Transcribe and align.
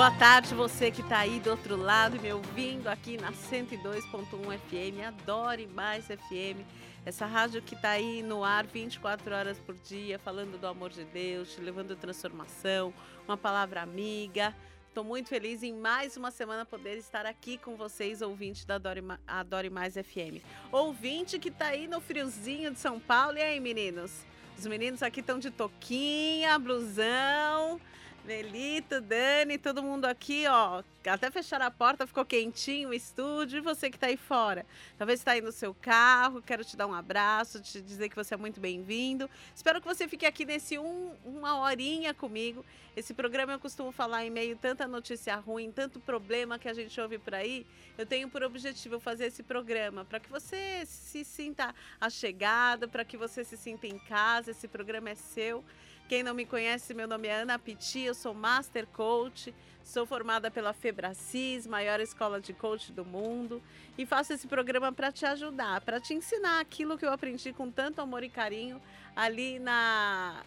Boa 0.00 0.10
tarde, 0.12 0.54
você 0.54 0.90
que 0.90 1.02
está 1.02 1.18
aí 1.18 1.38
do 1.40 1.50
outro 1.50 1.76
lado 1.76 2.18
me 2.22 2.32
ouvindo 2.32 2.88
aqui 2.88 3.18
na 3.18 3.32
102.1 3.32 4.58
FM. 4.58 5.06
Adore 5.06 5.66
mais 5.66 6.06
FM. 6.06 6.64
Essa 7.04 7.26
rádio 7.26 7.60
que 7.60 7.74
está 7.74 7.90
aí 7.90 8.22
no 8.22 8.42
ar 8.42 8.66
24 8.66 9.34
horas 9.34 9.58
por 9.58 9.74
dia, 9.74 10.18
falando 10.18 10.58
do 10.58 10.66
amor 10.66 10.88
de 10.88 11.04
Deus, 11.04 11.54
te 11.54 11.60
levando 11.60 11.94
transformação, 11.96 12.94
uma 13.28 13.36
palavra 13.36 13.82
amiga. 13.82 14.56
Estou 14.88 15.04
muito 15.04 15.28
feliz 15.28 15.62
em 15.62 15.74
mais 15.74 16.16
uma 16.16 16.30
semana 16.30 16.64
poder 16.64 16.96
estar 16.96 17.26
aqui 17.26 17.58
com 17.58 17.76
vocês, 17.76 18.22
ouvinte 18.22 18.66
da 18.66 18.76
Adore, 18.76 19.04
Adore 19.26 19.68
Mais 19.68 19.96
FM. 19.96 20.42
Ouvinte 20.72 21.38
que 21.38 21.50
está 21.50 21.66
aí 21.66 21.86
no 21.86 22.00
friozinho 22.00 22.70
de 22.70 22.78
São 22.78 22.98
Paulo. 22.98 23.36
E 23.36 23.42
aí, 23.42 23.60
meninos? 23.60 24.24
Os 24.58 24.66
meninos 24.66 25.02
aqui 25.02 25.20
estão 25.20 25.38
de 25.38 25.50
toquinha, 25.50 26.58
blusão 26.58 27.78
Nelito, 28.24 29.00
Dani, 29.00 29.56
todo 29.56 29.82
mundo 29.82 30.04
aqui, 30.04 30.44
ó. 30.46 30.82
Até 31.06 31.30
fechar 31.30 31.62
a 31.62 31.70
porta, 31.70 32.06
ficou 32.06 32.24
quentinho 32.24 32.90
o 32.90 32.94
estúdio. 32.94 33.58
E 33.58 33.60
você 33.60 33.88
que 33.88 33.96
está 33.96 34.08
aí 34.08 34.16
fora? 34.16 34.66
Talvez 34.98 35.20
está 35.20 35.32
aí 35.32 35.40
no 35.40 35.50
seu 35.50 35.74
carro, 35.74 36.42
quero 36.42 36.62
te 36.62 36.76
dar 36.76 36.86
um 36.86 36.92
abraço, 36.94 37.60
te 37.62 37.80
dizer 37.80 38.10
que 38.10 38.16
você 38.16 38.34
é 38.34 38.36
muito 38.36 38.60
bem-vindo. 38.60 39.28
Espero 39.54 39.80
que 39.80 39.86
você 39.86 40.06
fique 40.06 40.26
aqui 40.26 40.44
nesse 40.44 40.78
um, 40.78 41.12
uma 41.24 41.58
horinha 41.60 42.12
comigo. 42.12 42.64
Esse 42.94 43.14
programa 43.14 43.54
eu 43.54 43.58
costumo 43.58 43.90
falar 43.90 44.26
em 44.26 44.30
meio 44.30 44.56
tanta 44.56 44.86
notícia 44.86 45.34
ruim, 45.36 45.72
tanto 45.72 45.98
problema 45.98 46.58
que 46.58 46.68
a 46.68 46.74
gente 46.74 47.00
ouve 47.00 47.18
por 47.18 47.34
aí. 47.34 47.66
Eu 47.96 48.04
tenho 48.04 48.28
por 48.28 48.42
objetivo 48.42 49.00
fazer 49.00 49.26
esse 49.26 49.42
programa 49.42 50.04
para 50.04 50.20
que 50.20 50.28
você 50.28 50.84
se 50.84 51.24
sinta 51.24 51.74
achegado, 51.98 52.88
para 52.88 53.04
que 53.04 53.16
você 53.16 53.44
se 53.44 53.56
sinta 53.56 53.86
em 53.86 53.98
casa. 53.98 54.50
Esse 54.50 54.68
programa 54.68 55.08
é 55.08 55.14
seu. 55.14 55.64
Quem 56.10 56.24
não 56.24 56.34
me 56.34 56.44
conhece, 56.44 56.92
meu 56.92 57.06
nome 57.06 57.28
é 57.28 57.42
Ana 57.42 57.56
Piti, 57.56 58.00
eu 58.00 58.14
sou 58.14 58.34
Master 58.34 58.84
Coach, 58.84 59.54
sou 59.84 60.04
formada 60.04 60.50
pela 60.50 60.72
Febracis, 60.72 61.68
maior 61.68 62.00
escola 62.00 62.40
de 62.40 62.52
coach 62.52 62.90
do 62.90 63.04
mundo, 63.04 63.62
e 63.96 64.04
faço 64.04 64.32
esse 64.32 64.48
programa 64.48 64.92
para 64.92 65.12
te 65.12 65.24
ajudar, 65.24 65.80
para 65.82 66.00
te 66.00 66.12
ensinar 66.12 66.58
aquilo 66.58 66.98
que 66.98 67.06
eu 67.06 67.12
aprendi 67.12 67.52
com 67.52 67.70
tanto 67.70 68.00
amor 68.00 68.24
e 68.24 68.28
carinho 68.28 68.82
ali 69.14 69.60
na, 69.60 70.42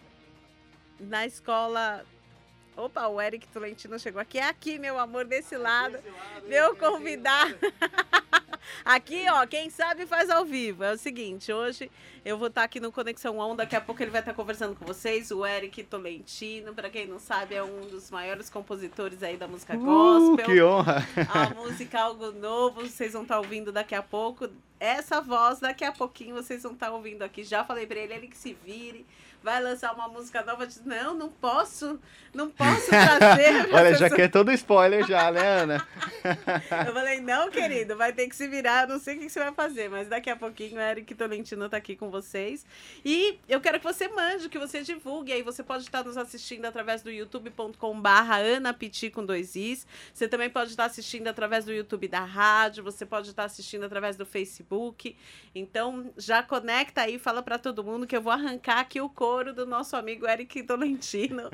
na 1.00 1.24
escola 1.24 2.04
Opa, 2.76 3.06
o 3.06 3.18
Eric 3.18 3.48
Tolentino 3.48 3.98
chegou 3.98 4.20
aqui. 4.20 4.36
É 4.38 4.48
aqui, 4.48 4.78
meu 4.78 4.98
amor, 4.98 5.24
desse 5.24 5.56
lado. 5.56 5.92
Desse 5.92 6.10
lado 6.10 6.46
meu 6.46 6.76
convidado. 6.76 7.56
Aqui, 8.84 9.24
ó, 9.30 9.46
quem 9.46 9.70
sabe 9.70 10.06
faz 10.06 10.30
ao 10.30 10.44
vivo. 10.44 10.84
É 10.84 10.92
o 10.92 10.98
seguinte, 10.98 11.52
hoje 11.52 11.90
eu 12.24 12.38
vou 12.38 12.48
estar 12.48 12.62
aqui 12.62 12.80
no 12.80 12.90
Conexão 12.90 13.38
On, 13.38 13.54
daqui 13.54 13.76
a 13.76 13.80
pouco 13.80 14.02
ele 14.02 14.10
vai 14.10 14.20
estar 14.20 14.34
conversando 14.34 14.74
com 14.74 14.84
vocês. 14.84 15.30
O 15.30 15.44
Eric 15.44 15.82
Tolentino, 15.84 16.74
para 16.74 16.88
quem 16.90 17.06
não 17.06 17.18
sabe, 17.18 17.54
é 17.54 17.62
um 17.62 17.82
dos 17.88 18.10
maiores 18.10 18.48
compositores 18.48 19.22
aí 19.22 19.36
da 19.36 19.46
música 19.46 19.76
uh, 19.76 19.80
gospel. 19.80 20.46
Que 20.46 20.62
honra! 20.62 21.06
A 21.28 21.50
música 21.54 22.00
Algo 22.00 22.32
Novo, 22.32 22.82
vocês 22.82 23.12
vão 23.12 23.22
estar 23.22 23.38
ouvindo 23.38 23.72
daqui 23.72 23.94
a 23.94 24.02
pouco. 24.02 24.48
Essa 24.78 25.20
voz, 25.20 25.60
daqui 25.60 25.84
a 25.84 25.92
pouquinho, 25.92 26.34
vocês 26.34 26.62
vão 26.62 26.72
estar 26.72 26.90
ouvindo 26.90 27.22
aqui. 27.22 27.44
Já 27.44 27.64
falei 27.64 27.86
para 27.86 28.00
ele, 28.00 28.14
ele 28.14 28.28
que 28.28 28.36
se 28.36 28.56
vire 28.64 29.06
vai 29.44 29.62
lançar 29.62 29.92
uma 29.94 30.08
música 30.08 30.42
nova, 30.42 30.66
diz, 30.66 30.82
não, 30.86 31.14
não 31.14 31.28
posso, 31.28 32.00
não 32.32 32.48
posso 32.48 32.88
trazer. 32.88 33.74
Olha, 33.74 33.94
já 33.94 34.08
quer 34.08 34.30
todo 34.30 34.50
spoiler 34.52 35.06
já, 35.06 35.30
né, 35.30 35.60
Ana? 35.60 35.86
eu 36.86 36.94
falei, 36.94 37.20
não, 37.20 37.50
querido, 37.50 37.94
vai 37.94 38.10
ter 38.10 38.26
que 38.26 38.34
se 38.34 38.48
virar, 38.48 38.88
não 38.88 38.98
sei 38.98 39.16
o 39.16 39.20
que 39.20 39.28
você 39.28 39.38
vai 39.38 39.52
fazer, 39.52 39.90
mas 39.90 40.08
daqui 40.08 40.30
a 40.30 40.36
pouquinho 40.36 40.76
o 40.76 40.80
Eric 40.80 41.14
Tolentino 41.14 41.68
tá 41.68 41.76
aqui 41.76 41.94
com 41.94 42.10
vocês. 42.10 42.64
E 43.04 43.38
eu 43.46 43.60
quero 43.60 43.78
que 43.78 43.84
você 43.84 44.08
mande, 44.08 44.48
que 44.48 44.58
você 44.58 44.80
divulgue, 44.80 45.30
aí 45.30 45.42
você 45.42 45.62
pode 45.62 45.84
estar 45.84 46.02
nos 46.02 46.16
assistindo 46.16 46.64
através 46.64 47.02
do 47.02 47.10
youtube.com 47.10 48.00
barra 48.00 48.38
Ana 48.38 48.72
Piti 48.72 49.10
com 49.10 49.26
dois 49.26 49.54
Is, 49.54 49.86
você 50.14 50.26
também 50.26 50.48
pode 50.48 50.70
estar 50.70 50.86
assistindo 50.86 51.28
através 51.28 51.66
do 51.66 51.72
YouTube 51.72 52.08
da 52.08 52.24
rádio, 52.24 52.82
você 52.82 53.04
pode 53.04 53.28
estar 53.28 53.44
assistindo 53.44 53.84
através 53.84 54.16
do 54.16 54.24
Facebook, 54.24 55.14
então 55.54 56.10
já 56.16 56.42
conecta 56.42 57.02
aí, 57.02 57.18
fala 57.18 57.42
para 57.42 57.58
todo 57.58 57.84
mundo 57.84 58.06
que 58.06 58.16
eu 58.16 58.22
vou 58.22 58.32
arrancar 58.32 58.80
aqui 58.80 59.02
o 59.02 59.10
coro 59.34 59.52
do 59.52 59.66
nosso 59.66 59.96
amigo 59.96 60.28
Eric 60.28 60.62
Tolentino. 60.62 61.50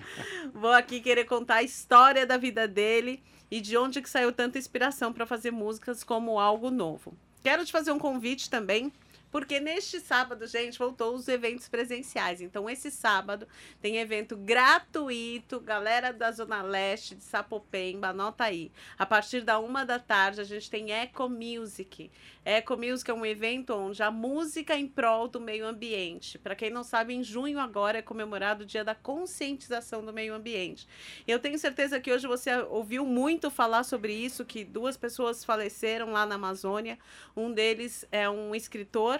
Vou 0.53 0.71
aqui 0.71 1.01
querer 1.01 1.25
contar 1.25 1.57
a 1.57 1.63
história 1.63 2.27
da 2.27 2.37
vida 2.37 2.69
dele 2.69 3.23
e 3.51 3.59
de 3.59 3.75
onde 3.75 4.03
que 4.03 4.11
saiu 4.11 4.31
tanta 4.33 4.59
inspiração 4.59 5.15
para 5.15 5.25
fazer 5.25 5.51
músicas 5.51 6.05
como 6.05 6.39
algo 6.39 6.71
novo. 6.71 7.15
Quero 7.43 7.65
te 7.65 7.73
fazer 7.73 7.91
um 7.91 7.99
convite 7.99 8.51
também 8.51 8.93
porque 9.31 9.61
neste 9.61 10.01
sábado, 10.01 10.47
gente, 10.47 10.79
voltou 10.79 11.15
os 11.15 11.29
eventos 11.29 11.69
presenciais. 11.69 12.41
Então, 12.41 12.69
esse 12.69 12.91
sábado 12.91 13.47
tem 13.81 13.99
evento 13.99 14.37
gratuito, 14.37 15.61
galera 15.61 16.13
da 16.13 16.33
Zona 16.33 16.63
Leste 16.63 17.15
de 17.15 17.23
Sapopemba, 17.23 18.09
anota 18.09 18.45
aí. 18.45 18.73
A 18.99 19.07
partir 19.07 19.43
da 19.43 19.59
uma 19.59 19.85
da 19.85 19.99
tarde, 19.99 20.41
a 20.41 20.45
gente 20.45 20.69
tem 20.69 20.93
Eco 20.93 21.29
Music. 21.29 22.11
Eco 22.45 22.77
Music 22.77 23.11
é 23.11 23.15
um 23.15 23.25
evento 23.25 23.75
onde 23.75 24.03
a 24.03 24.11
música 24.11 24.75
em 24.75 24.89
prol 24.89 25.29
do 25.29 25.41
meio 25.41 25.67
ambiente. 25.67 26.39
Para 26.39 26.55
quem 26.55 26.71
não 26.71 26.83
sabe, 26.83 27.15
em 27.15 27.23
junho 27.23 27.61
agora 27.61 27.99
é 27.99 28.03
comemorado 28.03 28.65
o 28.65 28.67
Dia 28.67 28.83
da 28.83 28.95
Conscientização 28.95 30.05
do 30.05 30.13
Meio 30.13 30.35
Ambiente. 30.35 30.89
Eu 31.29 31.39
tenho 31.39 31.59
certeza 31.59 32.01
que 32.01 32.13
hoje 32.13 32.27
você 32.27 32.57
ouviu 32.63 33.05
muito 33.05 33.51
falar 33.51 33.85
sobre 33.85 34.13
isso, 34.13 34.45
que 34.45 34.65
duas 34.65 34.97
pessoas 34.97 35.45
faleceram 35.45 36.13
lá 36.13 36.27
na 36.27 36.35
Amazônia. 36.35 36.99
Um 37.37 37.53
deles 37.53 38.07
é 38.11 38.29
um 38.29 38.55
escritor 38.55 39.20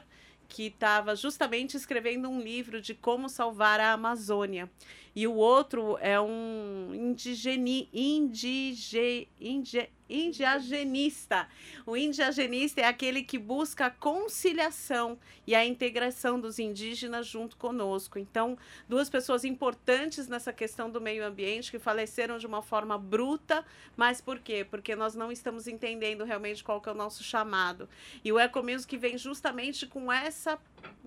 que 0.51 0.67
estava 0.67 1.15
justamente 1.15 1.77
escrevendo 1.77 2.29
um 2.29 2.41
livro 2.41 2.83
de 2.83 2.93
como 2.93 3.29
salvar 3.29 3.81
a 3.81 3.93
Amazônia. 3.93 4.69
E 5.15 5.27
o 5.27 5.35
outro 5.35 5.99
é 6.01 6.21
um 6.21 6.93
indigeni, 6.95 7.89
indige, 7.93 9.29
indige, 9.41 9.91
indiagenista. 10.11 11.49
O 11.87 11.97
indiagenista 11.97 12.81
é 12.81 12.85
aquele 12.85 13.23
que 13.23 13.39
busca 13.39 13.87
a 13.87 13.91
conciliação 13.91 15.19
e 15.47 15.55
a 15.55 15.65
integração 15.65 16.39
dos 16.41 16.59
indígenas 16.59 17.27
junto 17.27 17.57
conosco. 17.57 18.19
Então, 18.19 18.59
duas 18.89 19.09
pessoas 19.09 19.45
importantes 19.45 20.27
nessa 20.29 20.53
questão 20.53 20.91
do 20.91 21.01
meio 21.01 21.25
ambiente 21.25 21.71
que 21.71 21.79
faleceram 21.79 22.39
de 22.39 22.47
uma 22.47 22.63
forma 22.63 22.99
bruta, 22.99 23.65
mas 23.97 24.21
por 24.21 24.39
quê? 24.39 24.67
Porque 24.69 24.97
nós 24.97 25.15
não 25.15 25.31
estamos 25.31 25.67
entendendo 25.67 26.25
realmente 26.25 26.65
qual 26.65 26.81
que 26.81 26.89
é 26.89 26.93
o 26.93 26.95
nosso 26.95 27.23
chamado. 27.23 27.89
E 28.25 28.33
o 28.33 28.39
Ecomusic 28.39 28.97
vem 28.97 29.17
justamente 29.17 29.87
com 29.87 30.13
essa 30.13 30.59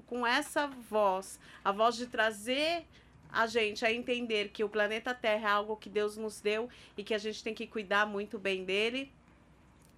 com 0.05 0.27
essa 0.27 0.67
voz, 0.67 1.39
a 1.63 1.71
voz 1.71 1.95
de 1.95 2.05
trazer 2.05 2.85
a 3.33 3.47
gente 3.47 3.83
a 3.83 3.91
entender 3.91 4.49
que 4.49 4.63
o 4.63 4.69
planeta 4.69 5.13
Terra 5.13 5.49
é 5.49 5.51
algo 5.51 5.75
que 5.75 5.89
Deus 5.89 6.15
nos 6.15 6.39
deu 6.39 6.69
e 6.95 7.03
que 7.03 7.13
a 7.13 7.17
gente 7.17 7.43
tem 7.43 7.53
que 7.53 7.65
cuidar 7.65 8.05
muito 8.05 8.37
bem 8.37 8.63
dele. 8.63 9.11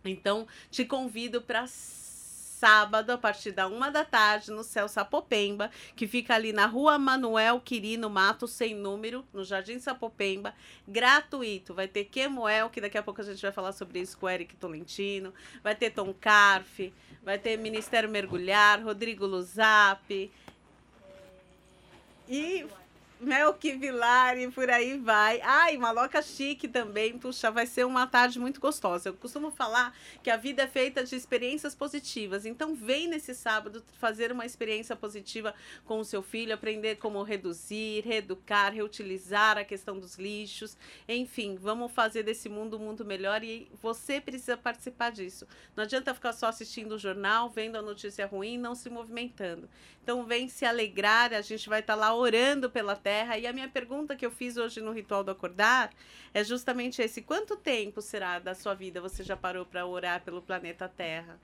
Então, 0.05 0.47
te 0.71 0.85
convido 0.85 1.41
para 1.41 1.67
sábado, 1.67 3.11
a 3.11 3.17
partir 3.17 3.51
da 3.51 3.67
uma 3.67 3.91
da 3.91 4.05
tarde, 4.05 4.49
no 4.49 4.63
Céu 4.63 4.87
Sapopemba, 4.87 5.69
que 5.95 6.07
fica 6.07 6.33
ali 6.33 6.53
na 6.53 6.65
rua 6.65 6.97
Manuel 6.97 7.59
Quirino 7.59 8.09
Mato, 8.09 8.47
sem 8.47 8.73
número, 8.73 9.25
no 9.33 9.43
Jardim 9.43 9.77
Sapopemba, 9.77 10.55
gratuito. 10.87 11.73
Vai 11.73 11.87
ter 11.87 12.05
Quemuel, 12.05 12.69
que 12.69 12.79
daqui 12.79 12.97
a 12.97 13.03
pouco 13.03 13.21
a 13.21 13.23
gente 13.23 13.41
vai 13.41 13.51
falar 13.51 13.73
sobre 13.73 13.99
isso 13.99 14.17
com 14.17 14.25
o 14.25 14.29
Eric 14.29 14.55
Tolentino, 14.55 15.33
vai 15.61 15.75
ter 15.75 15.91
Tom 15.91 16.13
Carf, 16.13 16.91
vai 17.21 17.37
ter 17.37 17.57
Ministério 17.57 18.09
Mergulhar, 18.09 18.81
Rodrigo 18.81 19.25
Luzap. 19.25 20.31
E 22.27 22.65
Melk 23.17 23.65
e 23.65 24.51
por 24.51 24.69
aí 24.69 24.97
vai. 24.97 25.39
Ai, 25.41 25.77
maloca 25.77 26.21
chique 26.21 26.67
também. 26.67 27.17
Puxa, 27.17 27.49
vai 27.49 27.65
ser 27.65 27.85
uma 27.85 28.05
tarde 28.05 28.37
muito 28.37 28.59
gostosa. 28.59 29.07
Eu 29.09 29.13
costumo 29.13 29.51
falar 29.51 29.95
que 30.21 30.29
a 30.29 30.35
vida 30.35 30.63
é 30.63 30.67
feita 30.67 31.01
de 31.01 31.15
experiências 31.15 31.73
positivas. 31.73 32.45
Então, 32.45 32.75
vem 32.75 33.07
nesse 33.07 33.33
sábado 33.33 33.81
fazer 33.99 34.33
uma 34.33 34.45
experiência 34.45 34.97
positiva 34.97 35.55
com 35.85 35.99
o 35.99 36.03
seu 36.03 36.21
filho, 36.21 36.53
aprender 36.53 36.97
como 36.97 37.23
reduzir, 37.23 38.03
reeducar, 38.03 38.73
reutilizar 38.73 39.57
a 39.57 39.63
questão 39.63 39.97
dos 39.97 40.17
lixos. 40.17 40.77
Enfim, 41.07 41.55
vamos 41.55 41.93
fazer 41.93 42.23
desse 42.23 42.49
mundo 42.49 42.75
um 42.75 42.81
mundo 42.81 43.05
melhor 43.05 43.43
e 43.43 43.71
você 43.81 44.19
precisa 44.19 44.57
participar 44.57 45.11
disso. 45.11 45.47
Não 45.73 45.85
adianta 45.85 46.13
ficar 46.13 46.33
só 46.33 46.47
assistindo 46.47 46.95
o 46.95 46.99
jornal, 46.99 47.49
vendo 47.49 47.77
a 47.77 47.81
notícia 47.81 48.25
ruim, 48.27 48.57
não 48.57 48.75
se 48.75 48.89
movimentando. 48.89 49.69
Então, 50.03 50.23
vem 50.25 50.47
se 50.49 50.65
alegrar. 50.65 51.33
A 51.33 51.41
gente 51.41 51.67
vai 51.69 51.79
estar 51.79 51.95
lá 51.95 52.13
orando 52.13 52.69
pela 52.69 52.95
Terra. 53.05 53.37
E 53.37 53.45
a 53.45 53.53
minha 53.53 53.69
pergunta 53.69 54.15
que 54.15 54.25
eu 54.25 54.31
fiz 54.31 54.57
hoje 54.57 54.81
no 54.81 54.91
Ritual 54.91 55.23
do 55.23 55.29
Acordar 55.29 55.93
é 56.33 56.43
justamente 56.43 57.03
esse: 57.03 57.21
quanto 57.21 57.55
tempo 57.55 58.01
será 58.01 58.39
da 58.39 58.55
sua 58.55 58.73
vida 58.73 58.99
você 58.99 59.23
já 59.23 59.37
parou 59.37 59.63
para 59.63 59.85
orar 59.85 60.23
pelo 60.23 60.41
planeta 60.41 60.89
Terra? 60.89 61.39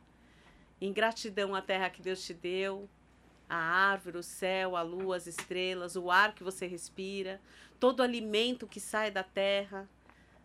Em 0.82 0.92
gratidão 0.92 1.54
à 1.54 1.62
Terra 1.62 1.92
que 1.92 2.02
Deus 2.02 2.26
te 2.26 2.34
deu, 2.34 2.90
a 3.48 3.56
árvore, 3.56 4.18
o 4.18 4.24
céu, 4.24 4.76
a 4.76 4.82
lua, 4.82 5.18
as 5.18 5.28
estrelas, 5.28 5.96
o 5.96 6.10
ar 6.10 6.34
que 6.34 6.44
você 6.44 6.66
respira, 6.66 7.40
todo 7.80 8.00
o 8.00 8.04
alimento 8.04 8.66
que 8.66 8.80
sai 8.80 9.12
da 9.12 9.22
Terra. 9.22 9.88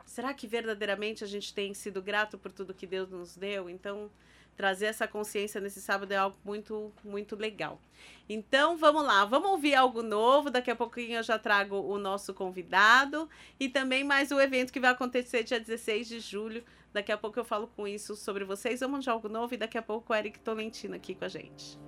Será 0.05 0.35
que 0.35 0.47
verdadeiramente 0.47 1.25
a 1.25 1.27
gente 1.27 1.55
tem 1.55 1.73
sido 1.73 2.03
grato 2.03 2.37
por 2.37 2.53
tudo 2.53 2.75
que 2.75 2.87
Deus 2.87 3.09
nos 3.09 3.35
deu? 3.35 3.71
Então, 3.71 4.11
trazer 4.57 4.87
essa 4.87 5.07
consciência 5.07 5.61
nesse 5.61 5.81
sábado 5.81 6.13
é 6.13 6.17
algo 6.17 6.37
muito, 6.45 6.93
muito 7.05 7.37
legal. 7.37 7.81
Então, 8.29 8.77
vamos 8.77 9.05
lá, 9.05 9.25
vamos 9.25 9.51
ouvir 9.51 9.75
algo 9.75 10.03
novo. 10.03 10.51
Daqui 10.51 10.71
a 10.71 10.77
pouquinho 10.77 11.19
eu 11.19 11.23
já 11.23 11.39
trago 11.39 11.77
o 11.77 11.99
nosso 11.99 12.35
convidado 12.35 13.29
e 13.61 13.69
também 13.69 14.03
mais 14.03 14.31
o 14.31 14.37
um 14.37 14.41
evento 14.41 14.73
que 14.73 14.81
vai 14.81 14.91
acontecer 14.91 15.43
dia 15.45 15.61
16 15.61 16.09
de 16.09 16.21
julho. 16.21 16.65
Daqui 16.93 17.13
a 17.13 17.19
pouco 17.19 17.39
eu 17.39 17.45
falo 17.45 17.69
com 17.77 17.87
isso 17.87 18.17
sobre 18.17 18.45
vocês. 18.45 18.81
Vamos 18.81 19.05
de 19.05 19.11
algo 19.11 19.29
novo 19.29 19.55
e 19.55 19.57
daqui 19.57 19.77
a 19.77 19.83
pouco 19.83 20.13
o 20.13 20.17
Eric 20.17 20.41
Tolentino 20.41 20.95
aqui 20.95 21.15
com 21.15 21.25
a 21.25 21.29
gente. 21.29 21.79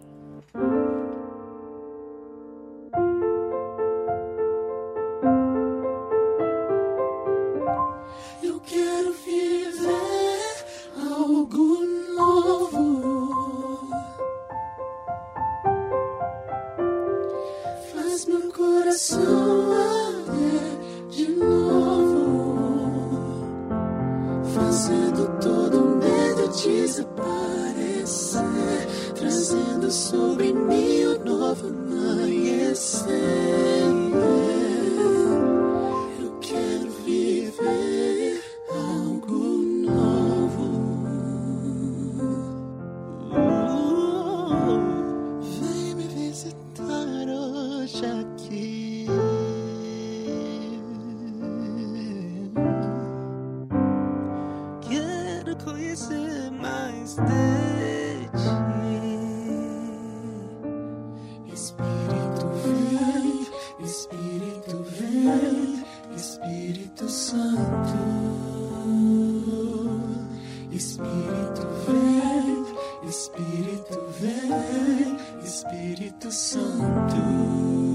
Espírito 75.43 76.31
Santo. 76.31 77.88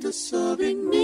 the 0.00 0.12
sobbing 0.12 0.95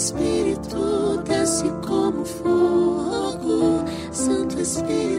Espírito 0.00 1.22
desce 1.26 1.66
como 1.86 2.24
fogo, 2.24 3.84
Santo 4.10 4.58
Espírito. 4.58 5.09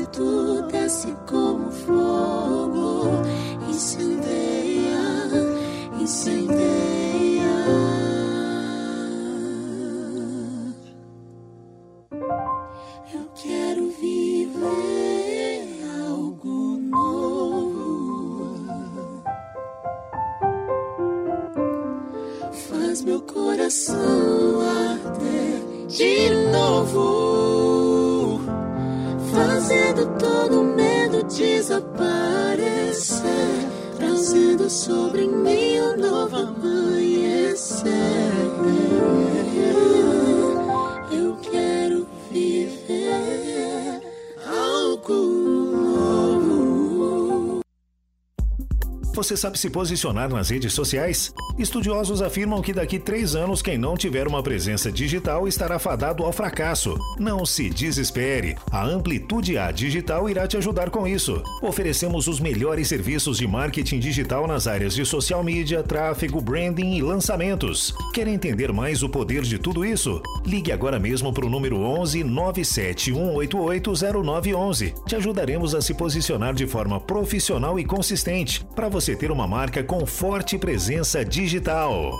você 49.23 49.37
sabe 49.37 49.59
se 49.59 49.69
posicionar 49.69 50.29
nas 50.29 50.49
redes 50.49 50.73
sociais? 50.73 51.31
Estudiosos 51.55 52.23
afirmam 52.23 52.59
que 52.59 52.73
daqui 52.73 52.97
três 52.97 53.35
anos, 53.35 53.61
quem 53.61 53.77
não 53.77 53.95
tiver 53.95 54.27
uma 54.27 54.41
presença 54.41 54.91
digital 54.91 55.47
estará 55.47 55.77
fadado 55.77 56.23
ao 56.23 56.33
fracasso. 56.33 56.97
Não 57.19 57.45
se 57.45 57.69
desespere. 57.69 58.55
A 58.71 58.83
Amplitude 58.83 59.59
A 59.59 59.71
Digital 59.71 60.27
irá 60.27 60.47
te 60.47 60.57
ajudar 60.57 60.89
com 60.89 61.07
isso. 61.07 61.43
Oferecemos 61.61 62.27
os 62.27 62.39
melhores 62.39 62.87
serviços 62.87 63.37
de 63.37 63.45
marketing 63.45 63.99
digital 63.99 64.47
nas 64.47 64.65
áreas 64.65 64.95
de 64.95 65.05
social 65.05 65.43
media, 65.43 65.83
tráfego, 65.83 66.41
branding 66.41 66.95
e 66.95 67.03
lançamentos. 67.03 67.93
Quer 68.15 68.27
entender 68.27 68.73
mais 68.73 69.03
o 69.03 69.09
poder 69.09 69.43
de 69.43 69.59
tudo 69.59 69.85
isso? 69.85 70.19
Ligue 70.45 70.71
agora 70.71 70.99
mesmo 70.99 71.31
para 71.33 71.45
o 71.45 71.49
número 71.49 71.77
11 71.77 72.23
97188 72.23 73.93
0911. 74.23 74.93
Te 75.05 75.15
ajudaremos 75.15 75.75
a 75.75 75.81
se 75.81 75.93
posicionar 75.93 76.53
de 76.53 76.65
forma 76.65 76.99
profissional 76.99 77.79
e 77.79 77.85
consistente 77.85 78.65
para 78.75 78.89
você 78.89 79.15
ter 79.15 79.31
uma 79.31 79.47
marca 79.47 79.83
com 79.83 80.05
forte 80.05 80.57
presença 80.57 81.23
digital. 81.23 82.11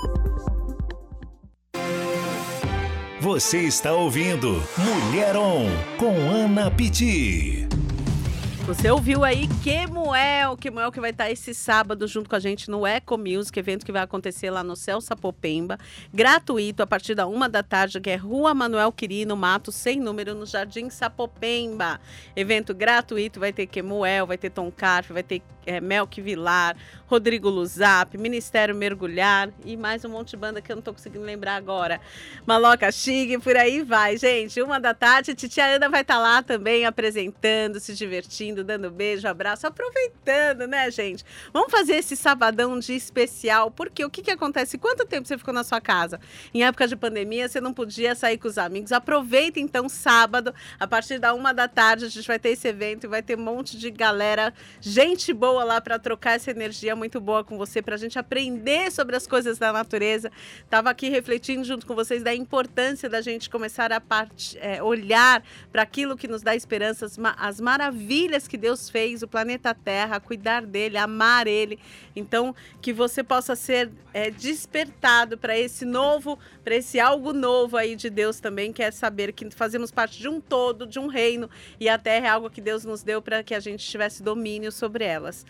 Você 3.19 3.59
está 3.59 3.93
ouvindo 3.93 4.63
Mulher 4.77 5.37
On 5.37 5.67
com 5.97 6.29
Ana 6.29 6.71
Pitti. 6.71 7.67
Você 8.71 8.89
ouviu 8.89 9.25
aí 9.25 9.49
Kemuel, 9.61 10.55
Kemuel 10.55 10.93
que 10.93 11.01
vai 11.01 11.09
estar 11.09 11.29
esse 11.29 11.53
sábado 11.53 12.07
junto 12.07 12.29
com 12.29 12.37
a 12.37 12.39
gente 12.39 12.71
no 12.71 12.87
Eco 12.87 13.17
Music, 13.17 13.59
evento 13.59 13.85
que 13.85 13.91
vai 13.91 14.01
acontecer 14.01 14.49
lá 14.49 14.63
no 14.63 14.77
Céu 14.77 15.01
Sapopemba, 15.01 15.77
gratuito 16.13 16.81
a 16.81 16.87
partir 16.87 17.13
da 17.13 17.27
uma 17.27 17.49
da 17.49 17.61
tarde, 17.61 17.99
que 17.99 18.09
é 18.09 18.15
Rua 18.15 18.53
Manuel 18.53 18.89
Quirino 18.93 19.35
Mato, 19.35 19.73
sem 19.73 19.99
número, 19.99 20.33
no 20.33 20.45
Jardim 20.45 20.89
Sapopemba. 20.89 21.99
Evento 22.33 22.73
gratuito, 22.73 23.41
vai 23.41 23.51
ter 23.51 23.67
Kemuel, 23.67 24.25
vai 24.25 24.37
ter 24.37 24.49
Tom 24.49 24.71
Carf, 24.71 25.11
vai 25.11 25.21
ter 25.21 25.41
é, 25.65 25.81
Melk 25.81 26.21
Vilar, 26.21 26.77
Rodrigo 27.11 27.49
Luzap, 27.49 28.17
Ministério 28.17 28.73
Mergulhar 28.73 29.49
e 29.65 29.75
mais 29.75 30.05
um 30.05 30.09
monte 30.09 30.29
de 30.29 30.37
banda 30.37 30.61
que 30.61 30.71
eu 30.71 30.77
não 30.77 30.81
tô 30.81 30.93
conseguindo 30.93 31.25
lembrar 31.25 31.55
agora. 31.55 31.99
Maloca 32.45 32.89
Chique, 32.89 33.37
por 33.37 33.57
aí 33.57 33.83
vai, 33.83 34.15
gente. 34.15 34.61
Uma 34.61 34.79
da 34.79 34.93
tarde, 34.93 35.35
Titia 35.35 35.75
Ana 35.75 35.89
vai 35.89 36.03
estar 36.03 36.17
lá 36.17 36.41
também 36.41 36.85
apresentando, 36.85 37.81
se 37.81 37.93
divertindo, 37.95 38.63
dando 38.63 38.89
beijo, 38.89 39.27
abraço, 39.27 39.67
aproveitando, 39.67 40.65
né, 40.65 40.89
gente? 40.89 41.25
Vamos 41.51 41.69
fazer 41.69 41.95
esse 41.95 42.15
sabadão 42.15 42.79
de 42.79 42.93
especial, 42.93 43.69
porque 43.69 44.05
o 44.05 44.09
que 44.09 44.21
que 44.21 44.31
acontece? 44.31 44.77
Quanto 44.77 45.05
tempo 45.05 45.27
você 45.27 45.37
ficou 45.37 45.53
na 45.53 45.65
sua 45.65 45.81
casa? 45.81 46.17
Em 46.53 46.63
época 46.63 46.87
de 46.87 46.95
pandemia, 46.95 47.49
você 47.49 47.59
não 47.59 47.73
podia 47.73 48.15
sair 48.15 48.37
com 48.37 48.47
os 48.47 48.57
amigos. 48.57 48.93
Aproveita 48.93 49.59
então 49.59 49.89
sábado, 49.89 50.55
a 50.79 50.87
partir 50.87 51.19
da 51.19 51.33
uma 51.33 51.53
da 51.53 51.67
tarde, 51.67 52.05
a 52.05 52.09
gente 52.09 52.25
vai 52.25 52.39
ter 52.39 52.51
esse 52.51 52.69
evento 52.69 53.03
e 53.03 53.07
vai 53.09 53.21
ter 53.21 53.37
um 53.37 53.41
monte 53.41 53.77
de 53.77 53.91
galera, 53.91 54.53
gente 54.79 55.33
boa 55.33 55.65
lá 55.65 55.81
para 55.81 55.99
trocar 55.99 56.37
essa 56.37 56.51
energia 56.51 56.95
muito 57.01 57.19
boa 57.19 57.43
com 57.43 57.57
você, 57.57 57.81
para 57.81 57.95
a 57.95 57.97
gente 57.97 58.19
aprender 58.19 58.91
sobre 58.91 59.15
as 59.15 59.25
coisas 59.25 59.57
da 59.57 59.73
natureza. 59.73 60.31
Estava 60.63 60.91
aqui 60.91 61.09
refletindo 61.09 61.63
junto 61.63 61.83
com 61.87 61.95
vocês 61.95 62.21
da 62.21 62.31
importância 62.35 63.09
da 63.09 63.21
gente 63.21 63.49
começar 63.49 63.91
a 63.91 63.99
part... 63.99 64.55
é, 64.61 64.83
olhar 64.83 65.43
para 65.71 65.81
aquilo 65.81 66.15
que 66.15 66.27
nos 66.27 66.43
dá 66.43 66.55
esperança, 66.55 67.07
as, 67.07 67.17
ma 67.17 67.35
as 67.39 67.59
maravilhas 67.59 68.47
que 68.47 68.55
Deus 68.55 68.87
fez, 68.87 69.23
o 69.23 69.27
planeta 69.27 69.73
Terra, 69.73 70.19
cuidar 70.19 70.63
dele, 70.63 70.95
amar 70.95 71.47
ele. 71.47 71.79
Então, 72.15 72.55
que 72.79 72.93
você 72.93 73.23
possa 73.23 73.55
ser 73.55 73.89
é, 74.13 74.29
despertado 74.29 75.39
para 75.39 75.57
esse 75.57 75.85
novo, 75.85 76.37
para 76.63 76.75
esse 76.75 76.99
algo 76.99 77.33
novo 77.33 77.77
aí 77.77 77.95
de 77.95 78.11
Deus 78.11 78.39
também, 78.39 78.71
que 78.71 78.83
é 78.83 78.91
saber 78.91 79.33
que 79.33 79.49
fazemos 79.49 79.89
parte 79.89 80.19
de 80.19 80.29
um 80.29 80.39
todo, 80.39 80.85
de 80.85 80.99
um 80.99 81.07
reino, 81.07 81.49
e 81.79 81.89
a 81.89 81.97
Terra 81.97 82.27
é 82.27 82.29
algo 82.29 82.47
que 82.47 82.61
Deus 82.61 82.85
nos 82.85 83.01
deu 83.01 83.23
para 83.23 83.41
que 83.41 83.55
a 83.55 83.59
gente 83.59 83.83
tivesse 83.83 84.21
domínio 84.21 84.71
sobre 84.71 85.03
elas. 85.03 85.43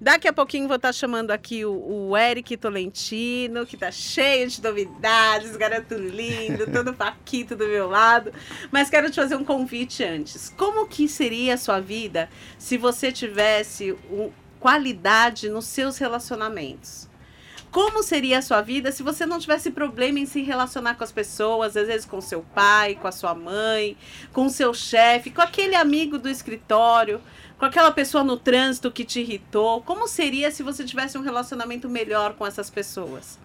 Daqui 0.00 0.28
a 0.28 0.32
pouquinho 0.32 0.68
vou 0.68 0.76
estar 0.76 0.92
chamando 0.92 1.32
aqui 1.32 1.64
o, 1.64 1.72
o 2.10 2.16
Eric 2.16 2.56
Tolentino, 2.56 3.66
que 3.66 3.74
está 3.74 3.90
cheio 3.90 4.48
de 4.48 4.62
novidades, 4.62 5.56
garoto 5.56 5.94
lindo, 5.94 6.66
todo 6.70 6.94
paquito 6.94 7.56
do 7.56 7.66
meu 7.66 7.88
lado. 7.88 8.32
Mas 8.70 8.88
quero 8.88 9.10
te 9.10 9.16
fazer 9.16 9.34
um 9.34 9.44
convite 9.44 10.04
antes. 10.04 10.54
Como 10.56 10.86
que 10.86 11.08
seria 11.08 11.54
a 11.54 11.58
sua 11.58 11.80
vida 11.80 12.30
se 12.56 12.78
você 12.78 13.10
tivesse 13.10 13.90
um, 14.08 14.30
qualidade 14.60 15.48
nos 15.48 15.64
seus 15.64 15.98
relacionamentos? 15.98 17.08
Como 17.70 18.02
seria 18.02 18.38
a 18.38 18.42
sua 18.42 18.62
vida 18.62 18.92
se 18.92 19.02
você 19.02 19.26
não 19.26 19.38
tivesse 19.38 19.70
problema 19.70 20.20
em 20.20 20.26
se 20.26 20.42
relacionar 20.42 20.94
com 20.94 21.04
as 21.04 21.12
pessoas, 21.12 21.76
às 21.76 21.86
vezes 21.86 22.06
com 22.06 22.20
seu 22.20 22.42
pai, 22.54 22.94
com 22.94 23.06
a 23.06 23.12
sua 23.12 23.34
mãe, 23.34 23.96
com 24.32 24.48
seu 24.48 24.72
chefe, 24.72 25.30
com 25.30 25.42
aquele 25.42 25.74
amigo 25.74 26.18
do 26.18 26.30
escritório? 26.30 27.20
Com 27.58 27.64
aquela 27.64 27.90
pessoa 27.90 28.22
no 28.22 28.36
trânsito 28.36 28.90
que 28.90 29.04
te 29.04 29.20
irritou? 29.20 29.82
Como 29.82 30.06
seria 30.06 30.50
se 30.50 30.62
você 30.62 30.84
tivesse 30.84 31.18
um 31.18 31.22
relacionamento 31.22 31.88
melhor 31.88 32.34
com 32.34 32.46
essas 32.46 32.70
pessoas? 32.70 33.38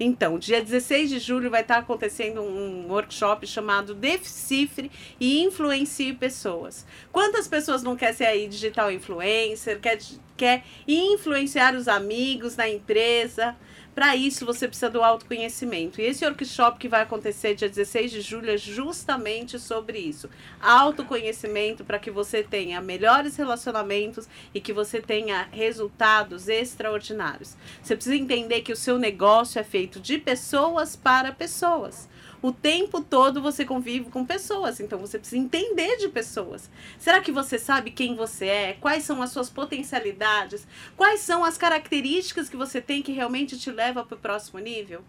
Então, 0.00 0.36
dia 0.36 0.60
16 0.60 1.10
de 1.10 1.18
julho 1.20 1.48
vai 1.50 1.60
estar 1.60 1.78
acontecendo 1.78 2.42
um 2.42 2.88
workshop 2.88 3.46
chamado 3.46 3.94
Decifre 3.94 4.90
e 5.20 5.42
Influencie 5.42 6.12
Pessoas. 6.14 6.84
Quantas 7.12 7.46
pessoas 7.46 7.84
não 7.84 7.94
quer 7.94 8.12
ser 8.12 8.24
aí 8.24 8.48
digital 8.48 8.90
influencer, 8.90 9.78
quer, 9.78 9.98
quer 10.36 10.64
influenciar 10.88 11.76
os 11.76 11.86
amigos 11.86 12.56
na 12.56 12.68
empresa? 12.68 13.54
Para 13.94 14.16
isso, 14.16 14.46
você 14.46 14.66
precisa 14.66 14.88
do 14.88 15.02
autoconhecimento. 15.02 16.00
E 16.00 16.04
esse 16.04 16.24
workshop 16.24 16.78
que 16.78 16.88
vai 16.88 17.02
acontecer 17.02 17.54
dia 17.54 17.68
16 17.68 18.10
de 18.10 18.20
julho 18.22 18.50
é 18.50 18.56
justamente 18.56 19.58
sobre 19.58 19.98
isso. 19.98 20.30
Autoconhecimento 20.60 21.84
para 21.84 21.98
que 21.98 22.10
você 22.10 22.42
tenha 22.42 22.80
melhores 22.80 23.36
relacionamentos 23.36 24.26
e 24.54 24.60
que 24.60 24.72
você 24.72 25.00
tenha 25.00 25.46
resultados 25.52 26.48
extraordinários. 26.48 27.54
Você 27.82 27.94
precisa 27.94 28.16
entender 28.16 28.62
que 28.62 28.72
o 28.72 28.76
seu 28.76 28.98
negócio 28.98 29.58
é 29.58 29.64
feito 29.64 30.00
de 30.00 30.16
pessoas 30.16 30.96
para 30.96 31.30
pessoas 31.30 32.08
o 32.42 32.50
tempo 32.50 33.00
todo 33.00 33.40
você 33.40 33.64
convive 33.64 34.10
com 34.10 34.26
pessoas, 34.26 34.80
então 34.80 34.98
você 34.98 35.16
precisa 35.16 35.40
entender 35.40 35.96
de 35.96 36.08
pessoas. 36.08 36.68
Será 36.98 37.20
que 37.20 37.30
você 37.30 37.56
sabe 37.56 37.92
quem 37.92 38.16
você 38.16 38.46
é? 38.46 38.72
Quais 38.74 39.04
são 39.04 39.22
as 39.22 39.30
suas 39.30 39.48
potencialidades? 39.48 40.66
Quais 40.96 41.20
são 41.20 41.44
as 41.44 41.56
características 41.56 42.48
que 42.48 42.56
você 42.56 42.80
tem 42.80 43.00
que 43.00 43.12
realmente 43.12 43.56
te 43.56 43.70
leva 43.70 44.04
para 44.04 44.16
o 44.16 44.20
próximo 44.20 44.58
nível? 44.58 45.04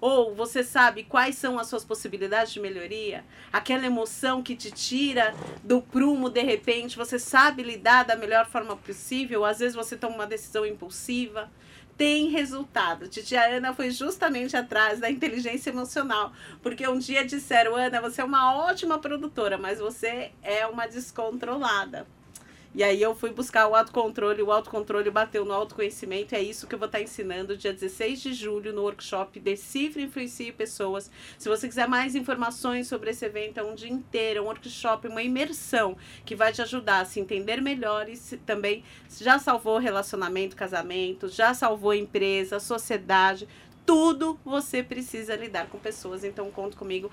Ou 0.00 0.34
você 0.34 0.64
sabe 0.64 1.04
quais 1.04 1.34
são 1.34 1.58
as 1.58 1.66
suas 1.66 1.84
possibilidades 1.84 2.54
de 2.54 2.60
melhoria? 2.60 3.22
Aquela 3.52 3.84
emoção 3.84 4.42
que 4.42 4.56
te 4.56 4.70
tira 4.70 5.34
do 5.62 5.82
prumo 5.82 6.30
de 6.30 6.42
repente, 6.42 6.96
você 6.96 7.18
sabe 7.18 7.62
lidar 7.62 8.04
da 8.04 8.16
melhor 8.16 8.46
forma 8.46 8.74
possível? 8.74 9.44
Às 9.44 9.58
vezes 9.58 9.76
você 9.76 9.98
toma 9.98 10.14
uma 10.14 10.26
decisão 10.26 10.64
impulsiva 10.64 11.50
tem 12.00 12.30
resultado. 12.30 13.08
Titia 13.08 13.58
Ana 13.58 13.74
foi 13.74 13.90
justamente 13.90 14.56
atrás 14.56 15.00
da 15.00 15.10
inteligência 15.10 15.68
emocional, 15.68 16.32
porque 16.62 16.88
um 16.88 16.98
dia 16.98 17.26
disseram, 17.26 17.76
Ana, 17.76 18.00
você 18.00 18.22
é 18.22 18.24
uma 18.24 18.56
ótima 18.56 18.98
produtora, 18.98 19.58
mas 19.58 19.78
você 19.78 20.32
é 20.42 20.66
uma 20.66 20.86
descontrolada. 20.86 22.06
E 22.72 22.84
aí 22.84 23.02
eu 23.02 23.16
fui 23.16 23.30
buscar 23.30 23.66
o 23.66 23.74
autocontrole, 23.74 24.40
o 24.42 24.52
autocontrole 24.52 25.10
bateu 25.10 25.44
no 25.44 25.52
autoconhecimento, 25.52 26.36
é 26.36 26.40
isso 26.40 26.68
que 26.68 26.74
eu 26.76 26.78
vou 26.78 26.86
estar 26.86 27.00
ensinando 27.00 27.56
dia 27.56 27.72
16 27.72 28.22
de 28.22 28.32
julho 28.32 28.72
no 28.72 28.82
workshop 28.82 29.40
Decifre 29.40 30.04
Influencie 30.04 30.52
Pessoas. 30.52 31.10
Se 31.36 31.48
você 31.48 31.66
quiser 31.66 31.88
mais 31.88 32.14
informações 32.14 32.86
sobre 32.86 33.10
esse 33.10 33.24
evento, 33.26 33.58
é 33.58 33.64
um 33.64 33.74
dia 33.74 33.90
inteiro, 33.90 34.38
é 34.38 34.42
um 34.42 34.44
workshop, 34.44 35.08
uma 35.08 35.20
imersão 35.20 35.96
que 36.24 36.36
vai 36.36 36.52
te 36.52 36.62
ajudar 36.62 37.00
a 37.00 37.04
se 37.04 37.18
entender 37.18 37.60
melhor 37.60 38.08
e 38.08 38.16
se, 38.16 38.36
também 38.36 38.84
já 39.20 39.40
salvou 39.40 39.78
relacionamento, 39.78 40.54
casamento, 40.54 41.28
já 41.28 41.52
salvou 41.52 41.92
empresa, 41.92 42.60
sociedade, 42.60 43.48
tudo 43.84 44.38
você 44.44 44.80
precisa 44.80 45.34
lidar 45.34 45.66
com 45.66 45.78
pessoas. 45.80 46.22
Então, 46.22 46.48
conta 46.52 46.76
comigo. 46.76 47.10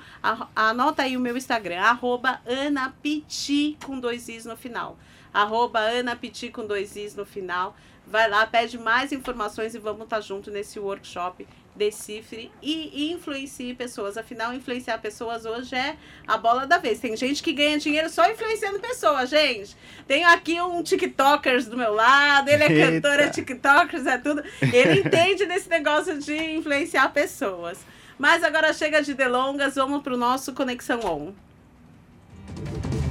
Anota 0.55 1.01
aí 1.01 1.17
o 1.17 1.19
meu 1.19 1.35
Instagram, 1.35 1.79
arroba 1.79 2.39
anapiti, 2.45 3.75
com 3.83 3.99
dois 3.99 4.29
is 4.29 4.45
no 4.45 4.55
final 4.55 4.95
arroba 5.38 5.79
Ana 5.79 6.15
Petit 6.15 6.50
com 6.50 6.65
dois 6.65 6.96
is 6.96 7.15
no 7.15 7.25
final. 7.25 7.75
Vai 8.10 8.29
lá, 8.29 8.48
pede 8.48 8.77
mais 8.77 9.12
informações 9.12 9.75
e 9.75 9.79
vamos 9.79 10.03
estar 10.03 10.15
tá 10.15 10.22
junto 10.22 10.50
nesse 10.50 10.79
workshop. 10.79 11.46
Decifre 11.75 12.51
e 12.62 13.12
influencie 13.12 13.75
pessoas. 13.75 14.17
Afinal, 14.17 14.53
influenciar 14.53 14.98
pessoas 14.98 15.46
hoje 15.46 15.75
é 15.75 15.96
a 16.25 16.38
bola 16.38 16.65
da 16.65 16.79
vez. 16.79 17.00
Tem 17.00 17.15
gente 17.15 17.44
que 17.44 17.53
ganha 17.53 17.77
dinheiro 17.77 18.10
só 18.10 18.27
influenciando 18.32 18.79
pessoas, 18.79 19.29
gente. 19.29 19.75
Tenho 20.08 20.27
aqui 20.27 20.60
um 20.60 20.82
TikTokers 20.82 21.67
do 21.67 21.77
meu 21.77 21.94
lado, 21.94 22.50
ele 22.50 22.63
é 22.63 22.72
Eita. 22.72 22.91
cantor, 22.91 23.20
é 23.20 23.29
TikTokers, 23.29 24.08
é 24.08 24.17
tudo. 24.17 24.41
Ele 24.62 25.01
entende 25.01 25.46
desse 25.46 25.70
negócio 25.70 26.17
de 26.17 26.36
influenciar 26.56 27.10
pessoas. 27.10 27.86
Mas 28.17 28.44
agora 28.44 28.74
chega 28.74 29.03
de 29.03 29.13
delongas, 29.13 29.75
vamos 29.75 30.01
para 30.01 30.13
o 30.13 30.17
nosso 30.17 30.53
Conexão 30.53 31.00
On. 31.01 31.34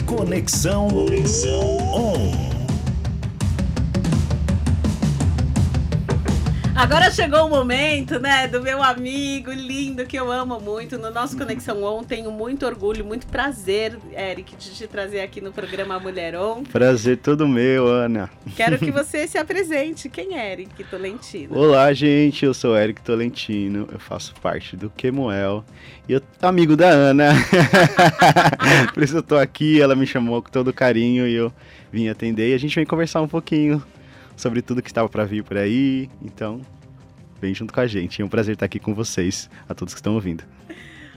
Conexão, 0.06 0.88
Conexão 0.88 1.78
On. 1.92 2.55
Agora 6.76 7.10
chegou 7.10 7.46
o 7.46 7.48
momento, 7.48 8.20
né, 8.20 8.46
do 8.46 8.60
meu 8.60 8.82
amigo 8.82 9.50
lindo 9.50 10.04
que 10.04 10.14
eu 10.14 10.30
amo 10.30 10.60
muito. 10.60 10.98
No 10.98 11.10
nosso 11.10 11.34
Conexão 11.34 11.82
On, 11.82 12.04
tenho 12.04 12.30
muito 12.30 12.66
orgulho, 12.66 13.02
muito 13.02 13.26
prazer, 13.26 13.98
Eric, 14.12 14.54
de 14.56 14.74
te 14.74 14.86
trazer 14.86 15.22
aqui 15.22 15.40
no 15.40 15.50
programa 15.50 15.98
Mulher 15.98 16.36
On. 16.36 16.62
Prazer 16.64 17.16
todo 17.16 17.48
meu, 17.48 17.86
Ana. 17.86 18.28
Quero 18.54 18.78
que 18.78 18.90
você 18.92 19.26
se 19.26 19.38
apresente. 19.38 20.10
Quem 20.10 20.38
é 20.38 20.52
Eric 20.52 20.84
Tolentino? 20.84 21.56
Olá, 21.56 21.90
gente. 21.94 22.44
Eu 22.44 22.52
sou 22.52 22.76
Eric 22.76 23.00
Tolentino. 23.00 23.88
Eu 23.90 23.98
faço 23.98 24.34
parte 24.42 24.76
do 24.76 24.90
Kemuel. 24.90 25.64
E 26.06 26.12
eu 26.12 26.20
amigo 26.42 26.76
da 26.76 26.90
Ana. 26.90 27.32
Por 28.92 29.02
isso 29.02 29.16
eu 29.16 29.22
tô 29.22 29.38
aqui. 29.38 29.80
Ela 29.80 29.96
me 29.96 30.06
chamou 30.06 30.42
com 30.42 30.50
todo 30.50 30.74
carinho 30.74 31.26
e 31.26 31.34
eu 31.34 31.50
vim 31.90 32.08
atender. 32.08 32.50
E 32.50 32.54
a 32.54 32.58
gente 32.58 32.76
vem 32.76 32.84
conversar 32.84 33.22
um 33.22 33.28
pouquinho 33.28 33.82
sobre 34.36 34.62
tudo 34.62 34.82
que 34.82 34.88
estava 34.90 35.08
para 35.08 35.24
vir 35.24 35.42
por 35.42 35.56
aí. 35.56 36.08
Então, 36.22 36.60
vem 37.40 37.54
junto 37.54 37.72
com 37.72 37.80
a 37.80 37.86
gente. 37.86 38.20
É 38.20 38.24
um 38.24 38.28
prazer 38.28 38.54
estar 38.54 38.66
aqui 38.66 38.78
com 38.78 38.94
vocês, 38.94 39.50
a 39.68 39.74
todos 39.74 39.94
que 39.94 39.98
estão 39.98 40.14
ouvindo. 40.14 40.44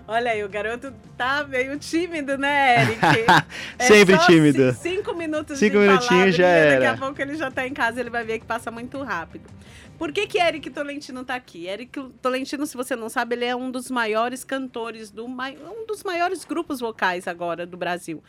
Olha 0.07 0.31
aí, 0.31 0.43
o 0.43 0.49
garoto 0.49 0.91
tá 1.15 1.45
meio 1.47 1.77
tímido, 1.77 2.35
né, 2.35 2.81
Eric? 2.81 2.99
É 3.77 3.83
Sempre 3.85 4.17
tímido. 4.25 4.73
Cinco 4.73 5.13
minutos 5.13 5.59
cinco 5.59 5.77
de 5.77 5.85
minutinhos 5.87 6.35
já 6.35 6.47
era. 6.47 6.79
Daqui 6.79 6.95
a 6.95 7.05
pouco 7.05 7.21
ele 7.21 7.35
já 7.35 7.51
tá 7.51 7.67
em 7.67 7.73
casa, 7.73 7.99
ele 7.99 8.09
vai 8.09 8.23
ver 8.23 8.39
que 8.39 8.45
passa 8.45 8.71
muito 8.71 9.03
rápido. 9.03 9.43
Por 9.99 10.13
que 10.13 10.25
que 10.25 10.39
Eric 10.39 10.69
Tolentino 10.69 11.25
tá 11.25 11.35
aqui? 11.35 11.67
Eric 11.67 12.01
Tolentino, 12.21 12.65
se 12.65 12.77
você 12.77 12.95
não 12.95 13.09
sabe, 13.09 13.35
ele 13.35 13.43
é 13.43 13.53
um 13.53 13.69
dos 13.69 13.91
maiores 13.91 14.45
cantores, 14.45 15.11
do 15.11 15.25
um 15.25 15.85
dos 15.85 16.05
maiores 16.05 16.45
grupos 16.45 16.79
vocais 16.79 17.27
agora 17.27 17.65
do 17.65 17.75
Brasil. 17.75 18.23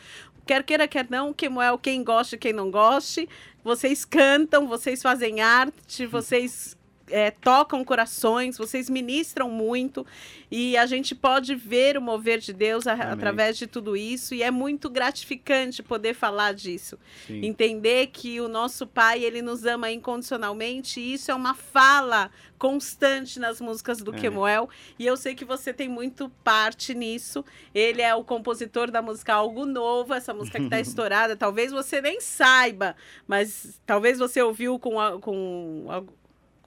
Quer 0.44 0.64
queira, 0.64 0.88
quer 0.88 1.06
não, 1.08 1.32
Kemuel, 1.32 1.78
quem 1.78 2.02
gosta, 2.02 2.36
quem 2.36 2.52
não 2.52 2.72
goste, 2.72 3.28
vocês 3.62 4.04
cantam, 4.04 4.66
vocês 4.66 5.00
fazem 5.00 5.40
arte, 5.40 6.06
vocês 6.06 6.76
é, 7.10 7.30
tocam 7.30 7.84
corações, 7.84 8.56
vocês 8.56 8.88
ministram 8.88 9.50
muito 9.50 10.06
e 10.50 10.76
a 10.76 10.86
gente 10.86 11.14
pode 11.14 11.54
ver 11.54 11.96
o 11.96 12.02
mover 12.02 12.38
de 12.38 12.52
Deus 12.52 12.86
a, 12.86 12.94
através 12.94 13.56
de 13.56 13.66
tudo 13.66 13.96
isso 13.96 14.34
e 14.34 14.42
é 14.42 14.50
muito 14.50 14.88
gratificante 14.88 15.82
poder 15.82 16.14
falar 16.14 16.54
disso. 16.54 16.98
Sim. 17.26 17.44
Entender 17.44 18.08
que 18.08 18.40
o 18.40 18.48
nosso 18.48 18.86
Pai, 18.86 19.22
ele 19.22 19.42
nos 19.42 19.64
ama 19.64 19.90
incondicionalmente 19.90 21.00
e 21.00 21.14
isso 21.14 21.30
é 21.30 21.34
uma 21.34 21.54
fala 21.54 22.30
constante 22.58 23.40
nas 23.40 23.60
músicas 23.60 24.02
do 24.02 24.14
é. 24.14 24.18
Kemuel 24.18 24.68
e 24.98 25.06
eu 25.06 25.16
sei 25.16 25.34
que 25.34 25.44
você 25.44 25.72
tem 25.72 25.88
muito 25.88 26.28
parte 26.44 26.94
nisso. 26.94 27.44
Ele 27.74 28.02
é 28.02 28.14
o 28.14 28.24
compositor 28.24 28.90
da 28.90 29.00
música 29.00 29.34
Algo 29.34 29.64
Novo, 29.64 30.12
essa 30.12 30.34
música 30.34 30.58
que 30.58 30.64
está 30.64 30.78
estourada, 30.80 31.36
talvez 31.36 31.72
você 31.72 32.00
nem 32.00 32.20
saiba, 32.20 32.96
mas 33.26 33.80
talvez 33.86 34.18
você 34.18 34.42
ouviu 34.42 34.78
com, 34.78 34.96
com 35.20 35.86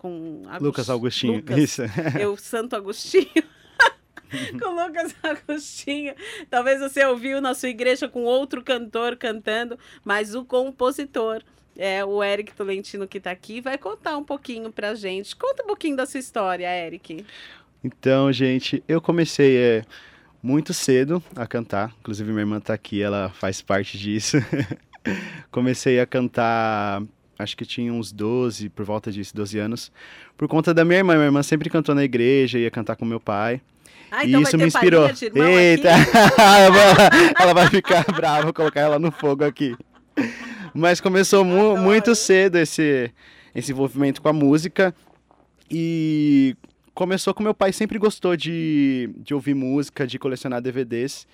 com 0.04 0.42
Agust... 0.48 0.62
Lucas 0.62 0.90
Agostinho. 0.90 1.36
Lucas, 1.36 1.58
Isso. 1.58 1.82
Eu, 2.20 2.36
Santo 2.36 2.76
Agostinho. 2.76 3.26
com 4.62 4.70
Lucas 4.70 5.16
Agostinho. 5.24 6.14
Talvez 6.50 6.82
você 6.82 7.06
ouviu 7.06 7.40
na 7.40 7.54
sua 7.54 7.70
igreja 7.70 8.10
com 8.10 8.26
outro 8.26 8.62
cantor 8.62 9.16
cantando, 9.16 9.80
mas 10.04 10.36
o 10.36 10.44
compositor 10.44 11.42
é 11.78 12.04
o 12.04 12.22
Eric 12.22 12.54
Tolentino 12.54 13.08
que 13.08 13.18
está 13.18 13.32
aqui 13.32 13.62
vai 13.62 13.78
contar 13.78 14.18
um 14.18 14.24
pouquinho 14.26 14.70
pra 14.74 14.94
gente. 14.94 15.34
Conta 15.38 15.64
um 15.64 15.68
pouquinho 15.68 15.96
da 15.96 16.06
sua 16.06 16.20
história, 16.20 16.68
Eric. 16.68 17.26
Então, 17.82 18.32
gente, 18.32 18.84
eu 18.86 19.00
comecei 19.00 19.58
é, 19.58 19.86
muito 20.42 20.74
cedo 20.74 21.24
a 21.34 21.48
cantar. 21.48 21.94
Inclusive, 22.02 22.30
minha 22.30 22.42
irmã 22.42 22.58
está 22.58 22.74
aqui, 22.74 23.02
ela 23.02 23.30
faz 23.30 23.62
parte 23.62 23.98
disso. 23.98 24.38
comecei 25.50 26.02
a 26.02 26.06
cantar 26.06 27.02
acho 27.44 27.56
que 27.56 27.66
tinha 27.66 27.94
uns 27.94 28.12
12, 28.12 28.70
por 28.70 28.86
volta 28.86 29.12
disso, 29.12 29.36
12 29.36 29.60
anos, 29.60 29.92
por 30.38 30.48
conta 30.48 30.74
da 30.74 30.84
minha 30.84 31.00
irmã. 31.00 31.14
Minha 31.14 31.26
irmã 31.26 31.44
sempre 31.44 31.70
cantou 31.70 31.94
na 31.94 32.04
igreja, 32.04 32.58
ia 32.58 32.72
cantar 32.72 32.96
com 32.96 33.06
meu 33.06 33.20
pai. 33.20 33.62
Ah, 34.10 34.26
então 34.26 34.40
e 34.40 34.44
isso 34.44 34.58
me 34.58 34.66
inspirou. 34.66 35.08
Eita! 35.08 35.90
ela 37.40 37.54
vai 37.54 37.68
ficar 37.68 38.06
brava, 38.14 38.44
vou 38.44 38.54
colocar 38.54 38.82
ela 38.82 39.00
no 39.00 39.12
fogo 39.12 39.44
aqui. 39.44 39.76
Mas 40.74 41.02
começou 41.02 41.44
mu 41.44 41.76
muito 41.78 42.14
cedo 42.16 42.58
esse, 42.58 43.12
esse 43.56 43.72
envolvimento 43.72 44.22
com 44.22 44.30
a 44.30 44.34
música. 44.34 44.94
E 45.70 46.56
começou 46.94 47.34
com 47.34 47.42
meu 47.42 47.56
pai 47.56 47.74
sempre 47.74 47.98
gostou 47.98 48.36
de, 48.36 49.10
de 49.18 49.34
ouvir 49.34 49.56
música, 49.56 50.06
de 50.06 50.20
colecionar 50.20 50.62
DVDs. 50.62 51.28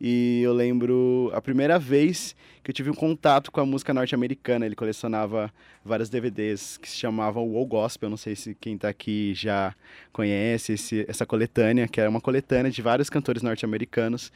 E 0.00 0.42
eu 0.42 0.52
lembro 0.52 1.30
a 1.34 1.40
primeira 1.40 1.78
vez 1.78 2.36
que 2.62 2.70
eu 2.70 2.74
tive 2.74 2.90
um 2.90 2.94
contato 2.94 3.50
com 3.50 3.60
a 3.60 3.66
música 3.66 3.92
norte-americana. 3.92 4.64
Ele 4.64 4.76
colecionava 4.76 5.52
vários 5.84 6.08
DVDs 6.08 6.76
que 6.76 6.88
se 6.88 6.96
chamavam 6.96 7.48
Wall 7.48 7.66
Gospel. 7.66 8.08
Não 8.08 8.16
sei 8.16 8.36
se 8.36 8.54
quem 8.54 8.76
está 8.76 8.88
aqui 8.88 9.32
já 9.34 9.74
conhece 10.12 10.74
esse, 10.74 11.04
essa 11.08 11.26
coletânea, 11.26 11.88
que 11.88 12.00
era 12.00 12.08
uma 12.08 12.20
coletânea 12.20 12.70
de 12.70 12.80
vários 12.80 13.10
cantores 13.10 13.42
norte-americanos. 13.42 14.32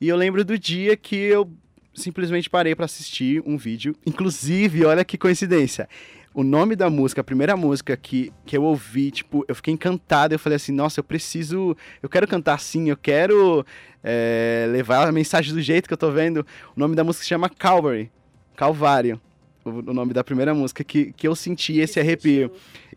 E 0.00 0.08
eu 0.08 0.16
lembro 0.16 0.44
do 0.44 0.58
dia 0.58 0.96
que 0.96 1.16
eu 1.16 1.50
simplesmente 1.92 2.48
parei 2.48 2.74
para 2.74 2.84
assistir 2.84 3.42
um 3.44 3.56
vídeo. 3.56 3.96
Inclusive, 4.06 4.84
olha 4.84 5.04
que 5.04 5.18
coincidência 5.18 5.88
o 6.34 6.42
nome 6.42 6.74
da 6.74 6.90
música, 6.90 7.20
a 7.20 7.24
primeira 7.24 7.56
música 7.56 7.96
que, 7.96 8.32
que 8.44 8.56
eu 8.56 8.64
ouvi, 8.64 9.12
tipo, 9.12 9.44
eu 9.46 9.54
fiquei 9.54 9.72
encantado. 9.72 10.34
Eu 10.34 10.38
falei 10.38 10.56
assim, 10.56 10.72
nossa, 10.72 10.98
eu 10.98 11.04
preciso. 11.04 11.76
Eu 12.02 12.08
quero 12.08 12.26
cantar 12.26 12.54
assim, 12.54 12.90
eu 12.90 12.96
quero 12.96 13.64
é, 14.02 14.66
levar 14.68 15.06
a 15.06 15.12
mensagem 15.12 15.54
do 15.54 15.62
jeito 15.62 15.86
que 15.86 15.94
eu 15.94 15.98
tô 15.98 16.10
vendo. 16.10 16.44
O 16.76 16.80
nome 16.80 16.96
da 16.96 17.04
música 17.04 17.22
se 17.22 17.28
chama 17.28 17.48
Calvary. 17.48 18.10
Calvário. 18.56 19.20
O, 19.64 19.70
o 19.70 19.94
nome 19.94 20.12
da 20.12 20.24
primeira 20.24 20.52
música 20.52 20.82
que, 20.82 21.12
que 21.12 21.26
eu 21.26 21.36
senti 21.36 21.78
esse 21.78 22.00
arrepio. 22.00 22.50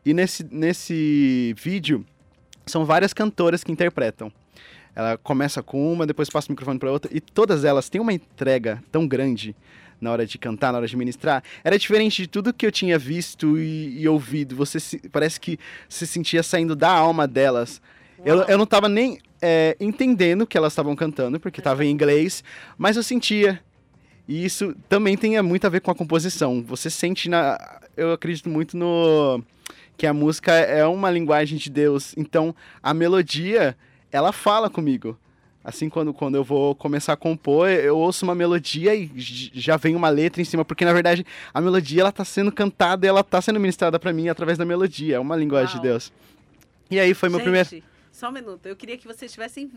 E 0.04 0.16
nesse, 0.16 0.44
nesse 0.52 1.54
vídeo, 1.56 2.04
são 2.66 2.86
várias 2.86 3.14
cantoras 3.14 3.64
que 3.64 3.72
interpretam. 3.72 4.32
Ela 4.96 5.16
começa 5.16 5.62
com 5.62 5.94
uma, 5.94 6.08
depois 6.08 6.28
passa 6.28 6.48
o 6.48 6.52
microfone 6.52 6.80
para 6.80 6.92
outra, 6.92 7.12
e 7.14 7.22
todas 7.22 7.64
elas 7.64 7.88
têm 7.88 8.02
uma 8.02 8.14
entrega 8.14 8.84
tão 8.92 9.08
grande 9.08 9.56
na 10.00 10.12
hora 10.12 10.26
de 10.26 10.38
cantar, 10.38 10.72
na 10.72 10.80
hora 10.80 10.88
de 10.88 10.96
ministrar, 10.96 11.44
era 11.64 11.78
diferente 11.78 12.22
de 12.22 12.28
tudo 12.28 12.54
que 12.54 12.66
eu 12.66 12.72
tinha 12.72 12.98
visto 12.98 13.58
e, 13.58 14.02
e 14.02 14.08
ouvido. 14.08 14.56
Você 14.56 14.80
se, 14.80 15.00
parece 15.10 15.40
que 15.40 15.60
se 15.90 16.06
sentia 16.06 16.44
saindo 16.44 16.76
da 16.76 16.90
alma 16.90 17.28
delas. 17.28 17.82
Eu, 18.24 18.44
eu 18.44 18.58
não 18.58 18.64
estava 18.64 18.90
nem 18.90 19.20
é, 19.42 19.76
entendendo 19.80 20.42
o 20.42 20.48
que 20.48 20.58
elas 20.58 20.74
estavam 20.74 20.96
cantando, 20.96 21.40
porque 21.40 21.60
estava 21.60 21.86
em 21.86 21.90
inglês, 21.90 22.44
mas 22.78 22.98
eu 22.98 23.04
sentia. 23.04 23.62
E 24.28 24.44
isso 24.44 24.76
também 24.90 25.16
tem 25.16 25.42
muito 25.42 25.66
a 25.66 25.70
ver 25.70 25.82
com 25.82 25.92
a 25.92 25.96
composição. 25.96 26.64
Você 26.64 26.90
sente 26.90 27.30
na. 27.30 27.58
Eu 27.96 28.12
acredito 28.12 28.50
muito 28.50 28.76
no. 28.76 29.42
que 29.96 30.06
a 30.06 30.14
música 30.14 30.52
é 30.54 30.86
uma 30.86 31.10
linguagem 31.10 31.58
de 31.58 31.70
Deus. 31.70 32.14
Então, 32.18 32.54
a 32.84 32.94
melodia, 32.94 33.78
ela 34.12 34.32
fala 34.32 34.70
comigo. 34.70 35.18
Assim, 35.68 35.90
quando, 35.90 36.14
quando 36.14 36.36
eu 36.36 36.46
vou 36.46 36.74
começar 36.74 37.12
a 37.12 37.18
compor, 37.18 37.68
eu 37.68 37.98
ouço 37.98 38.24
uma 38.24 38.34
melodia 38.34 38.96
e 38.96 39.12
já 39.18 39.76
vem 39.76 39.98
uma 39.98 40.08
letra 40.08 40.42
em 40.42 40.46
cima, 40.46 40.64
porque 40.64 40.86
na 40.86 40.94
verdade 40.94 41.26
a 41.54 41.60
melodia 41.60 42.00
ela 42.00 42.12
tá 42.14 42.24
sendo 42.24 42.54
cantada 42.54 43.06
e 43.06 43.10
ela 43.10 43.22
tá 43.22 43.42
sendo 43.42 43.60
ministrada 43.60 44.00
para 44.00 44.14
mim 44.14 44.30
através 44.30 44.58
da 44.58 44.64
melodia. 44.64 45.18
É 45.18 45.20
uma 45.20 45.36
linguagem 45.36 45.76
Uau. 45.76 45.82
de 45.82 45.90
Deus. 45.90 46.14
E 46.90 46.98
aí 46.98 47.14
foi 47.14 47.28
meu 47.28 47.40
Gente, 47.40 47.44
primeiro. 47.44 47.84
Só 48.18 48.30
um 48.30 48.32
minuto. 48.32 48.66
Eu 48.66 48.76
queria 48.76 48.98
que 48.98 49.06
vocês 49.06 49.30
estivessem 49.30 49.70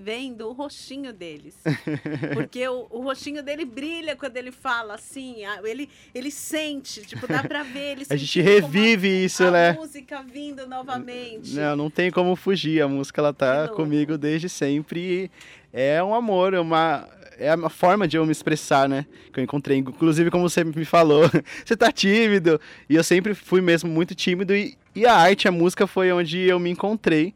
vendo 0.00 0.48
o 0.48 0.52
rostinho 0.52 1.12
deles. 1.12 1.56
Porque 2.32 2.68
o, 2.68 2.86
o 2.88 3.02
rostinho 3.02 3.42
dele 3.42 3.64
brilha 3.64 4.14
quando 4.14 4.36
ele 4.36 4.52
fala 4.52 4.94
assim. 4.94 5.38
Ele, 5.64 5.90
ele 6.14 6.30
sente, 6.30 7.00
tipo, 7.04 7.26
dá 7.26 7.42
pra 7.42 7.64
ver. 7.64 7.96
Ele 7.96 8.06
a 8.08 8.14
gente 8.14 8.40
revive 8.40 9.08
a, 9.08 9.24
isso, 9.26 9.42
a 9.42 9.50
né? 9.50 9.70
A 9.70 9.72
música 9.72 10.22
vindo 10.22 10.68
novamente. 10.68 11.52
Não, 11.56 11.74
não 11.74 11.90
tem 11.90 12.12
como 12.12 12.36
fugir. 12.36 12.80
A 12.80 12.86
música, 12.86 13.20
ela 13.20 13.32
tá 13.32 13.66
comigo 13.66 14.16
desde 14.16 14.48
sempre. 14.48 15.28
é 15.72 16.00
um 16.00 16.14
amor, 16.14 16.54
é 16.54 16.60
uma, 16.60 17.08
é 17.40 17.52
uma 17.52 17.68
forma 17.68 18.06
de 18.06 18.16
eu 18.16 18.24
me 18.24 18.30
expressar, 18.30 18.88
né? 18.88 19.04
Que 19.32 19.40
eu 19.40 19.42
encontrei. 19.42 19.78
Inclusive, 19.78 20.30
como 20.30 20.48
você 20.48 20.62
me 20.62 20.84
falou, 20.84 21.28
você 21.66 21.76
tá 21.76 21.90
tímido. 21.90 22.60
E 22.88 22.94
eu 22.94 23.02
sempre 23.02 23.34
fui 23.34 23.60
mesmo 23.60 23.90
muito 23.90 24.14
tímido. 24.14 24.54
E, 24.54 24.78
e 24.94 25.04
a 25.04 25.16
arte, 25.16 25.48
a 25.48 25.50
música 25.50 25.88
foi 25.88 26.12
onde 26.12 26.38
eu 26.38 26.60
me 26.60 26.70
encontrei 26.70 27.34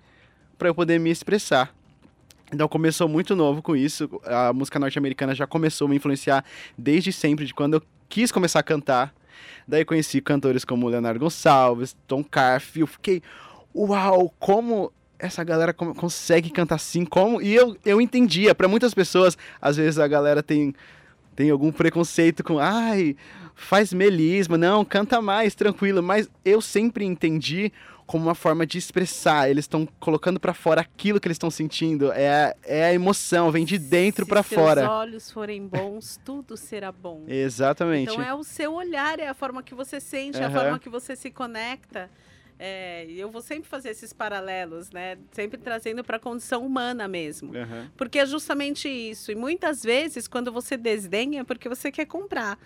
para 0.59 0.69
eu 0.69 0.75
poder 0.75 0.99
me 0.99 1.11
expressar. 1.11 1.75
Então 2.53 2.69
começou 2.69 3.09
muito 3.09 3.35
novo 3.35 3.63
com 3.63 3.75
isso. 3.75 4.09
A 4.25 4.53
música 4.53 4.79
norte-americana 4.79 5.35
já 5.35 5.47
começou 5.47 5.87
a 5.87 5.91
me 5.91 5.97
influenciar 5.97 6.45
desde 6.77 7.13
sempre, 7.13 7.47
de 7.47 7.55
quando 7.55 7.75
eu 7.75 7.83
quis 8.09 8.31
começar 8.31 8.61
a 8.61 8.63
cantar. 8.63 9.15
Daí 9.67 9.85
conheci 9.85 10.21
cantores 10.21 10.65
como 10.65 10.89
Leonardo 10.89 11.19
Gonçalves, 11.19 11.97
Tom 12.07 12.23
Carf, 12.23 12.77
eu 12.77 12.87
fiquei, 12.87 13.23
uau, 13.75 14.33
como 14.39 14.93
essa 15.19 15.43
galera 15.43 15.73
consegue 15.73 16.51
cantar 16.51 16.77
assim, 16.77 17.05
como? 17.05 17.41
E 17.41 17.55
eu, 17.55 17.77
eu 17.85 18.01
entendia, 18.01 18.55
para 18.55 18.69
muitas 18.69 18.93
pessoas, 18.95 19.39
às 19.61 19.77
vezes 19.77 19.99
a 19.99 20.07
galera 20.07 20.43
tem 20.43 20.75
tem 21.35 21.51
algum 21.51 21.73
preconceito 21.73 22.45
com, 22.45 22.61
ai, 22.61 23.17
faz 23.55 23.93
melisma, 23.93 24.57
não, 24.57 24.85
canta 24.85 25.21
mais, 25.21 25.55
tranquilo, 25.55 26.03
mas 26.03 26.31
eu 26.45 26.61
sempre 26.61 27.05
entendi 27.05 27.73
como 28.07 28.25
uma 28.25 28.35
forma 28.35 28.67
de 28.67 28.79
expressar. 28.79 29.49
Eles 29.49 29.65
estão 29.65 29.87
colocando 29.99 30.39
para 30.39 30.55
fora 30.55 30.81
aquilo 30.81 31.21
que 31.21 31.27
eles 31.27 31.37
estão 31.37 31.51
sentindo. 31.51 32.13
É, 32.13 32.55
é 32.63 32.85
a 32.87 32.93
emoção, 32.93 33.51
vem 33.51 33.65
de 33.65 33.79
dentro 33.79 34.27
para 34.27 34.43
fora. 34.43 34.83
Se 34.83 34.87
os 34.87 34.93
olhos 34.93 35.31
forem 35.31 35.67
bons, 35.67 36.21
tudo 36.25 36.57
será 36.57 36.93
bom. 36.93 37.25
Exatamente. 37.27 38.13
Então 38.13 38.23
é 38.23 38.35
o 38.35 38.45
seu 38.45 38.75
olhar, 38.75 39.19
é 39.19 39.29
a 39.29 39.35
forma 39.35 39.63
que 39.63 39.75
você 39.75 40.01
sente, 40.01 40.39
uhum. 40.39 40.45
é 40.45 40.47
a 40.47 40.51
forma 40.51 40.79
que 40.79 40.89
você 40.89 41.17
se 41.17 41.31
conecta. 41.31 42.11
É, 42.59 43.05
eu 43.11 43.31
vou 43.31 43.43
sempre 43.43 43.69
fazer 43.69 43.91
esses 43.91 44.13
paralelos, 44.13 44.91
né? 44.91 45.19
Sempre 45.33 45.59
trazendo 45.59 46.05
para 46.05 46.17
a 46.17 46.21
condição 46.21 46.65
humana 46.65 47.09
mesmo. 47.09 47.55
Aham. 47.57 47.91
Porque 47.97 48.21
é 48.21 48.27
justamente 48.27 48.89
isso. 48.89 49.33
E 49.33 49.35
muitas 49.35 49.83
vezes, 49.83 50.29
quando 50.29 50.53
você 50.53 50.77
desdenha, 50.77 51.41
é 51.41 51.45
porque 51.45 51.69
você 51.69 51.91
quer 51.91 52.07
comprar. 52.07 52.59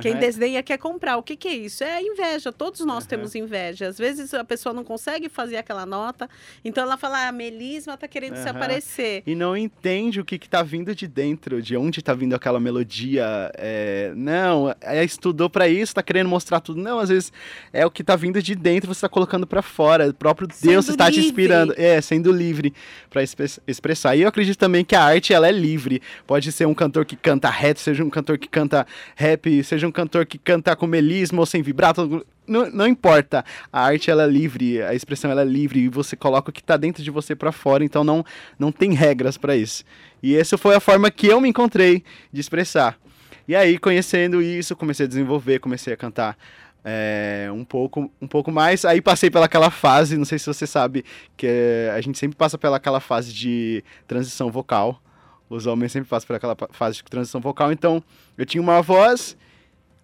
Quem 0.00 0.12
Aham. 0.12 0.20
desdenha 0.20 0.62
quer 0.62 0.78
comprar. 0.78 1.16
O 1.16 1.22
que, 1.22 1.36
que 1.36 1.48
é 1.48 1.54
isso? 1.54 1.84
É 1.84 2.00
inveja. 2.02 2.52
Todos 2.52 2.80
nós 2.80 3.04
Aham. 3.04 3.08
temos 3.08 3.34
inveja. 3.34 3.86
Às 3.88 3.98
vezes 3.98 4.32
a 4.34 4.44
pessoa 4.44 4.72
não 4.72 4.84
consegue 4.84 5.28
fazer 5.28 5.56
aquela 5.56 5.86
nota, 5.86 6.28
então 6.64 6.84
ela 6.84 6.96
fala: 6.96 7.24
ah, 7.24 7.28
a 7.28 7.32
melisma 7.32 7.96
tá 7.96 8.08
querendo 8.08 8.36
se 8.36 8.48
Aham. 8.48 8.56
aparecer. 8.56 9.22
E 9.26 9.34
não 9.34 9.56
entende 9.56 10.20
o 10.20 10.24
que, 10.24 10.38
que 10.38 10.48
tá 10.48 10.62
vindo 10.62 10.94
de 10.94 11.06
dentro, 11.06 11.60
de 11.62 11.76
onde 11.76 12.02
tá 12.02 12.14
vindo 12.14 12.34
aquela 12.34 12.58
melodia. 12.60 13.50
é, 13.56 14.12
não, 14.16 14.74
é, 14.80 15.04
estudou 15.04 15.48
pra 15.48 15.68
isso, 15.68 15.94
tá 15.94 16.02
querendo 16.02 16.28
mostrar 16.28 16.60
tudo. 16.60 16.80
Não, 16.80 16.98
às 16.98 17.08
vezes 17.08 17.32
é 17.72 17.84
o 17.86 17.90
que 17.90 18.02
tá 18.02 18.16
vindo 18.16 18.42
de 18.42 18.54
dentro, 18.54 18.92
você 18.92 19.02
tá 19.02 19.08
colocando 19.08 19.46
pra 19.46 19.62
fora. 19.62 20.08
O 20.08 20.14
próprio 20.14 20.46
Deus 20.48 20.84
Sendo 20.86 20.94
está 20.94 21.10
te 21.10 21.20
inspirando. 21.20 21.74
É, 21.76 22.00
sendo 22.00 22.32
livre 22.32 22.72
expre- 23.16 23.46
expressar. 23.66 24.16
E 24.16 24.22
eu 24.22 24.28
acredito 24.28 24.58
também 24.58 24.84
que 24.84 24.94
a 24.96 25.02
arte, 25.02 25.32
ela 25.32 25.48
é 25.48 25.52
livre. 25.52 26.02
Pode 26.26 26.50
ser 26.52 26.66
um 26.66 26.74
cantor 26.74 27.04
que 27.04 27.16
canta 27.16 27.48
reto, 27.48 27.80
seja 27.80 28.02
um 28.04 28.10
cantor 28.10 28.38
que 28.38 28.48
canta 28.48 28.86
rap, 29.14 29.62
seja 29.62 29.83
um 29.86 29.92
cantor 29.92 30.26
que 30.26 30.38
canta 30.38 30.74
com 30.76 30.86
melisma 30.86 31.40
ou 31.40 31.46
sem 31.46 31.62
vibrato. 31.62 32.24
Não, 32.46 32.70
não 32.70 32.86
importa. 32.86 33.44
A 33.72 33.82
arte, 33.84 34.10
ela 34.10 34.24
é 34.24 34.26
livre, 34.26 34.82
a 34.82 34.94
expressão, 34.94 35.30
ela 35.30 35.42
é 35.42 35.44
livre. 35.44 35.80
E 35.80 35.88
você 35.88 36.14
coloca 36.16 36.50
o 36.50 36.52
que 36.52 36.62
tá 36.62 36.76
dentro 36.76 37.02
de 37.02 37.10
você 37.10 37.34
pra 37.34 37.52
fora. 37.52 37.84
Então 37.84 38.04
não, 38.04 38.24
não 38.58 38.70
tem 38.70 38.92
regras 38.92 39.36
pra 39.38 39.56
isso. 39.56 39.84
E 40.22 40.36
essa 40.36 40.56
foi 40.58 40.74
a 40.74 40.80
forma 40.80 41.10
que 41.10 41.26
eu 41.26 41.40
me 41.40 41.48
encontrei 41.48 42.04
de 42.32 42.40
expressar. 42.40 42.98
E 43.46 43.54
aí, 43.54 43.78
conhecendo 43.78 44.40
isso, 44.40 44.74
comecei 44.74 45.04
a 45.04 45.08
desenvolver, 45.08 45.58
comecei 45.58 45.92
a 45.92 45.96
cantar 45.96 46.36
é, 46.82 47.48
um, 47.52 47.64
pouco, 47.64 48.10
um 48.20 48.26
pouco 48.26 48.50
mais. 48.50 48.84
Aí 48.84 49.00
passei 49.00 49.30
pelaquela 49.30 49.70
fase, 49.70 50.16
não 50.16 50.24
sei 50.24 50.38
se 50.38 50.46
você 50.46 50.66
sabe, 50.66 51.04
que 51.36 51.46
é, 51.46 51.92
a 51.94 52.00
gente 52.00 52.18
sempre 52.18 52.36
passa 52.36 52.56
pelaquela 52.58 53.00
fase 53.00 53.32
de 53.32 53.84
transição 54.06 54.50
vocal. 54.50 55.00
Os 55.48 55.66
homens 55.66 55.92
sempre 55.92 56.08
passam 56.08 56.26
por 56.26 56.36
aquela 56.36 56.56
pa- 56.56 56.68
fase 56.72 56.96
de 56.96 57.04
transição 57.04 57.40
vocal. 57.40 57.70
Então, 57.70 58.02
eu 58.36 58.46
tinha 58.46 58.62
uma 58.62 58.80
voz, 58.80 59.36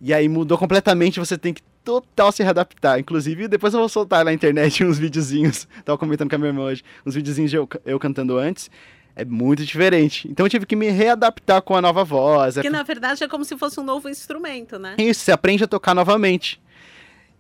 e 0.01 0.15
aí 0.15 0.29
mudou 0.29 0.57
completamente, 0.57 1.19
você 1.19 1.37
tem 1.37 1.53
que 1.53 1.63
total 1.85 2.33
se 2.33 2.43
readaptar. 2.43 2.99
Inclusive, 2.99 3.49
depois 3.49 3.75
eu 3.75 3.81
vou 3.81 3.89
soltar 3.89 4.25
na 4.25 4.33
internet 4.33 4.83
uns 4.85 4.99
videozinhos, 4.99 5.69
tava 5.85 5.99
comentando 5.99 6.31
com 6.31 6.37
a 6.37 6.39
minha 6.39 6.49
irmã 6.51 6.63
hoje, 6.63 6.83
uns 7.05 7.15
videozinhos 7.15 7.51
de 7.51 7.57
eu, 7.57 7.69
eu 7.85 7.99
cantando 7.99 8.39
antes. 8.39 8.71
É 9.17 9.25
muito 9.25 9.67
diferente. 9.67 10.29
Então 10.31 10.47
eu 10.47 10.51
tive 10.51 10.65
que 10.65 10.77
me 10.77 10.89
readaptar 10.89 11.61
com 11.63 11.75
a 11.75 11.83
nova 11.83 12.05
voz. 12.05 12.57
É 12.57 12.63
Que 12.63 12.71
na 12.71 12.83
verdade 12.83 13.23
é 13.25 13.29
como 13.29 13.45
se 13.45 13.57
fosse 13.59 13.79
um 13.81 13.83
novo 13.83 14.09
instrumento, 14.09 14.79
né? 14.79 14.95
isso, 14.99 15.21
você 15.21 15.33
aprende 15.33 15.65
a 15.65 15.67
tocar 15.67 15.95
novamente. 15.95 16.61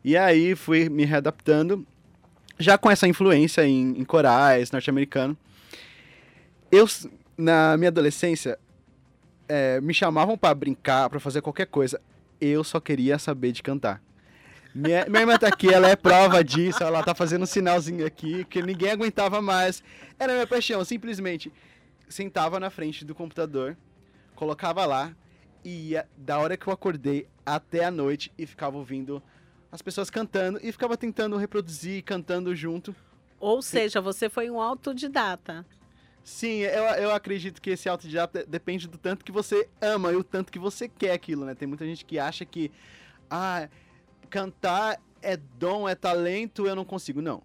E 0.04 0.16
aí 0.16 0.54
fui 0.54 0.88
me 0.88 1.04
readaptando, 1.04 1.86
já 2.58 2.76
com 2.76 2.90
essa 2.90 3.06
influência 3.06 3.64
em, 3.64 3.98
em 3.98 4.04
corais 4.04 4.70
norte-americano. 4.72 5.36
Eu, 6.72 6.86
na 7.36 7.76
minha 7.76 7.88
adolescência, 7.88 8.58
é, 9.48 9.80
me 9.80 9.94
chamavam 9.94 10.36
pra 10.36 10.54
brincar, 10.54 11.08
pra 11.08 11.20
fazer 11.20 11.40
qualquer 11.40 11.66
coisa. 11.66 12.00
Eu 12.40 12.64
só 12.64 12.80
queria 12.80 13.18
saber 13.18 13.52
de 13.52 13.62
cantar. 13.62 14.02
Minha, 14.74 15.04
minha 15.06 15.20
irmã 15.20 15.36
tá 15.36 15.48
aqui, 15.48 15.72
ela 15.72 15.88
é 15.88 15.96
prova 15.96 16.44
disso, 16.44 16.82
ela 16.82 17.02
tá 17.02 17.14
fazendo 17.14 17.42
um 17.42 17.46
sinalzinho 17.46 18.06
aqui, 18.06 18.44
que 18.44 18.62
ninguém 18.62 18.90
aguentava 18.90 19.42
mais. 19.42 19.82
Era 20.18 20.32
minha 20.32 20.46
paixão, 20.46 20.84
simplesmente 20.84 21.52
sentava 22.10 22.60
na 22.60 22.70
frente 22.70 23.04
do 23.04 23.14
computador, 23.14 23.76
colocava 24.34 24.84
lá, 24.84 25.14
e 25.64 25.90
ia 25.90 26.08
da 26.16 26.38
hora 26.38 26.56
que 26.56 26.66
eu 26.66 26.72
acordei 26.72 27.26
até 27.44 27.84
a 27.84 27.90
noite 27.90 28.32
e 28.36 28.46
ficava 28.46 28.76
ouvindo 28.76 29.22
as 29.70 29.80
pessoas 29.80 30.10
cantando 30.10 30.58
e 30.62 30.72
ficava 30.72 30.96
tentando 30.96 31.36
reproduzir, 31.36 32.02
cantando 32.02 32.54
junto. 32.54 32.94
Ou 33.38 33.62
seja, 33.62 34.00
você 34.00 34.28
foi 34.28 34.50
um 34.50 34.60
autodidata. 34.60 35.64
Sim, 36.22 36.58
eu, 36.58 36.84
eu 36.84 37.10
acredito 37.12 37.60
que 37.60 37.70
esse 37.70 37.88
autodidata 37.88 38.44
depende 38.46 38.86
do 38.86 38.98
tanto 38.98 39.24
que 39.24 39.32
você 39.32 39.68
ama 39.80 40.12
e 40.12 40.16
o 40.16 40.24
tanto 40.24 40.52
que 40.52 40.58
você 40.58 40.88
quer 40.88 41.12
aquilo, 41.12 41.44
né? 41.44 41.54
Tem 41.54 41.66
muita 41.66 41.84
gente 41.84 42.04
que 42.04 42.18
acha 42.18 42.44
que, 42.44 42.70
ah, 43.30 43.68
cantar 44.28 45.00
é 45.22 45.36
dom, 45.36 45.88
é 45.88 45.94
talento, 45.94 46.66
eu 46.66 46.74
não 46.74 46.84
consigo. 46.84 47.20
Não. 47.20 47.42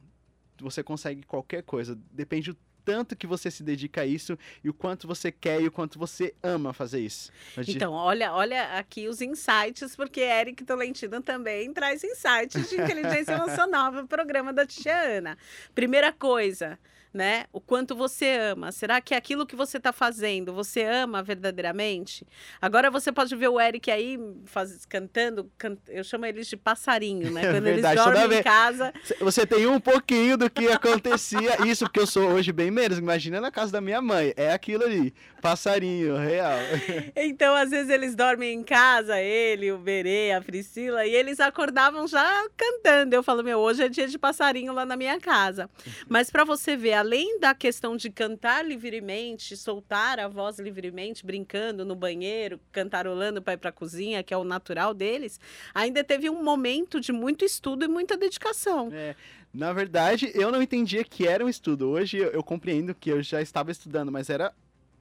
Você 0.60 0.84
consegue 0.84 1.24
qualquer 1.24 1.64
coisa. 1.64 1.98
Depende 2.12 2.52
do 2.52 2.58
tanto 2.86 3.16
que 3.16 3.26
você 3.26 3.50
se 3.50 3.64
dedica 3.64 4.02
a 4.02 4.06
isso 4.06 4.38
e 4.64 4.70
o 4.70 4.74
quanto 4.74 5.08
você 5.08 5.32
quer 5.32 5.60
e 5.60 5.68
o 5.68 5.72
quanto 5.72 5.98
você 5.98 6.36
ama 6.44 6.72
fazer 6.72 7.00
isso. 7.00 7.32
Então, 7.68 7.92
olha, 7.92 8.32
olha 8.32 8.78
aqui 8.78 9.08
os 9.08 9.22
insights, 9.22 9.96
porque 9.96 10.22
Eric 10.22 10.64
Tolentino 10.64 11.20
também 11.22 11.74
traz 11.74 12.04
insights 12.04 12.70
de 12.70 12.80
inteligência 12.80 13.34
emocional 13.34 13.92
para 13.92 14.04
o 14.04 14.08
programa 14.08 14.54
da 14.54 14.66
Tia 14.66 14.96
Ana. 14.96 15.36
Primeira 15.74 16.14
coisa, 16.14 16.78
né? 17.16 17.46
O 17.54 17.62
quanto 17.62 17.96
você 17.96 18.30
ama. 18.52 18.74
Será 18.74 19.00
que 19.00 19.16
aquilo 19.16 19.46
que 19.46 19.56
você 19.56 19.78
está 19.78 19.94
fazendo, 19.94 20.54
você 20.54 20.84
ama 20.84 21.24
verdadeiramente? 21.24 22.28
Agora 22.62 22.92
você 22.92 23.10
pode 23.10 23.34
ver 23.38 23.48
o 23.48 23.58
Eric 23.60 23.90
aí 23.90 24.20
faz- 24.46 24.86
cantando, 24.86 25.50
can- 25.58 25.78
eu 25.88 26.04
chamo 26.04 26.26
eles 26.26 26.46
de 26.48 26.58
passarinho, 26.58 27.32
né? 27.32 27.42
É 27.46 27.52
Quando 27.54 27.64
verdade, 27.64 28.00
eles 28.02 28.14
dormem 28.20 28.40
em 28.40 28.44
casa, 28.44 28.94
Você 29.22 29.46
tem 29.46 29.66
um 29.66 29.80
pouquinho 29.80 30.38
do 30.38 30.50
que 30.50 30.68
acontecia. 30.68 31.56
Isso 31.66 31.86
porque 31.86 32.02
eu 32.02 32.08
sou 32.08 32.32
hoje 32.32 32.52
bem 32.52 32.70
menos. 32.70 32.98
Imagina 33.00 33.40
na 33.40 33.50
casa 33.50 33.72
da 33.72 33.80
minha 33.80 34.02
mãe. 34.02 34.34
É 34.36 34.52
aquilo 34.52 34.84
ali. 34.84 35.14
Passarinho, 35.42 36.18
real. 36.18 36.58
Então, 37.16 37.56
às 37.56 37.70
vezes, 37.70 37.90
eles 37.90 38.14
dormem 38.16 38.54
em 38.54 38.64
casa, 38.64 39.20
ele, 39.22 39.72
o 39.72 39.78
Berê, 39.78 40.32
a 40.34 40.42
Priscila, 40.42 41.06
e 41.06 41.14
eles 41.16 41.40
acordavam 41.40 42.08
já 42.08 42.26
cantando. 42.58 43.16
Eu 43.16 43.24
falo, 43.24 43.42
meu, 43.44 43.60
hoje 43.60 43.84
é 43.84 43.90
dia 43.90 44.08
de 44.08 44.18
passarinho 44.18 44.74
lá 44.74 44.86
na 44.86 44.98
minha 44.98 45.20
casa. 45.20 45.70
Mas 46.10 46.30
para 46.30 46.44
você 46.44 46.76
ver, 46.76 46.94
além 47.06 47.40
da 47.40 47.54
questão 47.54 47.96
de 47.96 48.10
cantar 48.10 48.66
livremente, 48.66 49.56
soltar 49.56 50.20
a 50.20 50.28
voz 50.28 50.58
livremente, 50.58 51.24
brincando 51.24 51.86
no 51.86 51.96
banheiro, 51.96 52.60
cantarolando 52.72 53.44
para 53.44 53.54
ir 53.54 53.58
para 53.58 53.70
a 53.70 53.74
cozinha, 53.74 54.24
que 54.24 54.34
é 54.34 54.38
o 54.38 54.44
natural 54.44 54.92
deles, 54.92 55.40
ainda 55.74 56.04
teve 56.04 56.32
um 56.32 56.44
momento 56.44 57.00
de 57.00 57.12
muito 57.12 57.46
estudo 57.46 57.86
e 57.86 57.88
muita 57.88 58.18
dedicação. 58.18 58.90
É, 58.92 59.16
na 59.54 59.72
verdade, 59.72 60.32
eu 60.34 60.52
não 60.52 60.64
entendia 60.64 61.04
que 61.04 61.28
era 61.28 61.46
um 61.46 61.50
estudo. 61.50 61.90
Hoje 61.90 62.18
eu, 62.18 62.32
eu 62.32 62.44
compreendo 62.44 62.96
que 62.96 63.12
eu 63.12 63.22
já 63.22 63.40
estava 63.40 63.70
estudando, 63.70 64.12
mas 64.12 64.32
era 64.32 64.52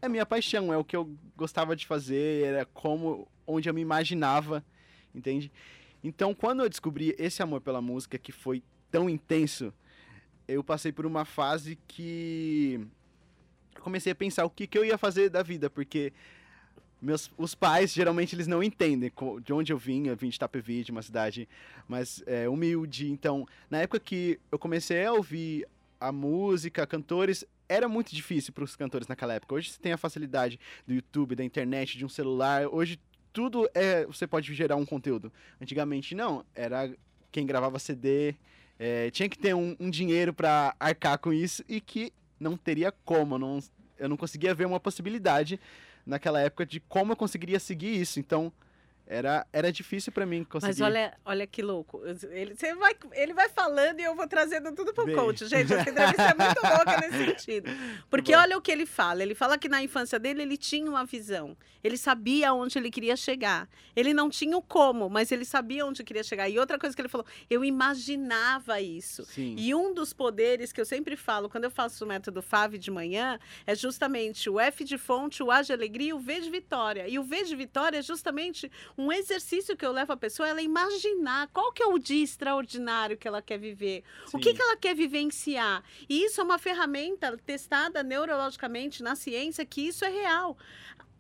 a 0.02 0.08
minha 0.08 0.26
paixão, 0.26 0.70
é 0.70 0.76
o 0.76 0.84
que 0.84 0.94
eu 0.94 1.10
gostava 1.34 1.74
de 1.74 1.86
fazer, 1.86 2.44
era 2.44 2.66
como 2.66 3.26
onde 3.46 3.70
eu 3.70 3.72
me 3.72 3.80
imaginava, 3.80 4.62
entende? 5.14 5.50
Então, 6.02 6.34
quando 6.34 6.62
eu 6.62 6.68
descobri 6.68 7.14
esse 7.18 7.42
amor 7.42 7.62
pela 7.62 7.80
música 7.80 8.18
que 8.18 8.30
foi 8.30 8.62
tão 8.90 9.08
intenso, 9.08 9.72
eu 10.46 10.62
passei 10.62 10.92
por 10.92 11.06
uma 11.06 11.24
fase 11.24 11.78
que 11.88 12.80
eu 13.74 13.82
comecei 13.82 14.12
a 14.12 14.14
pensar 14.14 14.44
o 14.44 14.50
que, 14.50 14.66
que 14.66 14.78
eu 14.78 14.84
ia 14.84 14.98
fazer 14.98 15.28
da 15.28 15.42
vida, 15.42 15.68
porque 15.68 16.12
meus, 17.04 17.30
os 17.36 17.54
pais, 17.54 17.92
geralmente, 17.92 18.34
eles 18.34 18.46
não 18.46 18.62
entendem 18.62 19.12
de 19.42 19.52
onde 19.52 19.72
eu 19.72 19.76
vim. 19.76 20.06
Eu 20.06 20.16
vim 20.16 20.30
de 20.30 20.36
Itapevi, 20.36 20.82
de 20.82 20.90
uma 20.90 21.02
cidade 21.02 21.46
mais 21.86 22.22
é, 22.26 22.48
humilde. 22.48 23.10
Então, 23.10 23.46
na 23.68 23.82
época 23.82 24.00
que 24.00 24.40
eu 24.50 24.58
comecei 24.58 25.04
a 25.04 25.12
ouvir 25.12 25.68
a 26.00 26.10
música, 26.10 26.86
cantores, 26.86 27.44
era 27.68 27.88
muito 27.88 28.14
difícil 28.14 28.52
para 28.54 28.64
os 28.64 28.74
cantores 28.74 29.06
naquela 29.06 29.34
época. 29.34 29.54
Hoje 29.54 29.70
você 29.70 29.80
tem 29.80 29.92
a 29.92 29.98
facilidade 29.98 30.58
do 30.86 30.94
YouTube, 30.94 31.34
da 31.34 31.44
internet, 31.44 31.98
de 31.98 32.04
um 32.04 32.08
celular. 32.08 32.66
Hoje 32.68 32.98
tudo 33.32 33.68
é 33.74 34.06
você 34.06 34.26
pode 34.26 34.54
gerar 34.54 34.76
um 34.76 34.86
conteúdo. 34.86 35.30
Antigamente 35.60 36.14
não, 36.14 36.44
era 36.54 36.90
quem 37.30 37.44
gravava 37.44 37.78
CD, 37.78 38.34
é, 38.78 39.10
tinha 39.10 39.28
que 39.28 39.38
ter 39.38 39.54
um, 39.54 39.76
um 39.78 39.90
dinheiro 39.90 40.32
para 40.32 40.74
arcar 40.78 41.18
com 41.18 41.32
isso 41.32 41.64
e 41.68 41.80
que 41.80 42.12
não 42.38 42.56
teria 42.56 42.92
como. 43.04 43.38
Não, 43.38 43.58
eu 43.98 44.08
não 44.08 44.16
conseguia 44.16 44.54
ver 44.54 44.66
uma 44.66 44.80
possibilidade 44.80 45.58
naquela 46.04 46.40
época 46.40 46.66
de 46.66 46.80
como 46.80 47.12
eu 47.12 47.16
conseguiria 47.16 47.60
seguir 47.60 48.00
isso. 48.00 48.18
Então 48.18 48.52
era, 49.06 49.46
era 49.52 49.70
difícil 49.70 50.10
para 50.12 50.24
mim 50.24 50.44
conseguir. 50.44 50.72
Mas 50.72 50.80
olha, 50.80 51.14
olha 51.24 51.46
que 51.46 51.62
louco. 51.62 52.02
Ele, 52.30 52.54
você 52.54 52.74
vai, 52.74 52.94
ele 53.12 53.34
vai 53.34 53.48
falando 53.50 54.00
e 54.00 54.02
eu 54.02 54.14
vou 54.14 54.26
trazendo 54.26 54.72
tudo 54.72 54.94
pro 54.94 55.04
Bem. 55.04 55.14
coach. 55.14 55.46
Gente, 55.46 55.72
essa 55.74 55.90
entrevista 55.90 56.22
é 56.22 56.34
muito 56.34 56.62
louca 56.62 57.00
nesse 57.00 57.24
sentido. 57.44 57.70
Porque 58.08 58.32
Bom. 58.32 58.38
olha 58.38 58.56
o 58.56 58.62
que 58.62 58.72
ele 58.72 58.86
fala. 58.86 59.22
Ele 59.22 59.34
fala 59.34 59.58
que 59.58 59.68
na 59.68 59.82
infância 59.82 60.18
dele 60.18 60.42
ele 60.42 60.56
tinha 60.56 60.88
uma 60.88 61.04
visão. 61.04 61.56
Ele 61.82 61.98
sabia 61.98 62.54
onde 62.54 62.78
ele 62.78 62.90
queria 62.90 63.14
chegar. 63.14 63.68
Ele 63.94 64.14
não 64.14 64.30
tinha 64.30 64.56
o 64.56 64.62
como, 64.62 65.10
mas 65.10 65.30
ele 65.30 65.44
sabia 65.44 65.84
onde 65.84 66.02
queria 66.02 66.22
chegar. 66.22 66.48
E 66.48 66.58
outra 66.58 66.78
coisa 66.78 66.96
que 66.96 67.02
ele 67.02 67.10
falou, 67.10 67.26
eu 67.50 67.62
imaginava 67.62 68.80
isso. 68.80 69.22
Sim. 69.26 69.54
E 69.58 69.74
um 69.74 69.92
dos 69.92 70.14
poderes 70.14 70.72
que 70.72 70.80
eu 70.80 70.86
sempre 70.86 71.14
falo, 71.14 71.50
quando 71.50 71.64
eu 71.64 71.70
faço 71.70 72.04
o 72.04 72.08
método 72.08 72.40
FAV 72.40 72.78
de 72.78 72.90
manhã, 72.90 73.38
é 73.66 73.74
justamente 73.74 74.48
o 74.48 74.58
F 74.58 74.82
de 74.82 74.96
fonte, 74.96 75.42
o 75.42 75.50
A 75.50 75.60
de 75.60 75.74
alegria 75.74 76.08
e 76.08 76.12
o 76.14 76.18
V 76.18 76.40
de 76.40 76.50
vitória. 76.50 77.06
E 77.06 77.18
o 77.18 77.22
V 77.22 77.44
de 77.44 77.54
vitória 77.54 77.98
é 77.98 78.02
justamente 78.02 78.72
um 78.96 79.10
exercício 79.12 79.76
que 79.76 79.84
eu 79.84 79.92
levo 79.92 80.12
a 80.12 80.16
pessoa 80.16 80.46
a 80.46 80.50
ela 80.50 80.62
imaginar 80.62 81.48
qual 81.48 81.72
que 81.72 81.82
é 81.82 81.86
o 81.86 81.98
dia 81.98 82.22
extraordinário 82.22 83.16
que 83.16 83.26
ela 83.26 83.42
quer 83.42 83.58
viver. 83.58 84.02
O 84.32 84.38
que, 84.38 84.50
Sim. 84.50 84.56
que 84.56 84.62
ela 84.62 84.76
quer 84.76 84.94
vivenciar? 84.94 85.82
E 86.08 86.24
isso 86.24 86.40
é 86.40 86.44
uma 86.44 86.58
ferramenta 86.58 87.36
testada 87.44 88.02
neurologicamente 88.02 89.02
na 89.02 89.16
ciência 89.16 89.64
que 89.64 89.80
isso 89.88 90.04
é 90.04 90.08
real. 90.08 90.56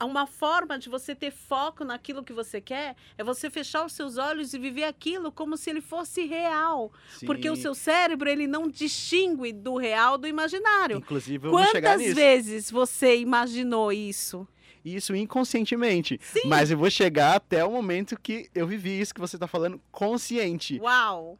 uma 0.02 0.26
forma 0.26 0.78
de 0.78 0.90
você 0.90 1.14
ter 1.14 1.30
foco 1.30 1.82
naquilo 1.82 2.22
que 2.22 2.32
você 2.32 2.60
quer 2.60 2.94
é 3.16 3.24
você 3.24 3.48
fechar 3.48 3.86
os 3.86 3.92
seus 3.94 4.18
olhos 4.18 4.52
e 4.52 4.58
viver 4.58 4.84
aquilo 4.84 5.32
como 5.32 5.56
se 5.56 5.70
ele 5.70 5.80
fosse 5.80 6.26
real. 6.26 6.92
Porque 7.24 7.48
o 7.48 7.56
Sim. 7.56 7.62
seu 7.62 7.74
cérebro, 7.74 8.28
ele 8.28 8.46
não 8.46 8.68
distingue 8.68 9.50
do 9.52 9.76
real 9.76 10.18
do 10.18 10.26
imaginário. 10.28 10.98
Inclusive, 10.98 11.46
eu 11.46 11.50
vou 11.52 11.64
chegar 11.66 11.92
Quantas 11.92 12.02
nisso. 12.02 12.14
vezes 12.16 12.70
você 12.70 13.16
imaginou 13.16 13.90
isso? 13.92 14.46
Isso 14.84 15.14
inconscientemente. 15.14 16.20
Sim. 16.22 16.46
Mas 16.46 16.70
eu 16.70 16.76
vou 16.76 16.90
chegar 16.90 17.36
até 17.36 17.64
o 17.64 17.70
momento 17.70 18.18
que 18.20 18.50
eu 18.54 18.66
vivi 18.66 19.00
isso 19.00 19.14
que 19.14 19.20
você 19.20 19.38
tá 19.38 19.46
falando 19.46 19.80
consciente. 19.90 20.78
Uau! 20.80 21.38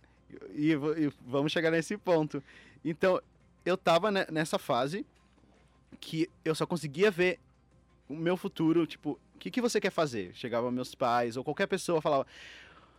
E, 0.54 0.72
e 0.72 1.12
vamos 1.26 1.52
chegar 1.52 1.70
nesse 1.70 1.96
ponto. 1.98 2.42
Então, 2.84 3.20
eu 3.64 3.76
tava 3.76 4.10
ne- 4.10 4.26
nessa 4.30 4.58
fase 4.58 5.06
que 6.00 6.28
eu 6.44 6.54
só 6.54 6.66
conseguia 6.66 7.10
ver 7.10 7.38
o 8.08 8.14
meu 8.14 8.36
futuro, 8.36 8.86
tipo, 8.86 9.18
o 9.34 9.38
que, 9.38 9.50
que 9.50 9.60
você 9.60 9.80
quer 9.80 9.90
fazer? 9.90 10.32
Chegava 10.34 10.70
meus 10.70 10.94
pais 10.94 11.36
ou 11.36 11.44
qualquer 11.44 11.66
pessoa 11.66 12.00
falava, 12.00 12.22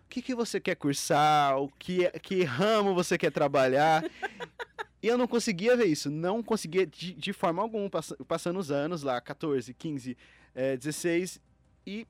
o 0.05 0.09
que, 0.09 0.21
que 0.21 0.35
você 0.35 0.59
quer 0.59 0.75
cursar? 0.75 1.57
O 1.57 1.69
que, 1.79 2.09
que 2.19 2.43
ramo 2.43 2.93
você 2.93 3.17
quer 3.17 3.31
trabalhar? 3.31 4.03
e 5.01 5.07
eu 5.07 5.17
não 5.17 5.27
conseguia 5.27 5.75
ver 5.77 5.85
isso, 5.85 6.09
não 6.09 6.41
conseguia 6.41 6.85
de, 6.85 7.13
de 7.13 7.33
forma 7.33 7.61
alguma, 7.61 7.89
pass- 7.89 8.15
passando 8.27 8.59
os 8.59 8.71
anos 8.71 9.03
lá, 9.03 9.19
14, 9.21 9.73
15, 9.73 10.17
eh, 10.55 10.77
16, 10.77 11.39
e 11.85 12.07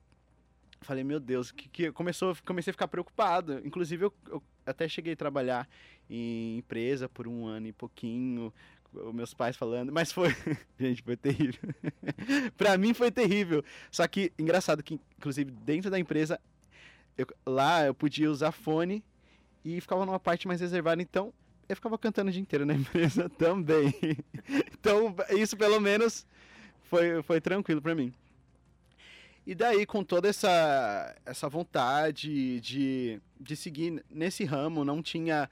falei, 0.80 1.04
meu 1.04 1.18
Deus, 1.20 1.50
que, 1.50 1.68
que 1.68 1.92
começou, 1.92 2.36
comecei 2.46 2.70
a 2.70 2.74
ficar 2.74 2.88
preocupado. 2.88 3.60
Inclusive, 3.64 4.04
eu, 4.06 4.14
eu 4.28 4.42
até 4.64 4.88
cheguei 4.88 5.12
a 5.14 5.16
trabalhar 5.16 5.68
em 6.08 6.58
empresa 6.58 7.08
por 7.08 7.26
um 7.26 7.46
ano 7.46 7.66
e 7.66 7.72
pouquinho, 7.72 8.52
meus 9.12 9.34
pais 9.34 9.56
falando, 9.56 9.92
mas 9.92 10.10
foi, 10.12 10.28
gente, 10.80 11.02
foi 11.02 11.16
terrível. 11.16 11.60
pra 12.56 12.78
mim 12.78 12.94
foi 12.94 13.10
terrível. 13.10 13.62
Só 13.90 14.06
que 14.06 14.32
engraçado 14.38 14.82
que 14.82 14.98
inclusive 15.18 15.50
dentro 15.50 15.90
da 15.90 15.98
empresa 15.98 16.40
eu- 17.18 17.26
lá 17.44 17.84
eu 17.84 17.94
podia 17.94 18.30
usar 18.30 18.52
fone 18.52 19.02
e 19.64 19.80
ficava 19.80 20.06
numa 20.06 20.20
parte 20.20 20.46
mais 20.46 20.60
reservada, 20.60 21.02
então 21.02 21.32
eu 21.68 21.76
ficava 21.76 21.98
cantando 21.98 22.28
o 22.28 22.32
dia 22.32 22.40
inteiro 22.40 22.64
na 22.64 22.74
empresa 22.74 23.28
também. 23.38 23.94
então, 24.72 25.14
isso 25.36 25.56
pelo 25.56 25.80
menos 25.80 26.26
foi, 26.84 27.22
foi 27.22 27.40
tranquilo 27.40 27.82
pra 27.82 27.94
mim. 27.94 28.12
E 29.46 29.54
daí, 29.54 29.86
com 29.86 30.02
toda 30.02 30.28
essa, 30.28 31.14
essa 31.24 31.48
vontade 31.48 32.60
de, 32.60 33.20
de 33.40 33.54
seguir 33.54 34.04
nesse 34.10 34.44
ramo, 34.44 34.84
não 34.84 35.00
tinha 35.00 35.48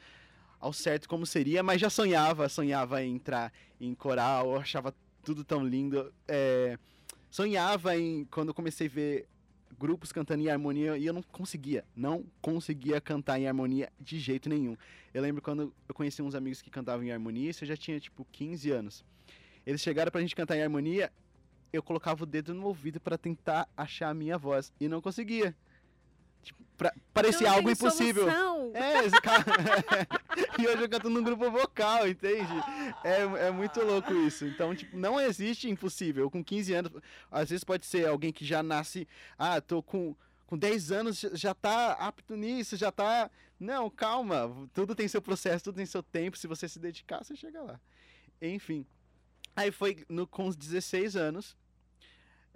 ao 0.60 0.72
certo 0.72 1.08
como 1.08 1.24
seria, 1.24 1.62
mas 1.62 1.80
já 1.80 1.88
sonhava, 1.88 2.48
sonhava 2.48 3.02
em 3.02 3.14
entrar 3.14 3.52
em 3.80 3.94
coral, 3.94 4.56
achava 4.56 4.94
tudo 5.22 5.44
tão 5.44 5.64
lindo. 5.64 6.12
é, 6.26 6.78
sonhava 7.30 7.96
em, 7.96 8.24
quando 8.30 8.54
comecei 8.54 8.86
a 8.86 8.90
ver 8.90 9.28
grupos 9.78 10.12
cantando 10.12 10.42
em 10.42 10.48
harmonia, 10.48 10.96
e 10.96 11.06
eu 11.06 11.12
não 11.12 11.22
conseguia, 11.22 11.84
não 11.94 12.24
conseguia 12.40 13.00
cantar 13.00 13.38
em 13.38 13.46
harmonia 13.46 13.92
de 14.00 14.18
jeito 14.18 14.48
nenhum. 14.48 14.76
Eu 15.12 15.22
lembro 15.22 15.42
quando 15.42 15.72
eu 15.88 15.94
conheci 15.94 16.22
uns 16.22 16.34
amigos 16.34 16.62
que 16.62 16.70
cantavam 16.70 17.04
em 17.04 17.12
harmonia, 17.12 17.50
isso 17.50 17.64
eu 17.64 17.68
já 17.68 17.76
tinha, 17.76 17.98
tipo, 18.00 18.26
15 18.32 18.70
anos. 18.70 19.04
Eles 19.66 19.80
chegaram 19.80 20.10
pra 20.10 20.20
gente 20.20 20.34
cantar 20.34 20.56
em 20.56 20.62
harmonia, 20.62 21.12
eu 21.72 21.82
colocava 21.82 22.22
o 22.22 22.26
dedo 22.26 22.54
no 22.54 22.66
ouvido 22.66 23.00
pra 23.00 23.18
tentar 23.18 23.68
achar 23.76 24.10
a 24.10 24.14
minha 24.14 24.38
voz 24.38 24.72
e 24.80 24.88
não 24.88 25.00
conseguia. 25.00 25.54
Tipo, 26.44 26.62
pra- 26.76 26.94
parecia 27.12 27.50
algo 27.50 27.68
impossível. 27.70 28.24
solução. 28.24 28.70
É, 28.74 29.04
esse 29.04 29.20
cara... 29.20 29.44
e 30.58 30.66
hoje 30.68 30.82
eu 30.82 30.88
canto 30.88 31.10
num 31.10 31.22
grupo 31.22 31.50
vocal, 31.50 32.06
entende? 32.08 32.52
É, 33.02 33.46
é 33.46 33.50
muito 33.50 33.80
louco 33.82 34.12
isso. 34.14 34.44
Então, 34.44 34.74
tipo, 34.74 34.96
não 34.96 35.20
existe 35.20 35.68
impossível. 35.68 36.30
Com 36.30 36.42
15 36.44 36.72
anos, 36.74 36.92
às 37.30 37.50
vezes 37.50 37.64
pode 37.64 37.86
ser 37.86 38.06
alguém 38.06 38.32
que 38.32 38.44
já 38.44 38.62
nasce, 38.62 39.08
ah, 39.38 39.60
tô 39.60 39.82
com, 39.82 40.14
com 40.46 40.56
10 40.56 40.92
anos, 40.92 41.18
já- 41.20 41.30
já 41.34 41.54
tá 41.54 41.92
apto 41.92 42.36
nisso, 42.36 42.76
já 42.76 42.92
tá... 42.92 43.30
Não, 43.58 43.88
calma, 43.88 44.68
tudo 44.74 44.94
tem 44.94 45.06
seu 45.08 45.22
processo, 45.22 45.64
tudo 45.64 45.76
tem 45.76 45.86
seu 45.86 46.02
tempo, 46.02 46.36
se 46.36 46.46
você 46.46 46.68
se 46.68 46.78
dedicar, 46.78 47.24
você 47.24 47.34
chega 47.36 47.62
lá. 47.62 47.80
Enfim, 48.42 48.84
aí 49.54 49.70
foi 49.70 50.04
no, 50.08 50.26
com 50.26 50.46
os 50.48 50.56
16 50.56 51.14
anos 51.16 51.56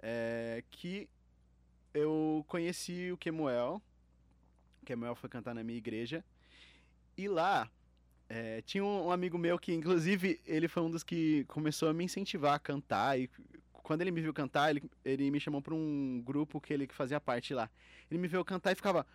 é, 0.01 0.61
que 0.69 1.09
eu 1.93 2.43
conheci 2.47 3.11
o 3.11 3.17
Kemuel. 3.17 3.81
O 4.81 4.85
Kemuel 4.85 5.15
foi 5.15 5.29
cantar 5.29 5.53
na 5.53 5.63
minha 5.63 5.77
igreja. 5.77 6.23
E 7.17 7.27
lá 7.27 7.69
é, 8.29 8.61
tinha 8.61 8.83
um, 8.83 9.11
amigo 9.11 9.37
meu 9.37 9.57
que, 9.57 9.73
inclusive, 9.73 10.39
ele 10.45 10.67
foi 10.67 10.83
um 10.83 10.89
dos 10.89 11.03
que 11.03 11.43
começou 11.45 11.89
a 11.89 11.93
me 11.93 12.03
incentivar 12.03 12.53
a 12.53 12.59
cantar. 12.59 13.19
E 13.19 13.29
quando 13.71 14.01
ele 14.01 14.11
me 14.11 14.21
viu 14.21 14.33
cantar, 14.33 14.69
ele, 14.69 14.83
ele 15.03 15.31
me 15.31 15.39
chamou 15.39 15.61
para 15.61 15.73
um 15.73 16.21
grupo 16.23 16.61
que 16.61 16.71
ele 16.71 16.87
fazia 16.91 17.19
parte 17.19 17.53
lá. 17.53 17.69
Ele 18.09 18.19
me 18.19 18.27
viu 18.27 18.45
cantar 18.45 18.71
e 18.71 18.75
ficava. 18.75 19.05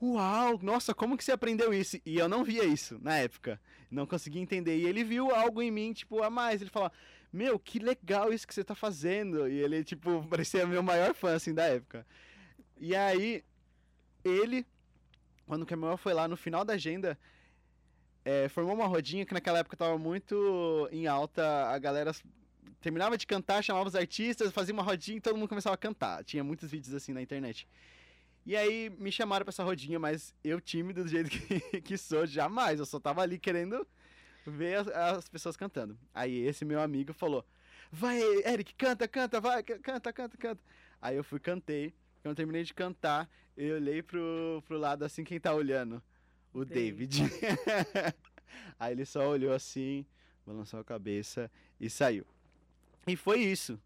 Uau, 0.00 0.58
nossa, 0.62 0.92
como 0.94 1.16
que 1.16 1.22
você 1.22 1.30
aprendeu 1.30 1.72
isso? 1.72 1.96
E 2.04 2.18
eu 2.18 2.28
não 2.28 2.42
via 2.42 2.64
isso 2.64 2.98
na 3.00 3.16
época. 3.18 3.60
Não 3.90 4.06
conseguia 4.06 4.42
entender. 4.42 4.76
E 4.78 4.86
ele 4.86 5.04
viu 5.04 5.32
algo 5.32 5.62
em 5.62 5.70
mim, 5.70 5.92
tipo, 5.92 6.22
a 6.22 6.30
mais. 6.30 6.60
Ele 6.60 6.70
falou: 6.70 6.90
Meu, 7.32 7.58
que 7.58 7.78
legal 7.78 8.32
isso 8.32 8.46
que 8.46 8.54
você 8.54 8.62
tá 8.62 8.74
fazendo. 8.74 9.48
E 9.48 9.58
ele, 9.58 9.82
tipo, 9.82 10.22
parecia 10.28 10.66
meu 10.66 10.82
maior 10.82 11.14
fã, 11.14 11.34
assim, 11.34 11.54
da 11.54 11.64
época. 11.64 12.06
E 12.78 12.94
aí, 12.94 13.42
ele, 14.24 14.66
quando 15.46 15.62
o 15.62 15.66
Camuel 15.66 15.96
foi 15.96 16.12
lá 16.12 16.28
no 16.28 16.36
final 16.36 16.64
da 16.64 16.74
agenda, 16.74 17.18
é, 18.24 18.48
formou 18.48 18.74
uma 18.74 18.86
rodinha 18.86 19.24
que 19.24 19.32
naquela 19.32 19.60
época 19.60 19.76
tava 19.76 19.96
muito 19.96 20.88
em 20.92 21.06
alta. 21.06 21.70
A 21.70 21.78
galera 21.78 22.12
terminava 22.80 23.16
de 23.16 23.26
cantar, 23.26 23.62
chamava 23.64 23.88
os 23.88 23.96
artistas, 23.96 24.52
fazia 24.52 24.74
uma 24.74 24.82
rodinha 24.82 25.18
e 25.18 25.20
todo 25.20 25.36
mundo 25.36 25.48
começava 25.48 25.74
a 25.74 25.78
cantar. 25.78 26.22
Tinha 26.24 26.44
muitos 26.44 26.70
vídeos 26.70 26.94
assim 26.94 27.12
na 27.12 27.22
internet. 27.22 27.66
E 28.44 28.56
aí 28.56 28.90
me 28.98 29.10
chamaram 29.10 29.44
pra 29.44 29.50
essa 29.50 29.62
rodinha, 29.62 29.98
mas 29.98 30.34
eu 30.42 30.60
tímido 30.60 31.04
do 31.04 31.08
jeito 31.08 31.30
que, 31.70 31.80
que 31.80 31.96
sou, 31.96 32.26
jamais. 32.26 32.78
Eu 32.78 32.86
só 32.86 33.00
tava 33.00 33.22
ali 33.22 33.38
querendo 33.38 33.86
ver 34.46 34.76
as, 34.76 34.88
as 34.88 35.28
pessoas 35.28 35.56
cantando. 35.56 35.96
Aí 36.14 36.44
esse 36.46 36.64
meu 36.64 36.80
amigo 36.80 37.12
falou: 37.12 37.44
Vai, 37.90 38.20
Eric, 38.46 38.74
canta, 38.74 39.06
canta, 39.08 39.40
vai, 39.40 39.62
ca- 39.62 39.78
canta, 39.78 40.12
canta, 40.12 40.36
canta. 40.36 40.60
Aí 41.00 41.16
eu 41.16 41.24
fui, 41.24 41.38
cantei. 41.40 41.92
Quando 42.22 42.32
eu 42.32 42.36
terminei 42.36 42.62
de 42.64 42.72
cantar, 42.72 43.28
eu 43.56 43.74
olhei 43.76 44.02
pro, 44.02 44.62
pro 44.66 44.78
lado 44.78 45.04
assim, 45.04 45.24
quem 45.24 45.38
tá 45.40 45.52
olhando? 45.52 46.02
O 46.54 46.64
David. 46.64 47.22
Aí 48.78 48.92
ele 48.92 49.04
só 49.04 49.26
olhou 49.28 49.52
assim, 49.52 50.04
balançou 50.46 50.78
a 50.80 50.84
cabeça 50.84 51.50
e 51.80 51.88
saiu. 51.90 52.24
E 53.06 53.16
foi 53.16 53.40
isso. 53.40 53.78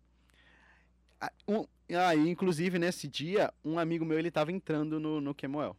Um- 1.49 1.67
Aí, 1.89 2.29
inclusive, 2.29 2.81
nesse 2.81 3.07
dia, 3.07 3.55
um 3.65 3.79
amigo 3.79 4.05
meu, 4.05 4.19
ele 4.19 4.29
tava 4.31 4.51
entrando 4.51 4.99
no, 4.99 5.21
no 5.21 5.33
Kemuel. 5.33 5.77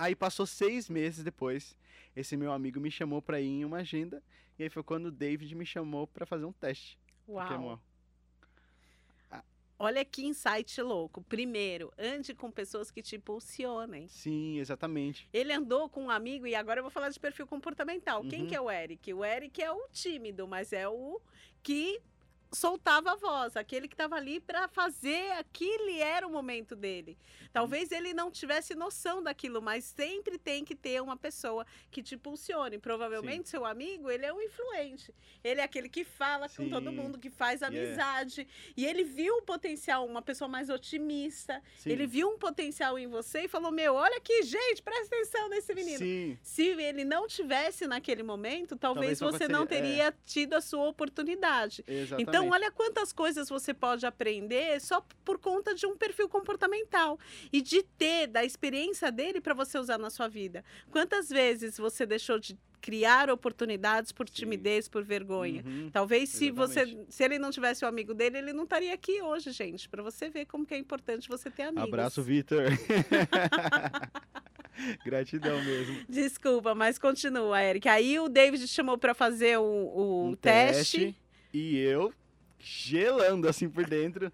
Aí 0.00 0.14
passou 0.14 0.46
seis 0.46 0.88
meses 0.88 1.24
depois, 1.24 1.76
esse 2.14 2.36
meu 2.36 2.52
amigo 2.52 2.78
me 2.78 2.88
chamou 2.88 3.20
pra 3.20 3.40
ir 3.40 3.48
em 3.48 3.64
uma 3.64 3.78
agenda, 3.78 4.22
e 4.56 4.62
aí 4.62 4.70
foi 4.70 4.84
quando 4.84 5.06
o 5.06 5.10
David 5.10 5.52
me 5.56 5.66
chamou 5.66 6.06
pra 6.06 6.24
fazer 6.24 6.44
um 6.44 6.52
teste 6.52 6.96
Uau. 7.28 7.48
Kemuel. 7.48 7.80
Olha 9.80 10.04
que 10.04 10.24
insight 10.26 10.80
louco. 10.82 11.20
Primeiro, 11.22 11.92
ande 11.98 12.32
com 12.34 12.48
pessoas 12.50 12.90
que 12.92 13.00
te 13.02 13.14
impulsionem. 13.16 14.08
Sim, 14.08 14.58
exatamente. 14.58 15.28
Ele 15.32 15.52
andou 15.52 15.88
com 15.88 16.04
um 16.04 16.10
amigo, 16.10 16.46
e 16.46 16.54
agora 16.54 16.78
eu 16.78 16.84
vou 16.84 16.90
falar 16.90 17.10
de 17.10 17.18
perfil 17.18 17.46
comportamental. 17.46 18.22
Quem 18.24 18.42
Uhum. 18.42 18.46
que 18.48 18.54
é 18.56 18.60
o 18.60 18.70
Eric? 18.70 19.12
O 19.14 19.24
Eric 19.24 19.60
é 19.62 19.70
o 19.72 19.88
tímido, 19.92 20.46
mas 20.48 20.72
é 20.72 20.88
o 20.88 21.20
que 21.62 22.00
soltava 22.52 23.12
a 23.12 23.16
voz, 23.16 23.56
aquele 23.56 23.88
que 23.88 23.94
estava 23.94 24.16
ali 24.16 24.40
para 24.40 24.68
fazer 24.68 25.32
aquele 25.32 26.00
era 26.00 26.26
o 26.26 26.30
momento 26.30 26.74
dele. 26.74 27.16
Talvez 27.52 27.90
ele 27.92 28.12
não 28.14 28.30
tivesse 28.30 28.74
noção 28.74 29.22
daquilo, 29.22 29.60
mas 29.60 29.84
sempre 29.84 30.38
tem 30.38 30.64
que 30.64 30.74
ter 30.74 31.00
uma 31.02 31.16
pessoa 31.16 31.66
que 31.90 32.02
te 32.02 32.14
impulsione. 32.14 32.78
Provavelmente 32.78 33.48
seu 33.48 33.64
amigo, 33.64 34.10
ele 34.10 34.24
é 34.26 34.32
um 34.32 34.40
influente. 34.40 35.14
Ele 35.42 35.60
é 35.60 35.64
aquele 35.64 35.88
que 35.88 36.04
fala 36.04 36.48
com 36.48 36.68
todo 36.68 36.90
Sim. 36.90 36.96
mundo, 36.96 37.18
que 37.18 37.30
faz 37.30 37.60
Yeah. 37.60 37.76
amizade. 37.86 38.46
E 38.76 38.86
ele 38.86 39.02
viu 39.04 39.38
o 39.38 39.42
potencial, 39.42 40.06
uma 40.06 40.22
pessoa 40.22 40.48
mais 40.48 40.70
otimista. 40.70 41.62
Sim. 41.76 41.90
Ele 41.90 42.06
viu 42.06 42.28
um 42.28 42.38
potencial 42.38 42.98
em 42.98 43.06
você 43.08 43.42
e 43.42 43.48
falou: 43.48 43.70
Meu, 43.72 43.94
olha 43.94 44.16
aqui, 44.16 44.42
gente, 44.42 44.82
presta 44.82 45.06
atenção 45.16 45.48
nesse 45.48 45.74
menino. 45.74 45.98
Sim, 45.98 46.38
Se 46.42 46.62
ele 46.68 47.04
não 47.04 47.26
tivesse 47.26 47.86
naquele 47.86 48.22
momento, 48.22 48.76
talvez, 48.76 49.18
Talvez 49.18 49.38
você 49.40 49.48
não 49.48 49.62
aconteceria, 49.62 50.12
teria 50.12 50.14
tido 50.24 50.54
a 50.54 50.60
sua 50.60 50.88
oportunidade. 50.88 51.82
exatamente. 51.86 52.28
Então, 52.28 52.37
olha 52.50 52.70
quantas 52.70 53.12
coisas 53.12 53.48
você 53.48 53.74
pode 53.74 54.06
aprender 54.06 54.80
só 54.80 55.04
por 55.24 55.38
conta 55.38 55.74
de 55.74 55.86
um 55.86 55.96
perfil 55.96 56.28
comportamental 56.28 57.18
e 57.52 57.60
de 57.60 57.82
ter 57.82 58.26
da 58.26 58.44
experiência 58.44 59.10
dele 59.10 59.40
para 59.40 59.54
você 59.54 59.78
usar 59.78 59.98
na 59.98 60.10
sua 60.10 60.28
vida. 60.28 60.64
Quantas 60.90 61.28
vezes 61.28 61.76
você 61.76 62.06
deixou 62.06 62.38
de 62.38 62.56
criar 62.80 63.28
oportunidades 63.30 64.12
por 64.12 64.28
Sim. 64.28 64.34
timidez, 64.34 64.88
por 64.88 65.02
vergonha? 65.04 65.62
Uhum. 65.66 65.90
Talvez 65.92 66.28
se 66.28 66.50
você, 66.50 66.80
Exatamente. 66.80 67.14
se 67.14 67.24
ele 67.24 67.38
não 67.38 67.50
tivesse 67.50 67.84
o 67.84 67.88
amigo 67.88 68.14
dele, 68.14 68.38
ele 68.38 68.52
não 68.52 68.64
estaria 68.64 68.94
aqui 68.94 69.20
hoje, 69.20 69.50
gente, 69.50 69.88
para 69.88 70.02
você 70.02 70.28
ver 70.30 70.46
como 70.46 70.64
que 70.64 70.74
é 70.74 70.78
importante 70.78 71.28
você 71.28 71.50
ter 71.50 71.64
amigos. 71.64 71.88
Abraço, 71.88 72.22
Vitor. 72.22 72.64
Gratidão 75.04 75.62
mesmo. 75.64 76.04
Desculpa, 76.08 76.74
mas 76.74 76.98
continua, 76.98 77.60
Eric. 77.62 77.88
Aí 77.88 78.18
o 78.18 78.28
David 78.28 78.64
te 78.66 78.72
chamou 78.72 78.96
para 78.96 79.12
fazer 79.12 79.58
o, 79.58 79.62
o 79.62 80.28
Um 80.28 80.34
teste. 80.34 81.16
E 81.52 81.76
eu 81.78 82.12
gelando 82.58 83.48
assim 83.48 83.68
por 83.68 83.86
dentro. 83.86 84.32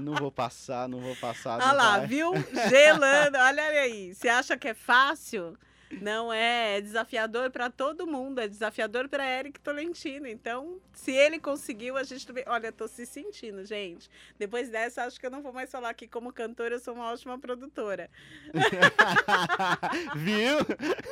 não 0.00 0.14
vou 0.14 0.30
passar, 0.30 0.88
não 0.88 1.00
vou 1.00 1.16
passar. 1.16 1.56
Olha 1.56 1.66
não 1.66 1.74
lá, 1.74 1.98
vai. 1.98 2.06
viu? 2.06 2.32
Gelando. 2.68 3.38
Olha 3.38 3.62
aí. 3.62 4.14
Você 4.14 4.28
acha 4.28 4.56
que 4.56 4.68
é 4.68 4.74
fácil? 4.74 5.56
Não 6.00 6.32
é, 6.32 6.78
é 6.78 6.80
desafiador 6.80 7.50
para 7.50 7.70
todo 7.70 8.06
mundo, 8.06 8.40
é 8.40 8.48
desafiador 8.48 9.08
para 9.08 9.24
Eric 9.26 9.60
Tolentino. 9.60 10.26
Então, 10.26 10.78
se 10.92 11.12
ele 11.12 11.38
conseguiu, 11.38 11.96
a 11.96 12.02
gente 12.02 12.26
também. 12.26 12.44
Olha, 12.46 12.72
tô 12.72 12.88
se 12.88 13.06
sentindo, 13.06 13.64
gente. 13.64 14.10
Depois 14.38 14.68
dessa, 14.68 15.04
acho 15.04 15.20
que 15.20 15.26
eu 15.26 15.30
não 15.30 15.42
vou 15.42 15.52
mais 15.52 15.70
falar 15.70 15.94
que 15.94 16.08
como 16.08 16.32
cantora 16.32 16.74
eu 16.74 16.80
sou 16.80 16.94
uma 16.94 17.12
ótima 17.12 17.38
produtora. 17.38 18.10
Viu? 20.16 20.58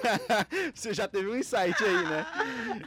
Você 0.75 0.93
já 0.95 1.07
teve 1.07 1.29
um 1.29 1.37
insight 1.37 1.83
aí, 1.83 2.05
né? 2.05 2.27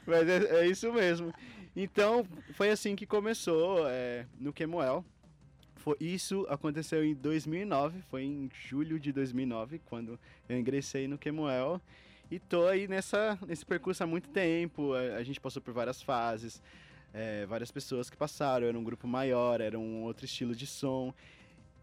Mas 0.06 0.28
é, 0.28 0.62
é 0.62 0.68
isso 0.68 0.92
mesmo. 0.92 1.34
Então, 1.76 2.26
foi 2.54 2.70
assim 2.70 2.96
que 2.96 3.06
começou 3.06 3.86
é, 3.90 4.26
no 4.40 4.54
Kemuel. 4.54 5.04
Foi, 5.76 5.98
isso 6.00 6.46
aconteceu 6.50 7.04
em 7.04 7.14
2009, 7.14 8.02
foi 8.10 8.24
em 8.24 8.50
julho 8.68 8.98
de 8.98 9.12
2009, 9.12 9.82
quando 9.86 10.18
eu 10.48 10.58
ingressei 10.58 11.06
no 11.06 11.18
Kemuel. 11.18 11.82
E 12.32 12.40
tô 12.40 12.66
aí 12.66 12.88
nessa, 12.88 13.38
nesse 13.46 13.66
percurso 13.66 14.04
há 14.04 14.08
muito 14.08 14.30
tempo. 14.30 14.94
A, 14.94 15.18
a 15.18 15.24
gente 15.24 15.40
passou 15.42 15.62
por 15.62 15.74
várias 15.74 16.02
fases, 16.02 16.64
é, 17.14 17.46
várias 17.46 17.72
pessoas 17.72 18.10
que 18.10 18.16
passaram. 18.16 18.68
Era 18.68 18.80
um 18.80 18.84
grupo 18.84 19.06
maior, 19.06 19.60
era 19.60 19.78
um 19.78 20.04
outro 20.04 20.24
estilo 20.26 20.56
de 20.56 20.66
som. 20.66 21.14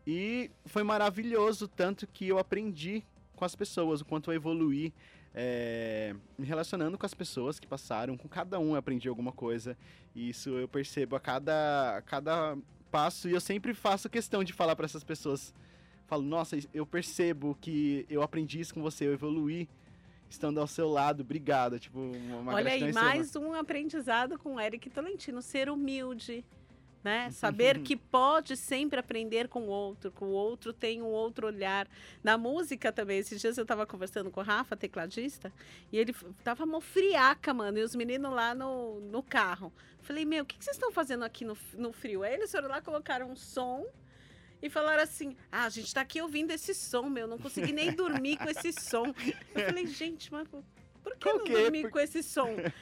E 0.07 0.51
foi 0.65 0.83
maravilhoso, 0.83 1.69
tanto 1.69 2.07
que 2.07 2.27
eu 2.27 2.39
aprendi 2.39 3.05
com 3.37 3.45
as 3.45 3.55
pessoas, 3.55 4.01
o 4.01 4.07
quanto 4.07 4.31
eu 4.31 4.35
evoluí 4.35 4.93
é, 5.35 6.15
me 6.39 6.47
relacionando 6.47 6.99
com 6.99 7.07
as 7.07 7.15
pessoas 7.15 7.59
que 7.59 7.67
passaram, 7.67 8.17
com 8.17 8.29
cada 8.29 8.59
um 8.59 8.71
eu 8.73 8.77
aprendi 8.77 9.09
alguma 9.09 9.33
coisa. 9.33 9.77
E 10.15 10.29
isso 10.29 10.51
eu 10.51 10.69
percebo 10.69 11.17
a 11.17 11.21
cada, 11.21 11.97
a 11.97 12.03
cada 12.03 12.57
passo 12.91 13.29
e 13.29 13.33
eu 13.33 13.41
sempre 13.41 13.73
faço 13.73 14.11
questão 14.11 14.45
de 14.45 14.53
falar 14.53 14.77
para 14.77 14.85
essas 14.85 15.03
pessoas. 15.03 15.55
Falo, 16.07 16.23
nossa, 16.23 16.59
eu 16.75 16.85
percebo 16.85 17.57
que 17.61 18.05
eu 18.11 18.23
aprendi 18.23 18.61
isso 18.61 18.75
com 18.75 18.83
você, 18.83 19.07
eu 19.07 19.15
evoluí 19.15 19.69
estando 20.29 20.61
ao 20.61 20.67
seu 20.67 20.89
lado, 20.89 21.23
obrigado. 21.23 21.79
Tipo, 21.79 21.99
uma, 22.01 22.53
Olha 22.53 22.73
aí, 22.73 22.85
extrema. 22.85 23.01
mais 23.01 23.37
um 23.37 23.55
aprendizado 23.55 24.39
com 24.39 24.57
o 24.57 24.61
Eric 24.61 24.91
Tolentino, 24.91 25.41
ser 25.41 25.71
humilde. 25.71 26.45
Né? 27.03 27.33
Saber 27.33 27.81
que 27.81 27.97
pode 27.97 28.57
sempre 28.57 29.01
aprender 29.01 29.49
com 29.49 29.63
o 29.63 29.69
outro, 29.69 30.13
que 30.13 30.23
o 30.23 30.29
outro 30.29 30.73
tem 30.73 31.03
um 31.03 31.07
outro 31.07 31.49
olhar. 31.49 31.89
Na 32.23 32.39
música 32.39 32.93
também, 32.93 33.19
esses 33.19 33.41
dias 33.41 33.59
eu 33.59 33.67
tava 33.67 33.85
conversando 33.85 34.31
com 34.31 34.41
o 34.41 34.45
Rafa, 34.45 34.77
tecladista, 34.77 35.53
e 35.91 35.99
ele 35.99 36.15
tava 36.45 36.65
mofriaca, 36.65 37.53
mano, 37.53 37.79
e 37.79 37.83
os 37.83 37.97
meninos 37.97 38.33
lá 38.33 38.55
no, 38.55 39.01
no 39.01 39.21
carro. 39.21 39.73
Falei, 40.01 40.25
meu, 40.25 40.45
o 40.45 40.47
que, 40.47 40.57
que 40.57 40.65
vocês 40.65 40.77
estão 40.77 40.93
fazendo 40.93 41.25
aqui 41.25 41.45
no, 41.45 41.59
no 41.75 41.93
frio? 41.93 42.23
Aí 42.23 42.35
eles 42.35 42.53
foram 42.53 42.69
lá, 42.69 42.81
colocaram 42.81 43.29
um 43.31 43.37
som 43.37 43.85
e 44.63 44.71
falaram 44.71 45.03
assim: 45.03 45.37
Ah, 45.51 45.65
a 45.65 45.69
gente 45.69 45.93
tá 45.93 46.03
aqui 46.03 46.23
ouvindo 46.23 46.53
esse 46.53 46.73
som, 46.73 47.09
meu, 47.09 47.27
não 47.27 47.37
consegui 47.39 47.73
nem 47.73 47.91
dormir 47.95 48.37
com 48.37 48.49
esse 48.49 48.73
som. 48.73 49.07
Eu 49.55 49.67
falei, 49.67 49.87
gente, 49.89 50.33
mas 50.33 50.47
por 50.49 51.17
que 51.17 51.33
não 51.33 51.45
dormir 51.45 51.83
Por- 51.83 51.91
com 51.91 51.99
esse 51.99 52.23
som? 52.23 52.55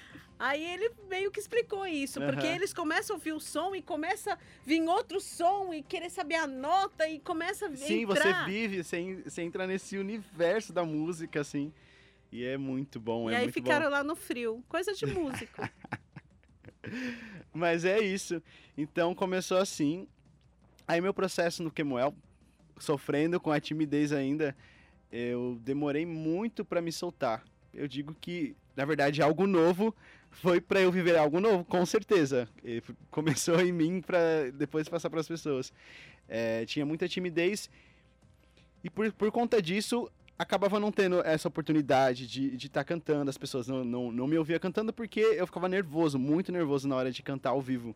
Aí 0.43 0.65
ele 0.65 0.91
meio 1.11 1.31
que 1.31 1.39
explicou 1.39 1.87
isso, 1.87 2.19
porque 2.19 2.47
Aham. 2.47 2.57
eles 2.57 2.73
começam 2.73 3.15
a 3.15 3.19
ouvir 3.19 3.33
o 3.33 3.39
som 3.39 3.75
e 3.75 3.83
começa 3.83 4.33
a 4.33 4.39
vir 4.65 4.81
outro 4.89 5.21
som 5.21 5.75
e 5.75 5.83
querer 5.83 6.09
saber 6.09 6.37
a 6.37 6.47
nota 6.47 7.07
e 7.07 7.21
começa 7.21 7.67
a 7.67 7.77
Sim, 7.77 8.07
entrar. 8.07 8.47
você 8.47 8.51
vive, 8.51 8.83
você, 8.83 9.23
você 9.23 9.43
entra 9.43 9.67
nesse 9.67 9.99
universo 9.99 10.73
da 10.73 10.83
música, 10.83 11.43
assim. 11.43 11.71
E 12.33 12.43
é 12.43 12.57
muito 12.57 12.99
bom, 12.99 13.31
E 13.31 13.35
é 13.35 13.37
aí 13.37 13.53
ficaram 13.53 13.85
bom. 13.85 13.93
lá 13.93 14.03
no 14.03 14.17
frio, 14.17 14.65
coisa 14.67 14.95
de 14.95 15.05
músico. 15.05 15.63
Mas 17.53 17.85
é 17.85 18.01
isso. 18.01 18.43
Então 18.79 19.15
começou 19.15 19.59
assim. 19.59 20.09
Aí 20.89 21.03
meu 21.03 21.13
processo 21.13 21.63
no 21.63 21.71
Kemuel, 21.71 22.15
sofrendo 22.79 23.39
com 23.39 23.51
a 23.51 23.61
timidez 23.61 24.11
ainda, 24.11 24.57
eu 25.13 25.59
demorei 25.63 26.07
muito 26.07 26.65
pra 26.65 26.81
me 26.81 26.91
soltar. 26.91 27.45
Eu 27.75 27.87
digo 27.87 28.17
que, 28.19 28.57
na 28.75 28.87
verdade, 28.87 29.21
algo 29.21 29.47
novo 29.47 29.95
foi 30.31 30.61
pra 30.61 30.81
eu 30.81 30.91
viver 30.91 31.17
algo 31.17 31.41
novo, 31.41 31.65
com 31.65 31.85
certeza. 31.85 32.49
E 32.65 32.83
começou 33.11 33.61
em 33.61 33.73
mim 33.73 34.01
pra 34.01 34.19
depois 34.55 34.89
passar 34.89 35.11
pras 35.11 35.29
pessoas. 35.29 35.73
É, 36.29 36.65
tinha 36.65 36.87
muita 36.87 37.09
timidez 37.09 37.69
e 38.83 38.89
por, 38.89 39.13
por 39.13 39.31
conta 39.31 39.61
disso 39.61 40.11
acabava 40.39 40.81
não 40.81 40.91
tendo 40.91 41.21
essa 41.21 41.49
oportunidade 41.49 42.27
de 42.27 42.67
estar 42.67 42.83
cantando. 42.85 43.29
As 43.29 43.37
pessoas 43.37 43.69
não, 43.69 43.85
não, 43.85 44.11
não 44.11 44.27
me 44.27 44.39
ouviam 44.39 44.59
cantando 44.59 44.93
porque 44.93 45.21
eu 45.21 45.47
ficava 45.47 45.69
nervoso, 45.69 46.19
muito 46.19 46.51
nervoso 46.51 46.89
na 46.89 46.97
hora 46.97 47.13
de 47.13 47.23
cantar 47.23 47.51
ao 47.51 47.61
vivo. 47.61 47.95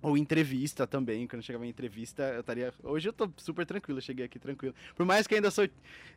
Ou 0.00 0.16
entrevista 0.16 0.86
também, 0.86 1.26
quando 1.26 1.40
eu 1.40 1.42
chegava 1.42 1.66
em 1.66 1.70
entrevista, 1.70 2.22
eu 2.22 2.40
estaria. 2.40 2.72
Hoje 2.84 3.08
eu 3.08 3.12
tô 3.12 3.28
super 3.36 3.66
tranquilo, 3.66 3.98
eu 3.98 4.02
cheguei 4.02 4.24
aqui 4.26 4.38
tranquilo. 4.38 4.72
Por 4.94 5.04
mais 5.04 5.26
que 5.26 5.34
ainda 5.34 5.50
sou 5.50 5.68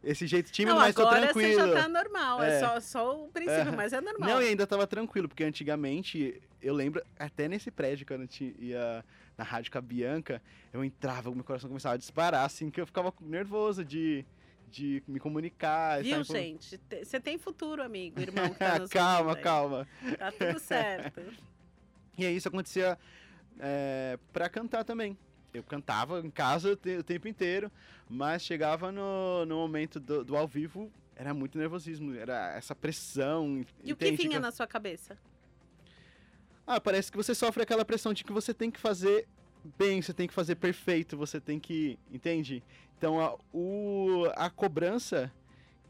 esse 0.04 0.28
jeito 0.28 0.52
tímido, 0.52 0.76
não, 0.76 0.82
mas 0.82 0.94
tô 0.94 1.02
agora 1.02 1.22
tranquilo. 1.22 1.54
você 1.54 1.67
já 1.67 1.74
tá 1.74 1.89
normal, 1.89 2.44
é, 2.44 2.58
É. 2.58 2.60
só, 2.60 2.80
só 2.80 3.24
o 3.26 3.30
princípio, 3.30 3.70
Aham. 3.70 3.76
mas 3.76 3.91
é 3.91 4.00
normal. 4.00 4.30
Não, 4.30 4.41
e 4.44 4.50
ainda 4.50 4.67
tava 4.67 4.86
tranquilo, 4.86 5.28
porque 5.28 5.44
antigamente, 5.44 6.39
eu 6.62 6.76
lembro, 6.76 7.02
até 7.17 7.48
nesse 7.48 7.72
prédio, 7.72 8.06
quando 8.06 8.22
eu 8.39 8.54
ia 8.60 9.04
na 9.36 9.44
rádio 9.44 9.72
com 9.72 9.80
a 9.80 9.82
Bianca, 9.82 10.39
eu 10.72 10.84
entrava, 10.86 11.34
meu 11.34 11.44
coração 11.44 11.67
começava 11.67 11.96
a 11.96 11.98
disparar, 11.98 12.46
assim, 12.46 12.70
que 12.70 12.80
eu 12.80 12.86
ficava 12.86 13.12
nervoso 13.20 13.84
de, 13.84 14.24
de 14.70 15.02
me 15.08 15.20
comunicar. 15.20 16.04
Viu, 16.04 16.24
sabe, 16.24 16.39
gente? 16.39 16.78
Te- 16.78 17.04
Você 17.04 17.20
tem 17.20 17.39
futuro, 17.39 17.82
amigo, 17.82 18.22
irmão. 18.22 18.54
Tá 18.54 18.78
calma, 18.91 19.36
aí. 19.36 19.41
calma. 19.41 19.88
Tá 20.20 20.32
tudo 20.32 20.60
certo. 20.60 21.20
E 22.17 22.26
aí 22.26 22.36
isso 22.36 22.50
acontecia 22.50 23.00
é, 23.60 24.18
pra 24.32 24.50
cantar 24.50 24.84
também. 24.84 25.18
Eu 25.54 25.64
cantava 25.64 26.20
em 26.22 26.30
casa 26.32 26.72
o, 26.72 26.76
te- 26.76 26.98
o 26.98 27.04
tempo 27.04 27.28
inteiro, 27.28 27.70
mas 28.10 28.42
chegava 28.42 28.92
no, 28.92 29.46
no 29.46 29.56
momento 29.58 30.00
do, 30.00 30.24
do 30.24 30.38
ao 30.38 30.48
vivo, 30.48 30.90
era 31.16 31.34
muito 31.34 31.58
nervosismo, 31.58 32.16
era 32.16 32.56
essa 32.56 32.74
pressão. 32.74 33.66
E 33.84 33.92
o 33.92 33.98
que 33.98 34.12
vinha 34.12 34.40
na 34.40 34.52
sua 34.52 34.66
cabeça? 34.66 35.18
Ah, 36.66 36.80
parece 36.80 37.12
que 37.12 37.18
você 37.18 37.36
sofre 37.36 37.64
aquela 37.64 37.84
pressão 37.84 38.14
de 38.14 38.24
que 38.24 38.32
você 38.32 38.54
tem 38.54 38.72
que 38.72 38.80
fazer 38.80 39.28
bem, 39.78 40.02
você 40.02 40.14
tem 40.14 40.28
que 40.28 40.34
fazer 40.34 40.56
perfeito, 40.56 41.18
você 41.18 41.40
tem 41.42 41.60
que. 41.60 42.00
Entende? 42.12 42.64
Então 42.98 43.20
a, 43.20 43.36
o, 43.54 44.24
a 44.36 44.50
cobrança, 44.50 45.32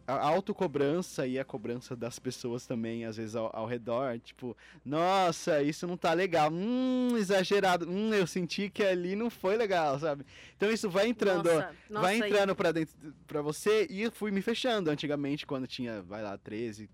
a 0.07 0.27
autocobrança 0.27 1.25
e 1.27 1.39
a 1.39 1.45
cobrança 1.45 1.95
das 1.95 2.19
pessoas 2.19 2.65
também, 2.65 3.05
às 3.05 3.17
vezes 3.17 3.35
ao, 3.35 3.49
ao 3.55 3.65
redor, 3.65 4.19
tipo, 4.19 4.55
nossa, 4.83 5.61
isso 5.61 5.87
não 5.87 5.95
tá 5.95 6.13
legal, 6.13 6.49
hum, 6.51 7.15
exagerado, 7.17 7.89
hum, 7.89 8.13
eu 8.13 8.25
senti 8.27 8.69
que 8.69 8.83
ali 8.83 9.15
não 9.15 9.29
foi 9.29 9.55
legal, 9.55 9.99
sabe? 9.99 10.25
Então 10.57 10.69
isso 10.71 10.89
vai 10.89 11.07
entrando. 11.07 11.45
Nossa, 11.51 11.75
nossa, 11.89 12.01
vai 12.07 12.15
e- 12.15 12.29
entrando 12.29 12.55
pra 12.55 12.71
dentro 12.71 12.95
pra 13.27 13.41
você 13.41 13.87
e 13.89 14.01
eu 14.01 14.11
fui 14.11 14.31
me 14.31 14.41
fechando. 14.41 14.89
Antigamente, 14.89 15.45
quando 15.45 15.67
tinha, 15.67 16.01
vai 16.01 16.21
lá, 16.21 16.37
13, 16.37 16.89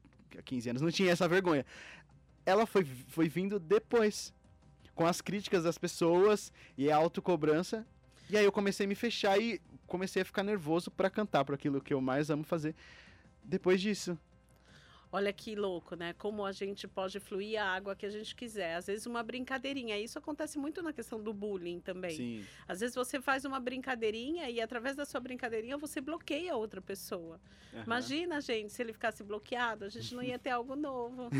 15 0.45 0.69
anos, 0.69 0.81
não 0.81 0.91
tinha 0.91 1.11
essa 1.11 1.27
vergonha. 1.27 1.65
Ela 2.45 2.65
foi, 2.65 2.85
foi 3.07 3.27
vindo 3.27 3.59
depois, 3.59 4.33
com 4.95 5.05
as 5.05 5.21
críticas 5.21 5.63
das 5.63 5.77
pessoas 5.77 6.51
e 6.77 6.91
a 6.91 6.95
autocobrança. 6.97 7.85
E 8.29 8.37
aí 8.37 8.43
eu 8.43 8.51
comecei 8.51 8.85
a 8.85 8.89
me 8.89 8.95
fechar 8.95 9.39
e 9.39 9.61
comecei 9.85 10.21
a 10.21 10.25
ficar 10.25 10.43
nervoso 10.43 10.91
pra 10.91 11.09
cantar, 11.09 11.45
por 11.45 11.55
aquilo 11.55 11.81
que 11.81 11.93
eu 11.93 12.01
mais 12.01 12.29
amo 12.29 12.43
fazer. 12.43 12.75
Depois 13.43 13.79
disso. 13.81 14.17
Olha 15.11 15.31
que 15.31 15.55
louco, 15.55 15.95
né? 15.95 16.13
Como 16.17 16.45
a 16.45 16.51
gente 16.51 16.85
pode 16.87 17.19
fluir 17.19 17.61
a 17.61 17.65
água 17.65 17.95
que 17.95 18.05
a 18.05 18.09
gente 18.09 18.35
quiser. 18.35 18.75
Às 18.75 18.87
vezes 18.87 19.05
uma 19.05 19.23
brincadeirinha. 19.23 19.97
Isso 19.97 20.19
acontece 20.19 20.57
muito 20.59 20.81
na 20.81 20.91
questão 20.91 21.21
do 21.21 21.33
bullying 21.33 21.79
também. 21.79 22.15
Sim. 22.17 22.45
Às 22.67 22.81
vezes 22.81 22.93
você 22.95 23.21
faz 23.21 23.45
uma 23.45 23.59
brincadeirinha 23.59 24.49
e 24.49 24.59
através 24.59 24.95
da 24.97 25.05
sua 25.05 25.21
brincadeirinha 25.21 25.77
você 25.77 26.01
bloqueia 26.01 26.53
a 26.53 26.57
outra 26.57 26.81
pessoa. 26.81 27.39
Aham. 27.73 27.83
Imagina, 27.85 28.41
gente, 28.41 28.73
se 28.73 28.81
ele 28.81 28.91
ficasse 28.91 29.23
bloqueado, 29.23 29.85
a 29.85 29.89
gente 29.89 30.13
não 30.13 30.21
ia 30.21 30.37
ter 30.37 30.49
algo 30.49 30.75
novo. 30.75 31.29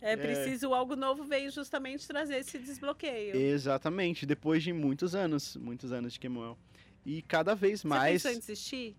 É 0.00 0.16
preciso, 0.16 0.68
o 0.68 0.74
algo 0.74 0.94
novo 0.94 1.24
veio 1.24 1.50
justamente 1.50 2.06
trazer 2.06 2.36
esse 2.36 2.58
desbloqueio. 2.58 3.34
Exatamente, 3.34 4.26
depois 4.26 4.62
de 4.62 4.72
muitos 4.72 5.14
anos, 5.14 5.56
muitos 5.56 5.92
anos 5.92 6.12
de 6.12 6.20
Kemuel. 6.20 6.58
E 7.06 7.22
cada 7.22 7.54
vez 7.54 7.80
Você 7.80 7.88
mais. 7.88 8.22
pensou 8.22 8.36
em 8.36 8.38
desistir? 8.38 8.96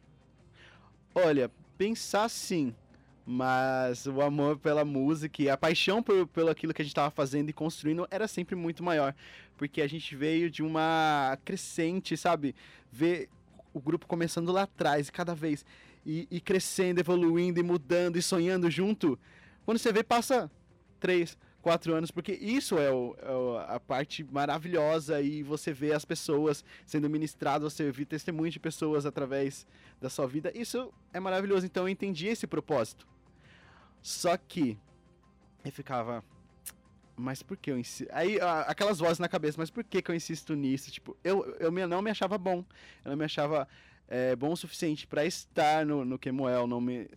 Olha, 1.13 1.51
pensar 1.77 2.29
sim, 2.29 2.73
mas 3.25 4.05
o 4.05 4.21
amor 4.21 4.57
pela 4.57 4.85
música 4.85 5.41
e 5.41 5.49
a 5.49 5.57
paixão 5.57 6.03
por, 6.03 6.27
pelo 6.27 6.49
aquilo 6.49 6.73
que 6.73 6.81
a 6.81 6.85
gente 6.85 6.91
estava 6.91 7.09
fazendo 7.09 7.49
e 7.49 7.53
construindo 7.53 8.07
era 8.11 8.27
sempre 8.27 8.55
muito 8.55 8.83
maior, 8.83 9.15
porque 9.57 9.81
a 9.81 9.87
gente 9.87 10.15
veio 10.15 10.49
de 10.49 10.61
uma 10.61 11.37
crescente, 11.43 12.15
sabe? 12.15 12.55
Ver 12.91 13.29
o 13.73 13.79
grupo 13.79 14.05
começando 14.05 14.51
lá 14.51 14.63
atrás, 14.63 15.09
cada 15.09 15.33
vez, 15.33 15.65
e, 16.05 16.27
e 16.29 16.39
crescendo, 16.39 16.99
evoluindo 16.99 17.59
e 17.59 17.63
mudando 17.63 18.17
e 18.17 18.21
sonhando 18.21 18.69
junto. 18.69 19.19
Quando 19.65 19.79
você 19.79 19.91
vê, 19.91 20.03
passa 20.03 20.49
três, 20.99 21.37
quatro 21.65 21.95
anos, 21.95 22.11
porque 22.11 22.31
isso 22.31 22.77
é, 22.77 22.91
o- 22.91 23.15
é 23.59 23.75
a 23.75 23.79
parte 23.79 24.23
maravilhosa 24.23 25.19
e 25.19 25.41
você 25.41 25.73
vê 25.73 25.93
as 25.93 26.05
pessoas 26.05 26.63
sendo 26.85 27.09
ministradas, 27.09 27.73
você 27.73 27.91
vê 27.91 28.05
testemunhos 28.05 28.53
de 28.53 28.59
pessoas 28.59 29.03
através 29.03 29.65
da 29.99 30.07
sua 30.07 30.27
vida. 30.27 30.51
Isso 30.53 30.93
é 31.11 31.19
maravilhoso. 31.19 31.65
Então 31.65 31.85
eu 31.85 31.89
entendi 31.89 32.27
esse 32.27 32.45
propósito. 32.45 33.07
Só 33.99 34.37
que 34.37 34.77
eu 35.65 35.71
ficava. 35.71 36.23
mas 37.17 37.41
por 37.41 37.57
que 37.57 37.71
eu 37.71 37.79
insisto? 37.79 38.11
Aí, 38.13 38.37
aquelas 38.67 38.99
vozes 38.99 39.17
na 39.17 39.27
cabeça, 39.27 39.57
mas 39.57 39.71
por 39.71 39.83
que 39.83 40.03
que 40.03 40.11
eu 40.11 40.15
insisto 40.15 40.53
nisso? 40.53 40.91
Tipo, 40.91 41.17
eu, 41.23 41.43
eu 41.59 41.71
não 41.87 42.01
me 42.03 42.11
achava 42.11 42.37
bom. 42.37 42.63
Eu 43.03 43.09
não 43.09 43.17
me 43.17 43.25
achava 43.25 43.67
é, 44.07 44.35
bom 44.35 44.51
o 44.51 44.57
suficiente 44.57 45.07
pra 45.07 45.25
estar 45.25 45.83
no, 45.83 46.05
no 46.05 46.19
Kemuel, 46.19 46.67
não 46.67 46.79
me... 46.79 47.09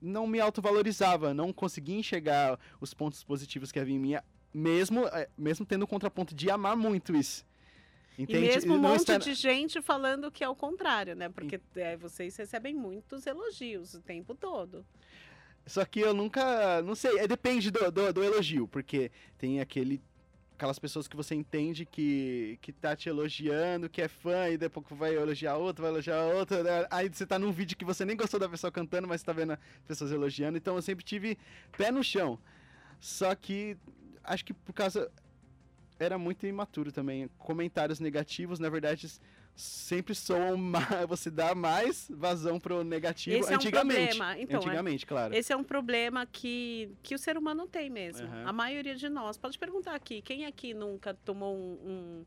Não 0.00 0.26
me 0.26 0.38
autovalorizava, 0.40 1.32
não 1.32 1.52
conseguia 1.52 1.96
enxergar 1.98 2.58
os 2.80 2.92
pontos 2.92 3.24
positivos 3.24 3.72
que 3.72 3.78
havia 3.78 3.94
em 3.94 3.98
mim, 3.98 4.14
mesmo, 4.52 5.06
é, 5.08 5.28
mesmo 5.36 5.64
tendo 5.64 5.82
o 5.84 5.86
contraponto 5.86 6.34
de 6.34 6.50
amar 6.50 6.76
muito 6.76 7.14
isso. 7.16 7.44
E 8.18 8.22
Entende? 8.22 8.40
mesmo 8.46 8.74
um 8.74 8.78
monte 8.78 9.00
estar- 9.00 9.18
de 9.18 9.34
gente 9.34 9.82
falando 9.82 10.30
que 10.30 10.42
é 10.42 10.48
o 10.48 10.54
contrário, 10.54 11.14
né? 11.14 11.28
Porque 11.28 11.60
é, 11.74 11.96
vocês 11.96 12.34
recebem 12.36 12.74
muitos 12.74 13.26
elogios 13.26 13.92
o 13.94 14.00
tempo 14.00 14.34
todo. 14.34 14.84
Só 15.66 15.84
que 15.84 16.00
eu 16.00 16.14
nunca. 16.14 16.80
Não 16.82 16.94
sei, 16.94 17.18
é, 17.18 17.26
depende 17.26 17.70
do, 17.70 17.90
do, 17.90 18.12
do 18.12 18.24
elogio, 18.24 18.66
porque 18.68 19.10
tem 19.36 19.60
aquele. 19.60 20.00
Aquelas 20.56 20.78
pessoas 20.78 21.06
que 21.06 21.14
você 21.14 21.34
entende 21.34 21.84
que, 21.84 22.58
que 22.62 22.72
tá 22.72 22.96
te 22.96 23.10
elogiando, 23.10 23.90
que 23.90 24.00
é 24.00 24.08
fã, 24.08 24.48
e 24.48 24.56
depois 24.56 24.86
vai 24.90 25.14
elogiar 25.14 25.56
outro, 25.56 25.82
vai 25.82 25.92
elogiar 25.92 26.24
outro. 26.24 26.62
né? 26.62 26.86
Aí 26.90 27.10
você 27.10 27.26
tá 27.26 27.38
num 27.38 27.52
vídeo 27.52 27.76
que 27.76 27.84
você 27.84 28.06
nem 28.06 28.16
gostou 28.16 28.40
da 28.40 28.48
pessoa 28.48 28.72
cantando, 28.72 29.06
mas 29.06 29.22
tá 29.22 29.32
vendo 29.34 29.52
as 29.52 29.58
pessoas 29.86 30.10
elogiando. 30.12 30.56
Então 30.56 30.74
eu 30.74 30.82
sempre 30.82 31.04
tive 31.04 31.36
pé 31.76 31.90
no 31.90 32.02
chão. 32.02 32.38
Só 32.98 33.34
que 33.34 33.76
acho 34.24 34.44
que 34.44 34.54
por 34.54 34.72
causa. 34.72 35.10
Era 35.98 36.18
muito 36.18 36.46
imaturo 36.46 36.92
também. 36.92 37.28
Comentários 37.38 38.00
negativos, 38.00 38.58
na 38.58 38.68
verdade, 38.68 39.06
sempre 39.56 40.14
soam 40.14 40.56
mais. 40.56 40.86
Você 41.08 41.30
dá 41.30 41.54
mais 41.54 42.06
vazão 42.10 42.60
pro 42.60 42.84
negativo 42.84 43.36
Esse 43.38 43.48
é 43.50 43.52
um 43.52 43.56
antigamente. 43.56 44.16
problema. 44.16 44.38
Então, 44.38 44.54
é- 44.60 44.64
antigamente, 44.64 45.06
claro. 45.06 45.34
Esse 45.34 45.52
é 45.52 45.56
um 45.56 45.64
problema 45.64 46.26
que, 46.26 46.90
que 47.02 47.14
o 47.14 47.18
ser 47.18 47.38
humano 47.38 47.66
tem 47.66 47.88
mesmo. 47.88 48.26
Aham. 48.26 48.44
A 48.46 48.52
maioria 48.52 48.94
de 48.94 49.08
nós. 49.08 49.36
Pode 49.38 49.58
perguntar 49.58 49.94
aqui, 49.94 50.20
quem 50.22 50.44
aqui 50.44 50.74
nunca 50.74 51.14
tomou 51.24 51.56
um, 51.56 52.24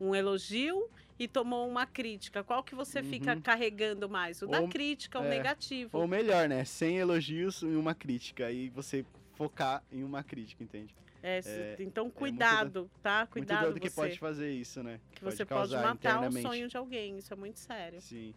um, 0.00 0.08
um 0.08 0.14
elogio 0.14 0.88
e 1.18 1.28
tomou 1.28 1.68
uma 1.68 1.84
crítica? 1.86 2.42
Qual 2.42 2.62
que 2.64 2.74
você 2.74 3.02
fica 3.02 3.34
Uhum. 3.34 3.40
carregando 3.42 4.08
mais? 4.08 4.40
O 4.40 4.46
da 4.46 4.60
Ou- 4.60 4.68
crítica, 4.68 5.20
o 5.20 5.24
é. 5.24 5.28
negativo. 5.28 5.98
Ou 5.98 6.08
melhor, 6.08 6.48
né? 6.48 6.64
Sem 6.64 6.96
elogios 6.98 7.60
e 7.62 7.66
uma 7.66 7.94
crítica. 7.94 8.50
E 8.50 8.70
você 8.70 9.04
focar 9.42 9.82
em 9.90 10.04
uma 10.04 10.22
crítica, 10.22 10.62
entende? 10.62 10.94
É, 11.22 11.40
se- 11.42 11.50
é- 11.50 11.76
então, 11.80 12.10
cuidado, 12.10 12.90
tá? 13.02 13.26
Cuidado 13.26 13.58
muito 13.62 13.70
doido 13.72 13.80
que 13.82 13.90
você. 13.90 14.00
pode 14.00 14.18
fazer 14.18 14.50
isso, 14.52 14.82
né? 14.82 15.00
que 15.14 15.24
você 15.24 15.44
pode 15.44 15.74
matar 15.76 16.28
o 16.28 16.32
sonho 16.32 16.68
de 16.68 16.76
alguém. 16.76 17.18
Isso 17.18 17.32
é 17.32 17.36
muito 17.36 17.58
sério. 17.58 18.00
Sim. 18.00 18.34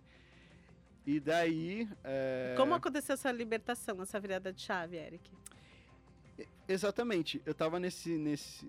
E 1.06 1.20
daí. 1.20 1.88
é, 2.04 2.54
Como 2.58 2.74
aconteceu 2.74 3.14
essa 3.14 3.32
libertação, 3.32 4.02
essa 4.02 4.20
virada 4.20 4.52
de 4.52 4.62
chave, 4.62 4.98
Eric? 4.98 5.32
Exatamente. 6.68 7.42
Eu 7.46 7.54
tava 7.54 7.80
nesse. 7.80 8.18
nesse 8.18 8.68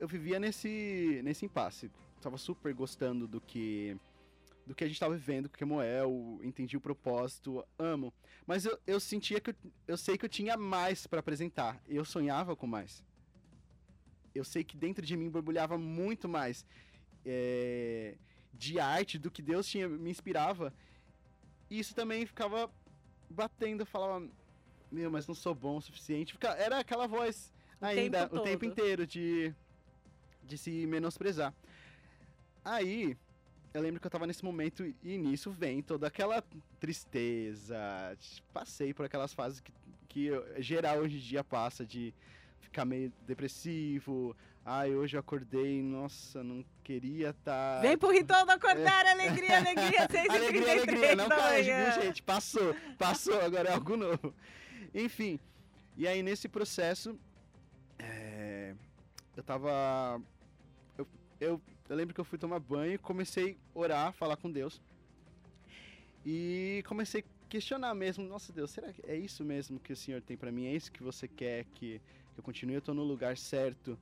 eu 0.00 0.08
vivia 0.08 0.38
nesse. 0.38 1.20
nesse 1.22 1.44
impasse. 1.44 1.90
Tava 2.20 2.38
super 2.38 2.72
gostando 2.74 3.26
do 3.26 3.40
que. 3.40 3.96
Do 4.66 4.74
que 4.74 4.82
a 4.82 4.88
gente 4.88 4.98
tava 4.98 5.14
vivendo 5.14 5.48
com 5.48 5.54
o 5.54 5.58
Kemoel, 5.58 6.40
entendi 6.42 6.76
o 6.76 6.80
propósito, 6.80 7.64
amo. 7.78 8.12
Mas 8.44 8.64
eu, 8.64 8.76
eu 8.84 8.98
sentia 8.98 9.40
que 9.40 9.50
eu, 9.50 9.54
eu 9.86 9.96
sei 9.96 10.18
que 10.18 10.24
eu 10.24 10.28
tinha 10.28 10.56
mais 10.56 11.06
pra 11.06 11.20
apresentar. 11.20 11.80
Eu 11.86 12.04
sonhava 12.04 12.56
com 12.56 12.66
mais. 12.66 13.04
Eu 14.34 14.44
sei 14.44 14.64
que 14.64 14.76
dentro 14.76 15.06
de 15.06 15.16
mim 15.16 15.30
borbulhava 15.30 15.78
muito 15.78 16.28
mais 16.28 16.66
é, 17.24 18.16
de 18.52 18.80
arte 18.80 19.18
do 19.18 19.30
que 19.30 19.40
Deus 19.40 19.68
tinha 19.68 19.88
me 19.88 20.10
inspirava. 20.10 20.74
E 21.70 21.78
isso 21.78 21.94
também 21.94 22.26
ficava 22.26 22.70
batendo, 23.30 23.82
eu 23.82 23.86
falava, 23.86 24.26
meu, 24.90 25.10
mas 25.10 25.26
não 25.26 25.34
sou 25.34 25.54
bom 25.54 25.76
o 25.76 25.82
suficiente. 25.82 26.36
Era 26.58 26.78
aquela 26.78 27.06
voz 27.06 27.52
O 27.80 27.84
ainda 27.84 28.20
tempo 28.22 28.36
o 28.36 28.40
tempo 28.40 28.64
inteiro 28.64 29.06
de, 29.06 29.54
de 30.44 30.56
se 30.56 30.86
menosprezar. 30.86 31.54
Aí, 32.64 33.16
eu 33.76 33.82
lembro 33.82 34.00
que 34.00 34.06
eu 34.06 34.10
tava 34.10 34.26
nesse 34.26 34.42
momento 34.42 34.84
e 35.02 35.18
nisso 35.18 35.50
vem 35.50 35.82
toda 35.82 36.06
aquela 36.06 36.42
tristeza. 36.80 37.76
Passei 38.52 38.94
por 38.94 39.04
aquelas 39.04 39.34
fases 39.34 39.60
que, 39.60 39.70
que 40.08 40.30
geral 40.62 40.98
hoje 40.98 41.16
em 41.16 41.20
dia 41.20 41.44
passa 41.44 41.84
de 41.84 42.14
ficar 42.60 42.86
meio 42.86 43.12
depressivo. 43.26 44.34
Ai, 44.64 44.94
hoje 44.94 45.16
eu 45.16 45.20
acordei, 45.20 45.82
nossa, 45.82 46.42
não 46.42 46.64
queria 46.82 47.30
estar. 47.30 47.82
Vem 47.82 47.98
pro 47.98 48.10
ritual 48.10 48.46
do 48.46 48.52
acordar, 48.52 49.06
alegria, 49.06 49.58
alegria, 49.58 50.08
6 50.10 50.14
É. 50.14 50.28
Alegria, 50.30 50.72
alegria, 50.72 51.14
não 51.16 51.28
perde, 51.28 51.70
viu, 51.70 52.02
gente? 52.02 52.22
Passou, 52.22 52.74
passou, 52.96 53.38
agora 53.42 53.68
é 53.68 53.72
algo 53.74 53.94
novo. 53.94 54.34
Enfim, 54.94 55.38
e 55.98 56.08
aí 56.08 56.22
nesse 56.22 56.48
processo, 56.48 57.16
é, 57.98 58.74
eu 59.36 59.42
tava. 59.42 60.20
Eu, 60.96 61.06
eu, 61.38 61.60
eu 61.88 61.96
lembro 61.96 62.14
que 62.14 62.20
eu 62.20 62.24
fui 62.24 62.38
tomar 62.38 62.58
banho 62.58 62.94
e 62.94 62.98
comecei 62.98 63.56
a 63.74 63.78
orar, 63.78 64.12
falar 64.12 64.36
com 64.36 64.50
Deus. 64.50 64.80
E 66.24 66.82
comecei 66.86 67.20
a 67.22 67.48
questionar 67.48 67.94
mesmo: 67.94 68.24
Nossa 68.24 68.52
Deus, 68.52 68.70
será 68.70 68.92
que 68.92 69.02
é 69.06 69.16
isso 69.16 69.44
mesmo 69.44 69.78
que 69.78 69.92
o 69.92 69.96
Senhor 69.96 70.20
tem 70.20 70.36
pra 70.36 70.50
mim? 70.50 70.66
É 70.66 70.72
isso 70.74 70.90
que 70.90 71.02
você 71.02 71.28
quer 71.28 71.64
que, 71.74 72.00
que 72.34 72.38
eu 72.38 72.42
continue? 72.42 72.74
Eu 72.74 72.82
tô 72.82 72.92
no 72.92 73.04
lugar 73.04 73.36
certo? 73.36 73.98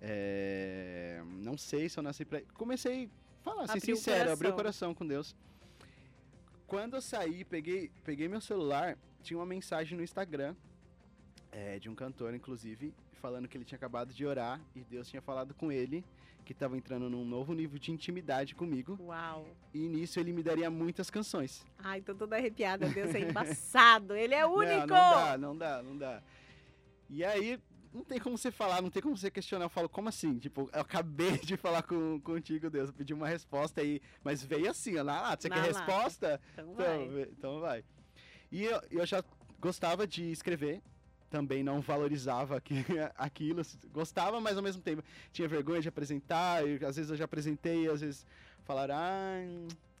É, 0.00 1.22
não 1.44 1.56
sei 1.56 1.88
se 1.88 1.98
eu 1.98 2.02
nasci 2.02 2.24
pra. 2.24 2.40
Comecei 2.54 3.04
a 3.04 3.44
falar, 3.44 3.64
Abriu 3.64 3.94
o 3.94 3.96
sincero, 3.96 4.32
abrir 4.32 4.48
o 4.48 4.54
coração. 4.54 4.56
coração 4.56 4.94
com 4.94 5.06
Deus. 5.06 5.36
Quando 6.66 6.94
eu 6.96 7.02
saí, 7.02 7.44
peguei, 7.44 7.90
peguei 8.02 8.28
meu 8.28 8.40
celular, 8.40 8.96
tinha 9.22 9.38
uma 9.38 9.44
mensagem 9.44 9.96
no 9.96 10.02
Instagram, 10.02 10.56
é, 11.52 11.78
de 11.78 11.88
um 11.88 11.94
cantor, 11.94 12.34
inclusive, 12.34 12.92
falando 13.20 13.46
que 13.46 13.56
ele 13.56 13.64
tinha 13.64 13.76
acabado 13.76 14.12
de 14.12 14.24
orar 14.26 14.60
e 14.74 14.80
Deus 14.82 15.08
tinha 15.08 15.22
falado 15.22 15.54
com 15.54 15.70
ele 15.70 16.04
que 16.44 16.52
estava 16.52 16.76
entrando 16.76 17.08
num 17.08 17.24
novo 17.24 17.52
nível 17.54 17.78
de 17.78 17.92
intimidade 17.92 18.52
comigo 18.54 18.98
Uau. 19.00 19.46
e 19.72 19.78
nisso 19.88 20.18
ele 20.18 20.32
me 20.32 20.42
daria 20.42 20.68
muitas 20.68 21.08
canções. 21.08 21.64
Ai, 21.78 22.00
tô 22.00 22.14
toda 22.16 22.34
arrepiada. 22.36 22.88
Deus 22.88 23.14
é 23.14 23.20
embaçado. 23.20 24.16
Ele 24.16 24.34
é 24.34 24.44
único. 24.44 24.86
Não, 24.86 24.86
não 24.86 24.88
dá, 24.88 25.38
não 25.38 25.56
dá, 25.56 25.82
não 25.84 25.96
dá. 25.96 26.22
E 27.08 27.24
aí, 27.24 27.60
não 27.94 28.02
tem 28.02 28.18
como 28.18 28.36
você 28.36 28.50
falar, 28.50 28.82
não 28.82 28.90
tem 28.90 29.00
como 29.00 29.16
você 29.16 29.30
questionar. 29.30 29.66
Eu 29.66 29.68
falo, 29.70 29.88
como 29.88 30.08
assim? 30.08 30.36
Tipo, 30.38 30.68
eu 30.72 30.80
acabei 30.80 31.38
de 31.38 31.56
falar 31.56 31.82
com, 31.84 32.18
contigo, 32.22 32.68
Deus. 32.68 32.88
Eu 32.88 32.94
pedi 32.94 33.14
uma 33.14 33.28
resposta 33.28 33.80
aí, 33.80 34.00
mas 34.24 34.42
veio 34.42 34.68
assim, 34.68 34.96
ó, 34.98 35.04
na 35.04 35.20
lata. 35.20 35.42
Você 35.42 35.48
Na 35.48 35.54
quer 35.62 35.72
lata. 35.72 35.78
resposta? 35.78 36.40
Então 36.54 36.72
Então, 36.72 36.74
vai. 36.84 37.22
então 37.30 37.60
vai. 37.60 37.84
E 38.50 38.64
eu, 38.64 38.80
eu 38.90 39.06
já 39.06 39.22
gostava 39.60 40.06
de 40.08 40.32
escrever, 40.32 40.82
também 41.32 41.62
não 41.64 41.80
valorizava 41.80 42.58
aqui- 42.58 42.74
aquilo, 43.16 43.62
gostava, 43.90 44.38
mas 44.38 44.54
ao 44.58 44.62
mesmo 44.62 44.82
tempo 44.82 45.02
tinha 45.32 45.48
vergonha 45.48 45.80
de 45.80 45.88
apresentar, 45.88 46.64
e 46.68 46.74
às 46.84 46.96
vezes 46.96 47.10
eu 47.10 47.16
já 47.16 47.24
apresentei, 47.24 47.88
às 47.88 48.02
vezes 48.02 48.26
falaram, 48.64 48.94
ah, 48.94 49.40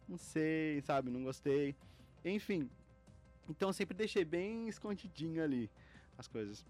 não 0.06 0.18
sei, 0.18 0.82
sabe, 0.82 1.10
não 1.10 1.24
gostei. 1.24 1.74
Enfim, 2.22 2.68
então 3.48 3.70
eu 3.70 3.72
sempre 3.72 3.96
deixei 3.96 4.26
bem 4.26 4.68
escondidinho 4.68 5.42
ali 5.42 5.70
as 6.18 6.28
coisas. 6.28 6.66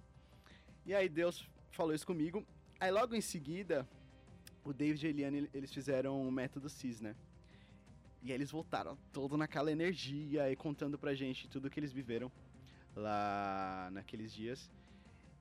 E 0.87 0.95
aí 0.95 1.09
Deus 1.09 1.45
falou 1.73 1.93
isso 1.93 2.07
comigo, 2.07 2.47
aí 2.79 2.93
logo 2.93 3.17
em 3.17 3.21
seguida, 3.21 3.87
o 4.65 4.73
David 4.73 5.05
e 5.05 5.07
a 5.07 5.11
Eliane, 5.11 5.51
eles 5.53 5.75
fizeram 5.75 6.23
o 6.23 6.31
método 6.31 6.69
CIS, 6.69 7.01
né? 7.01 7.17
E 8.23 8.31
aí 8.31 8.37
eles 8.37 8.53
voltaram 8.53 8.97
todo 9.13 9.37
naquela 9.37 9.73
energia 9.73 10.49
e 10.49 10.55
contando 10.55 10.97
pra 10.97 11.13
gente 11.15 11.49
tudo 11.49 11.69
que 11.69 11.81
eles 11.81 11.93
viveram 11.93 12.31
lá 12.95 13.89
naqueles 13.93 14.33
dias. 14.33 14.71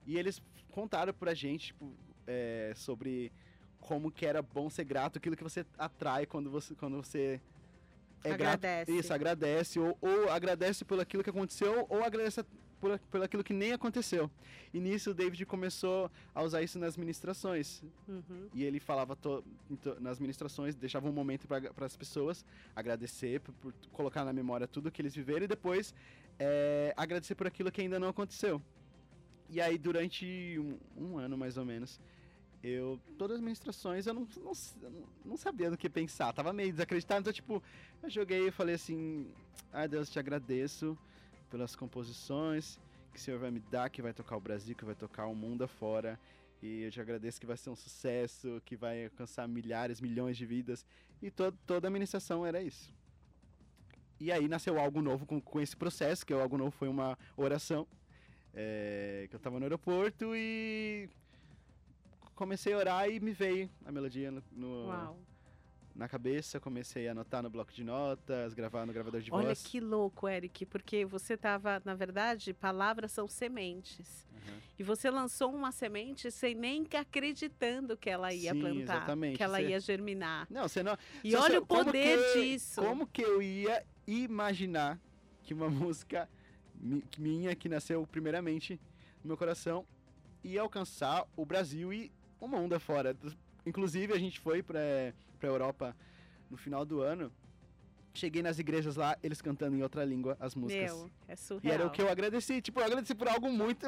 E 0.06 0.18
eles 0.18 0.42
contaram 0.70 1.12
pra 1.12 1.34
gente, 1.34 1.68
tipo, 1.68 1.92
é, 2.26 2.72
sobre 2.74 3.32
como 3.80 4.10
que 4.10 4.24
era 4.24 4.42
bom 4.42 4.70
ser 4.70 4.84
grato, 4.84 5.18
aquilo 5.18 5.36
que 5.36 5.42
você 5.42 5.66
atrai 5.76 6.24
quando 6.26 6.50
você, 6.50 6.74
quando 6.74 6.96
você 6.96 7.40
é 8.24 8.32
Agradece. 8.32 8.86
grato. 8.92 9.00
Isso, 9.04 9.12
agradece. 9.12 9.80
Ou, 9.80 9.98
ou 10.00 10.30
agradece 10.30 10.84
por 10.84 10.98
aquilo 11.00 11.22
que 11.24 11.30
aconteceu, 11.30 11.86
ou 11.88 12.02
agradece 12.02 12.44
por, 12.82 12.98
por 12.98 13.22
aquilo 13.22 13.44
que 13.44 13.52
nem 13.54 13.72
aconteceu. 13.72 14.28
E 14.74 14.80
nisso 14.80 15.12
o 15.12 15.14
David 15.14 15.46
começou 15.46 16.10
a 16.34 16.42
usar 16.42 16.62
isso 16.62 16.80
nas 16.80 16.96
ministrações. 16.96 17.80
Uhum. 18.08 18.48
E 18.52 18.64
ele 18.64 18.80
falava 18.80 19.14
to- 19.14 19.44
to- 19.80 20.00
nas 20.00 20.18
ministrações, 20.18 20.74
deixava 20.74 21.08
um 21.08 21.12
momento 21.12 21.46
para 21.46 21.86
as 21.86 21.96
pessoas 21.96 22.44
agradecer 22.74 23.40
por, 23.40 23.52
por 23.54 23.72
colocar 23.92 24.24
na 24.24 24.32
memória 24.32 24.66
tudo 24.66 24.90
que 24.90 25.00
eles 25.00 25.14
viveram 25.14 25.44
e 25.44 25.48
depois 25.48 25.94
é, 26.40 26.92
agradecer 26.96 27.36
por 27.36 27.46
aquilo 27.46 27.70
que 27.70 27.80
ainda 27.80 28.00
não 28.00 28.08
aconteceu. 28.08 28.60
E 29.48 29.60
aí, 29.60 29.78
durante 29.78 30.26
um, 30.58 30.76
um 31.04 31.18
ano 31.18 31.38
mais 31.38 31.56
ou 31.56 31.64
menos, 31.64 32.00
eu. 32.64 32.98
Todas 33.16 33.36
as 33.36 33.42
ministrações 33.42 34.06
eu 34.08 34.14
não, 34.14 34.26
não, 34.42 34.52
não- 35.24 35.36
sabia 35.36 35.70
do 35.70 35.76
que 35.76 35.88
pensar, 35.88 36.32
tava 36.32 36.52
meio 36.52 36.72
desacreditado. 36.72 37.20
Então, 37.20 37.32
tipo, 37.32 37.62
eu 38.02 38.10
joguei 38.10 38.48
e 38.48 38.50
falei 38.50 38.74
assim: 38.74 39.26
Ai 39.72 39.86
Deus, 39.86 40.08
te 40.10 40.18
agradeço 40.18 40.98
pelas 41.52 41.76
composições 41.76 42.80
que 43.12 43.18
o 43.18 43.20
Senhor 43.20 43.38
vai 43.38 43.50
me 43.50 43.60
dar, 43.60 43.90
que 43.90 44.00
vai 44.00 44.14
tocar 44.14 44.36
o 44.36 44.40
Brasil, 44.40 44.74
que 44.74 44.86
vai 44.86 44.94
tocar 44.94 45.26
o 45.26 45.34
mundo 45.34 45.62
afora. 45.64 46.18
E 46.62 46.82
eu 46.84 46.90
te 46.90 47.00
agradeço 47.00 47.38
que 47.38 47.46
vai 47.46 47.58
ser 47.58 47.68
um 47.68 47.76
sucesso, 47.76 48.62
que 48.64 48.74
vai 48.74 49.04
alcançar 49.04 49.46
milhares, 49.46 50.00
milhões 50.00 50.36
de 50.36 50.46
vidas. 50.46 50.86
E 51.20 51.30
to 51.30 51.52
toda 51.66 51.88
a 51.88 51.90
ministração 51.90 52.46
era 52.46 52.62
isso. 52.62 52.86
E 54.18 54.32
aí 54.32 54.48
nasceu 54.48 54.78
algo 54.80 55.02
novo 55.02 55.26
com, 55.26 55.40
com 55.40 55.60
esse 55.60 55.76
processo, 55.76 56.24
que 56.24 56.32
algo 56.32 56.56
novo 56.56 56.70
foi 56.70 56.88
uma 56.88 57.18
oração. 57.36 57.86
é, 58.54 59.26
que 59.28 59.36
eu 59.36 59.40
tava 59.40 59.58
no 59.58 59.64
aeroporto 59.64 60.34
e 60.34 61.08
comecei 62.34 62.72
a 62.72 62.78
orar 62.78 63.08
e 63.08 63.20
me 63.20 63.32
veio 63.32 63.70
a 63.84 63.92
melodia 63.92 64.30
no, 64.30 64.42
no-. 64.52 65.16
Na 65.94 66.08
cabeça, 66.08 66.58
comecei 66.58 67.06
a 67.08 67.12
anotar 67.12 67.42
no 67.42 67.50
bloco 67.50 67.72
de 67.72 67.84
notas, 67.84 68.54
gravar 68.54 68.86
no 68.86 68.92
gravador 68.92 69.20
de 69.20 69.30
Olha 69.32 69.48
voz. 69.48 69.62
que 69.62 69.78
louco, 69.78 70.26
Eric, 70.28 70.64
porque 70.66 71.04
você 71.04 71.36
tava, 71.36 71.82
na 71.84 71.94
verdade, 71.94 72.54
palavras 72.54 73.12
são 73.12 73.28
sementes. 73.28 74.26
Uhum. 74.32 74.58
E 74.78 74.82
você 74.82 75.10
lançou 75.10 75.54
uma 75.54 75.70
semente 75.70 76.30
sem 76.30 76.54
nem 76.54 76.86
acreditando 76.98 77.96
que 77.96 78.08
ela 78.10 78.32
ia 78.32 78.52
Sim, 78.52 78.60
plantar, 78.60 78.80
exatamente. 78.96 79.36
que 79.36 79.42
ela 79.42 79.58
Você- 79.60 79.68
ia 79.68 79.80
germinar. 79.80 80.46
Não, 80.50 80.66
você 80.66 80.82
não. 80.82 80.96
E 81.22 81.30
você 81.32 81.36
olha 81.36 81.54
só- 81.58 81.62
o 81.62 81.66
como 81.66 81.84
poder 81.84 82.18
que- 82.32 82.40
disso. 82.42 82.80
Como 82.80 83.06
que 83.06 83.22
eu 83.22 83.42
ia 83.42 83.84
imaginar 84.06 84.98
que 85.42 85.52
uma 85.54 85.68
música 85.94 86.28
minha, 87.18 87.54
que 87.54 87.68
nasceu 87.68 88.06
primeiramente 88.06 88.80
no 89.22 89.28
meu 89.28 89.36
coração, 89.36 89.84
ia 90.42 90.60
alcançar 90.62 91.24
o 91.36 91.44
Brasil 91.44 91.92
e 91.92 92.10
o 92.40 92.48
mundo 92.48 92.72
afora. 92.74 93.14
Inclusive, 93.64 94.12
a 94.12 94.18
gente 94.18 94.40
foi 94.40 94.62
pra, 94.62 94.80
pra 95.38 95.48
Europa 95.48 95.96
no 96.50 96.56
final 96.56 96.84
do 96.84 97.00
ano. 97.00 97.32
Cheguei 98.14 98.42
nas 98.42 98.58
igrejas 98.58 98.96
lá, 98.96 99.16
eles 99.22 99.40
cantando 99.40 99.76
em 99.76 99.82
outra 99.82 100.04
língua 100.04 100.36
as 100.38 100.54
músicas. 100.54 100.92
Meu, 100.92 101.10
é 101.26 101.32
e 101.32 101.36
surreal. 101.36 101.74
era 101.74 101.86
o 101.86 101.90
que 101.90 102.02
eu 102.02 102.08
agradeci. 102.08 102.60
Tipo, 102.60 102.80
eu 102.80 102.84
agradeci 102.84 103.14
por 103.14 103.28
algo 103.28 103.50
muito 103.50 103.86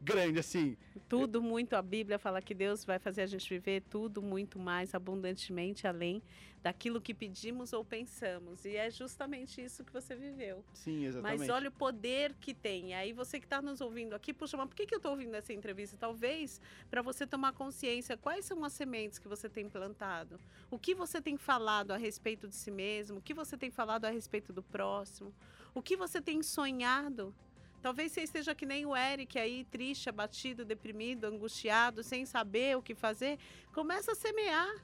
grande, 0.00 0.38
assim. 0.38 0.76
Tudo 1.08 1.42
muito, 1.42 1.74
a 1.74 1.82
Bíblia 1.82 2.18
fala 2.18 2.40
que 2.40 2.54
Deus 2.54 2.84
vai 2.84 2.98
fazer 2.98 3.22
a 3.22 3.26
gente 3.26 3.48
viver 3.48 3.82
tudo 3.90 4.22
muito 4.22 4.58
mais 4.58 4.94
abundantemente 4.94 5.86
além 5.86 6.22
daquilo 6.66 7.00
que 7.00 7.14
pedimos 7.14 7.72
ou 7.72 7.84
pensamos. 7.84 8.64
E 8.64 8.74
é 8.74 8.90
justamente 8.90 9.62
isso 9.62 9.84
que 9.84 9.92
você 9.92 10.16
viveu. 10.16 10.64
Sim, 10.72 11.04
exatamente. 11.04 11.38
Mas 11.38 11.48
olha 11.48 11.68
o 11.68 11.72
poder 11.72 12.34
que 12.40 12.52
tem. 12.52 12.90
E 12.90 12.92
aí 12.92 13.12
você 13.12 13.38
que 13.38 13.46
está 13.46 13.62
nos 13.62 13.80
ouvindo 13.80 14.14
aqui, 14.14 14.32
puxa, 14.34 14.56
mas 14.56 14.66
por 14.66 14.74
que, 14.74 14.84
que 14.84 14.92
eu 14.92 14.96
estou 14.96 15.12
ouvindo 15.12 15.32
essa 15.36 15.52
entrevista? 15.52 15.96
Talvez 15.96 16.60
para 16.90 17.02
você 17.02 17.24
tomar 17.24 17.52
consciência 17.52 18.16
quais 18.16 18.44
são 18.44 18.64
as 18.64 18.72
sementes 18.72 19.16
que 19.16 19.28
você 19.28 19.48
tem 19.48 19.68
plantado, 19.68 20.40
o 20.68 20.76
que 20.76 20.92
você 20.92 21.22
tem 21.22 21.36
falado 21.36 21.92
a 21.92 21.96
respeito 21.96 22.48
de 22.48 22.56
si 22.56 22.72
mesmo, 22.72 23.18
o 23.18 23.22
que 23.22 23.32
você 23.32 23.56
tem 23.56 23.65
falado 23.70 24.04
a 24.04 24.10
respeito 24.10 24.52
do 24.52 24.62
próximo, 24.62 25.34
o 25.74 25.82
que 25.82 25.96
você 25.96 26.20
tem 26.20 26.42
sonhado. 26.42 27.34
Talvez 27.82 28.12
você 28.12 28.22
esteja 28.22 28.54
que 28.54 28.66
nem 28.66 28.84
o 28.84 28.96
Eric 28.96 29.38
aí, 29.38 29.64
triste, 29.64 30.08
abatido, 30.08 30.64
deprimido, 30.64 31.24
angustiado, 31.24 32.02
sem 32.02 32.26
saber 32.26 32.76
o 32.76 32.82
que 32.82 32.94
fazer. 32.94 33.38
Começa 33.72 34.12
a 34.12 34.14
semear. 34.14 34.74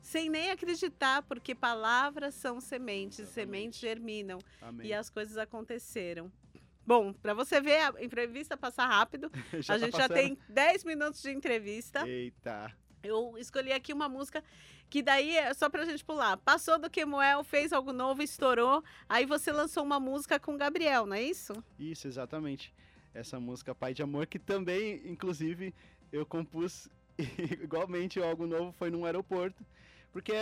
Sem 0.00 0.28
nem 0.28 0.50
acreditar, 0.50 1.22
porque 1.22 1.54
palavras 1.54 2.34
são 2.34 2.60
sementes, 2.60 3.20
Exatamente. 3.20 3.34
sementes 3.34 3.80
germinam 3.80 4.38
Amém. 4.60 4.88
e 4.88 4.92
as 4.92 5.08
coisas 5.08 5.38
aconteceram. 5.38 6.32
Bom, 6.84 7.12
para 7.12 7.32
você 7.34 7.60
ver 7.60 7.78
a 7.78 8.02
entrevista 8.02 8.56
passar 8.56 8.86
rápido, 8.86 9.30
a 9.54 9.62
tá 9.64 9.78
gente 9.78 9.96
já 9.96 10.08
tem 10.08 10.36
10 10.48 10.84
minutos 10.84 11.22
de 11.22 11.30
entrevista. 11.30 12.08
Eita. 12.08 12.74
Eu 13.02 13.34
escolhi 13.36 13.72
aqui 13.72 13.92
uma 13.92 14.08
música 14.08 14.42
que 14.88 15.02
daí 15.02 15.36
é 15.36 15.52
só 15.54 15.68
pra 15.68 15.84
gente 15.84 16.04
pular. 16.04 16.36
Passou 16.36 16.78
do 16.78 16.88
Kemuel, 16.90 17.42
fez 17.42 17.72
algo 17.72 17.92
novo, 17.92 18.22
estourou. 18.22 18.82
Aí 19.08 19.26
você 19.26 19.50
lançou 19.50 19.82
uma 19.82 19.98
música 19.98 20.38
com 20.38 20.54
o 20.54 20.58
Gabriel, 20.58 21.06
não 21.06 21.16
é 21.16 21.22
isso? 21.22 21.52
Isso, 21.78 22.06
exatamente. 22.06 22.72
Essa 23.14 23.40
música 23.40 23.74
Pai 23.74 23.92
de 23.92 24.02
Amor, 24.02 24.26
que 24.26 24.38
também, 24.38 25.02
inclusive, 25.04 25.74
eu 26.12 26.24
compus 26.24 26.88
igualmente 27.62 28.22
algo 28.22 28.46
novo, 28.46 28.72
foi 28.72 28.90
num 28.90 29.04
aeroporto. 29.04 29.64
Porque 30.12 30.32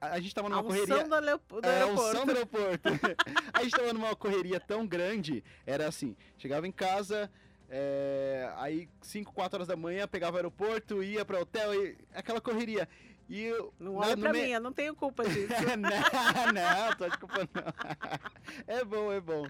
a, 0.00 0.06
a 0.14 0.20
gente 0.20 0.34
tava 0.34 0.48
numa 0.48 0.60
a 0.60 0.64
correria. 0.64 1.04
do, 1.04 1.14
aleo- 1.14 1.40
do 1.48 1.66
É, 1.66 1.82
aeroporto. 1.82 2.16
som 2.18 2.24
do 2.26 2.32
aeroporto. 2.32 2.88
a 3.52 3.62
gente 3.62 3.72
tava 3.76 3.92
numa 3.92 4.16
correria 4.16 4.58
tão 4.58 4.86
grande, 4.86 5.44
era 5.64 5.86
assim, 5.86 6.16
chegava 6.38 6.66
em 6.66 6.72
casa, 6.72 7.30
é, 7.68 8.50
aí 8.56 8.88
5, 9.02 9.32
4 9.32 9.56
horas 9.56 9.68
da 9.68 9.76
manhã, 9.76 10.06
pegava 10.06 10.34
o 10.34 10.38
aeroporto, 10.38 11.02
ia 11.02 11.24
para 11.24 11.40
hotel, 11.40 11.74
e, 11.74 11.96
aquela 12.14 12.40
correria. 12.40 12.88
E 13.28 13.42
eu, 13.42 13.74
Não 13.80 13.94
na- 13.94 13.98
olha 14.06 14.16
pra 14.16 14.32
me- 14.32 14.42
mim, 14.42 14.50
eu 14.50 14.60
não 14.60 14.72
tenho 14.72 14.94
culpa 14.94 15.24
disso. 15.24 15.48
não, 15.76 16.52
não, 16.52 16.96
tô 16.96 17.08
de 17.08 17.18
culpa 17.18 17.38
não. 17.40 17.46
É 18.66 18.84
bom, 18.84 19.12
é 19.12 19.20
bom. 19.20 19.42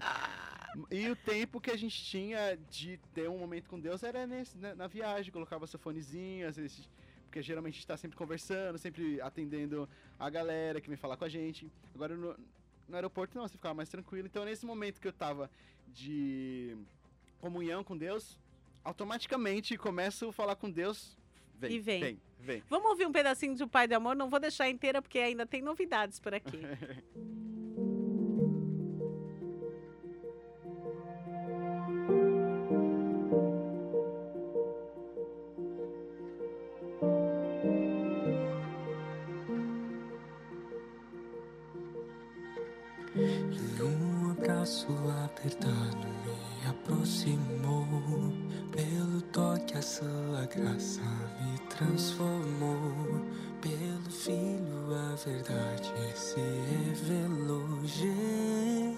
E 0.91 1.09
o 1.09 1.15
tempo 1.15 1.61
que 1.61 1.71
a 1.71 1.77
gente 1.77 2.03
tinha 2.03 2.57
de 2.69 2.97
ter 3.13 3.29
um 3.29 3.37
momento 3.37 3.69
com 3.69 3.79
Deus 3.79 4.01
era 4.03 4.25
nesse, 4.27 4.57
na, 4.57 4.73
na 4.75 4.87
viagem, 4.87 5.31
colocava 5.31 5.65
seu 5.67 5.79
fonezinho, 5.79 6.47
às 6.47 6.55
vezes, 6.57 6.89
porque 7.25 7.41
geralmente 7.41 7.73
a 7.73 7.77
gente 7.77 7.87
tá 7.87 7.97
sempre 7.97 8.17
conversando, 8.17 8.77
sempre 8.79 9.21
atendendo 9.21 9.87
a 10.19 10.29
galera 10.29 10.81
que 10.81 10.87
vem 10.89 10.97
falar 10.97 11.15
com 11.17 11.25
a 11.25 11.29
gente. 11.29 11.71
Agora 11.95 12.15
no, 12.15 12.35
no 12.89 12.95
aeroporto 12.95 13.37
não, 13.37 13.47
você 13.47 13.53
ficava 13.57 13.73
mais 13.75 13.89
tranquilo. 13.89 14.27
Então 14.27 14.43
nesse 14.43 14.65
momento 14.65 14.99
que 14.99 15.07
eu 15.07 15.13
tava 15.13 15.49
de 15.87 16.75
comunhão 17.39 17.83
com 17.83 17.97
Deus, 17.97 18.37
automaticamente 18.83 19.77
começo 19.77 20.29
a 20.29 20.33
falar 20.33 20.55
com 20.55 20.69
Deus. 20.69 21.17
Vem, 21.55 21.71
E 21.71 21.79
vem. 21.79 21.99
vem, 22.01 22.21
vem. 22.39 22.63
Vamos 22.69 22.89
ouvir 22.89 23.05
um 23.07 23.11
pedacinho 23.11 23.55
de 23.55 23.63
O 23.63 23.67
Pai 23.67 23.87
de 23.87 23.93
Amor? 23.95 24.15
Não 24.15 24.29
vou 24.29 24.39
deixar 24.39 24.69
inteira 24.69 25.01
porque 25.01 25.17
ainda 25.19 25.45
tem 25.45 25.61
novidades 25.61 26.19
por 26.19 26.33
aqui. 26.33 26.59
a 49.77 49.81
sua 49.81 50.45
graça 50.45 51.01
me 51.39 51.59
transformou. 51.69 53.21
Pelo 53.61 54.09
filho 54.09 54.91
a 54.91 55.15
verdade 55.15 55.93
se 56.15 56.39
revelou. 56.39 57.85
Jesus, 57.85 58.97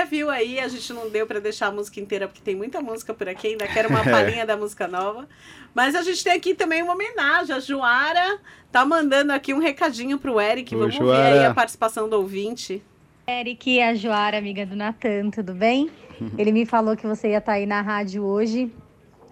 Você 0.00 0.04
viu 0.06 0.30
aí, 0.30 0.58
a 0.58 0.66
gente 0.66 0.92
não 0.94 1.10
deu 1.10 1.26
pra 1.26 1.40
deixar 1.40 1.66
a 1.66 1.70
música 1.70 2.00
inteira, 2.00 2.26
porque 2.26 2.40
tem 2.40 2.56
muita 2.56 2.80
música 2.80 3.12
por 3.12 3.28
aqui, 3.28 3.48
ainda 3.48 3.66
quero 3.66 3.90
uma 3.90 4.02
palhinha 4.10 4.46
da 4.46 4.56
música 4.56 4.88
nova. 4.88 5.28
Mas 5.74 5.94
a 5.94 6.02
gente 6.02 6.24
tem 6.24 6.32
aqui 6.32 6.54
também 6.54 6.82
uma 6.82 6.94
homenagem. 6.94 7.54
A 7.54 7.60
Joara 7.60 8.38
tá 8.72 8.82
mandando 8.82 9.30
aqui 9.30 9.52
um 9.52 9.58
recadinho 9.58 10.18
pro 10.18 10.40
Eric. 10.40 10.74
Vamos 10.74 10.96
ver 10.96 11.12
aí 11.12 11.44
a 11.44 11.52
participação 11.52 12.08
do 12.08 12.16
ouvinte. 12.16 12.82
Eric 13.28 13.70
e 13.70 13.82
a 13.82 13.94
Joara, 13.94 14.38
amiga 14.38 14.64
do 14.64 14.74
Natan, 14.74 15.28
tudo 15.30 15.52
bem? 15.52 15.90
Ele 16.38 16.50
me 16.50 16.64
falou 16.64 16.96
que 16.96 17.06
você 17.06 17.28
ia 17.28 17.38
estar 17.38 17.52
aí 17.52 17.66
na 17.66 17.82
rádio 17.82 18.24
hoje. 18.24 18.72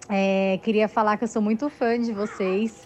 É, 0.07 0.59
queria 0.61 0.87
falar 0.87 1.17
que 1.17 1.23
eu 1.23 1.27
sou 1.27 1.41
muito 1.41 1.67
fã 1.67 1.99
de 1.99 2.13
vocês. 2.13 2.85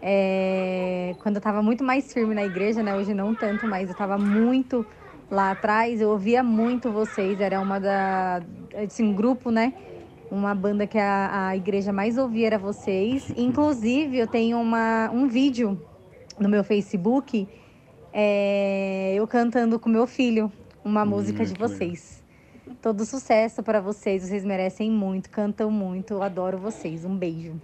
É, 0.00 1.16
quando 1.22 1.36
eu 1.36 1.40
estava 1.40 1.60
muito 1.60 1.82
mais 1.82 2.12
firme 2.12 2.36
na 2.36 2.44
igreja, 2.44 2.84
né? 2.84 2.94
Hoje 2.94 3.12
não 3.12 3.34
tanto, 3.34 3.66
mas 3.66 3.88
eu 3.88 3.92
estava 3.92 4.16
muito 4.16 4.86
lá 5.30 5.50
atrás. 5.50 6.00
Eu 6.00 6.10
ouvia 6.10 6.42
muito 6.42 6.90
vocês. 6.90 7.40
Era 7.40 7.60
uma 7.60 7.78
da, 7.78 8.42
assim, 8.84 9.04
um 9.04 9.14
grupo, 9.14 9.50
né? 9.50 9.72
Uma 10.30 10.54
banda 10.54 10.86
que 10.86 10.98
a, 10.98 11.48
a 11.48 11.56
igreja 11.56 11.92
mais 11.92 12.18
ouvia 12.18 12.46
era 12.48 12.58
vocês. 12.58 13.32
Inclusive, 13.36 14.18
eu 14.18 14.26
tenho 14.26 14.58
uma, 14.60 15.10
um 15.12 15.28
vídeo 15.28 15.80
no 16.38 16.48
meu 16.48 16.64
Facebook 16.64 17.48
é, 18.18 19.12
eu 19.14 19.26
cantando 19.26 19.78
com 19.78 19.90
meu 19.90 20.06
filho 20.06 20.50
uma 20.82 21.04
música 21.04 21.44
de 21.44 21.52
que 21.52 21.60
legal. 21.60 21.68
vocês. 21.68 22.24
Todo 22.80 23.04
sucesso 23.04 23.62
para 23.62 23.78
vocês, 23.78 24.22
vocês 24.22 24.42
merecem 24.42 24.90
muito, 24.90 25.28
cantam 25.28 25.70
muito, 25.70 26.14
eu 26.14 26.22
adoro 26.22 26.56
vocês. 26.56 27.04
Um 27.04 27.14
beijo. 27.14 27.60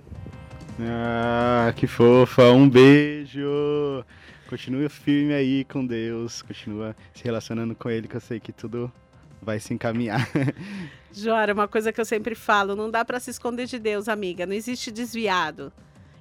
Ah, 0.78 1.72
que 1.74 1.86
fofa, 1.86 2.50
um 2.50 2.68
beijo. 2.68 4.04
Continua 4.53 4.86
firme 4.90 5.32
aí 5.32 5.64
com 5.64 5.86
Deus, 5.86 6.42
continua 6.42 6.94
se 7.14 7.24
relacionando 7.24 7.74
com 7.74 7.88
Ele, 7.88 8.07
que 8.07 8.16
eu 8.16 8.20
sei 8.20 8.38
que 8.38 8.53
tudo 8.53 8.92
vai 9.40 9.59
se 9.59 9.72
encaminhar. 9.72 10.28
Joara, 11.11 11.55
uma 11.55 11.66
coisa 11.66 11.90
que 11.90 11.98
eu 11.98 12.05
sempre 12.05 12.34
falo, 12.34 12.76
não 12.76 12.90
dá 12.90 13.03
pra 13.03 13.18
se 13.18 13.30
esconder 13.30 13.64
de 13.64 13.78
Deus, 13.78 14.11
amiga. 14.11 14.44
Não 14.44 14.53
existe 14.53 14.90
desviado. 14.90 15.72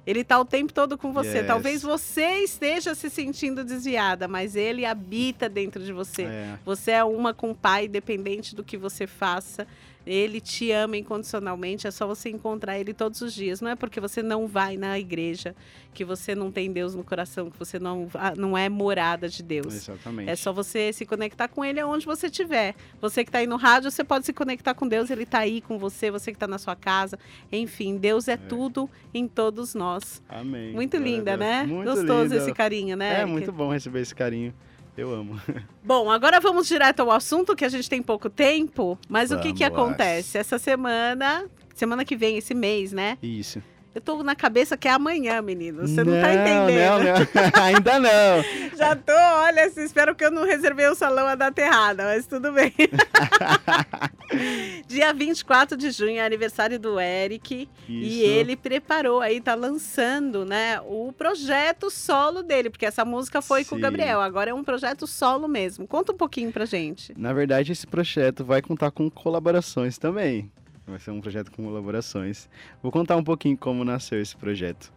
Ele 0.06 0.24
tá 0.24 0.40
o 0.40 0.46
tempo 0.46 0.72
todo 0.72 0.96
com 0.96 1.12
você. 1.12 1.40
Yes. 1.40 1.46
Talvez 1.46 1.82
você 1.82 2.38
esteja 2.38 2.94
se 2.94 3.10
sentindo 3.10 3.62
desviada, 3.62 4.26
mas 4.26 4.56
ele 4.56 4.86
habita 4.86 5.46
dentro 5.46 5.84
de 5.84 5.92
você. 5.92 6.22
É, 6.22 6.58
Você 6.64 6.92
é 6.92 7.04
uma 7.04 7.34
com 7.34 7.50
o 7.50 7.54
pai, 7.54 7.84
independente 7.84 8.56
do 8.56 8.64
que 8.64 8.78
você 8.78 9.06
faça. 9.06 9.66
Ele 10.06 10.40
te 10.40 10.70
ama 10.70 10.96
incondicionalmente, 10.96 11.86
é 11.86 11.90
só 11.90 12.06
você 12.06 12.28
encontrar 12.28 12.78
ele 12.78 12.92
todos 12.92 13.20
os 13.20 13.32
dias. 13.32 13.60
Não 13.60 13.70
é 13.70 13.76
porque 13.76 14.00
você 14.00 14.22
não 14.22 14.46
vai 14.46 14.76
na 14.76 14.98
igreja, 14.98 15.54
que 15.94 16.04
você 16.04 16.34
não 16.34 16.50
tem 16.50 16.72
Deus 16.72 16.94
no 16.94 17.04
coração, 17.04 17.50
que 17.50 17.58
você 17.58 17.78
não, 17.78 18.08
não 18.36 18.56
é 18.56 18.68
morada 18.68 19.28
de 19.28 19.42
Deus. 19.42 19.74
exatamente. 19.74 20.30
É 20.30 20.36
só 20.36 20.52
você 20.52 20.92
se 20.92 21.06
conectar 21.06 21.48
com 21.48 21.64
ele 21.64 21.80
aonde 21.80 22.04
você 22.06 22.26
estiver. 22.26 22.74
Você 23.00 23.24
que 23.24 23.28
está 23.28 23.38
aí 23.38 23.46
no 23.46 23.56
rádio, 23.56 23.90
você 23.90 24.02
pode 24.02 24.26
se 24.26 24.32
conectar 24.32 24.74
com 24.74 24.88
Deus, 24.88 25.10
ele 25.10 25.22
está 25.22 25.40
aí 25.40 25.60
com 25.60 25.78
você, 25.78 26.10
você 26.10 26.30
que 26.30 26.36
está 26.36 26.46
na 26.46 26.58
sua 26.58 26.74
casa. 26.74 27.18
Enfim, 27.50 27.96
Deus 27.96 28.28
é, 28.28 28.36
tudo 28.36 28.88
em 29.14 29.28
todos 29.28 29.74
nós. 29.74 30.22
Amém. 30.28 30.72
Muito 30.72 30.96
Glória 30.96 31.16
linda, 31.16 31.36
né? 31.36 31.64
Muito 31.64 31.90
Gostoso 31.90 32.22
linda. 32.22 32.36
esse 32.36 32.52
carinho, 32.52 32.96
né? 32.96 33.14
É 33.14 33.20
Eric? 33.20 33.30
muito 33.30 33.52
bom 33.52 33.70
receber 33.70 34.00
esse 34.00 34.14
carinho. 34.14 34.52
Eu 34.96 35.12
amo. 35.14 35.40
Bom, 35.82 36.10
agora 36.10 36.38
vamos 36.40 36.66
direto 36.66 37.00
ao 37.00 37.10
assunto, 37.10 37.56
que 37.56 37.64
a 37.64 37.68
gente 37.68 37.88
tem 37.88 38.02
pouco 38.02 38.28
tempo. 38.28 38.98
Mas 39.08 39.30
o 39.30 39.40
que, 39.40 39.52
que 39.52 39.68
Vamos. 39.68 39.78
acontece? 39.78 40.38
Essa 40.38 40.58
semana, 40.58 41.48
semana 41.74 42.04
que 42.04 42.14
vem, 42.14 42.36
esse 42.36 42.54
mês, 42.54 42.92
né? 42.92 43.16
Isso. 43.22 43.62
Eu 43.94 44.00
tô 44.00 44.22
na 44.22 44.34
cabeça 44.34 44.74
que 44.76 44.88
é 44.88 44.90
amanhã, 44.90 45.40
menino. 45.42 45.86
Você 45.86 46.02
não, 46.02 46.14
tá 46.20 46.28
Não, 46.28 46.32
entendendo. 46.32 47.04
Não, 47.04 47.18
não. 47.18 47.26
Ainda 47.62 48.00
não. 48.00 48.42
Já 48.76 48.96
tô, 48.96 49.12
olha, 49.12 49.66
assim, 49.66 49.82
espero 49.82 50.14
que 50.14 50.24
eu 50.24 50.30
não 50.30 50.44
reservei 50.46 50.86
o 50.88 50.94
salão 50.94 51.26
a 51.26 51.34
data 51.34 51.60
errada, 51.60 52.04
mas 52.04 52.26
tudo 52.26 52.52
bem. 52.52 52.72
Dia 54.88 55.12
24 55.12 55.76
de 55.76 55.90
junho 55.90 56.18
é 56.18 56.24
aniversário 56.24 56.78
do 56.78 56.98
Eric 56.98 57.68
e 57.86 58.22
Isso. 58.22 58.24
ele 58.24 58.56
preparou 58.56 59.20
aí, 59.20 59.40
tá 59.40 59.54
lançando, 59.54 60.44
né, 60.44 60.80
o 60.86 61.12
projeto 61.12 61.90
solo 61.90 62.42
dele, 62.42 62.70
porque 62.70 62.86
essa 62.86 63.04
música 63.04 63.42
foi 63.42 63.62
com 63.64 63.74
o 63.74 63.78
Sim. 63.78 63.82
Gabriel, 63.82 64.20
agora 64.22 64.50
é 64.50 64.54
um 64.54 64.64
projeto 64.64 65.06
solo 65.06 65.46
mesmo. 65.46 65.86
Conta 65.86 66.12
um 66.12 66.16
pouquinho 66.16 66.50
pra 66.50 66.64
gente. 66.64 67.12
Na 67.16 67.34
verdade, 67.34 67.72
esse 67.72 67.86
projeto 67.86 68.42
vai 68.42 68.62
contar 68.62 68.90
com 68.90 69.10
colaborações 69.10 69.98
também. 69.98 70.50
Vai 70.92 71.00
ser 71.00 71.10
um 71.10 71.20
projeto 71.20 71.50
com 71.50 71.64
colaborações. 71.64 72.48
Vou 72.82 72.92
contar 72.92 73.16
um 73.16 73.24
pouquinho 73.24 73.56
como 73.56 73.82
nasceu 73.82 74.20
esse 74.20 74.36
projeto. 74.36 74.92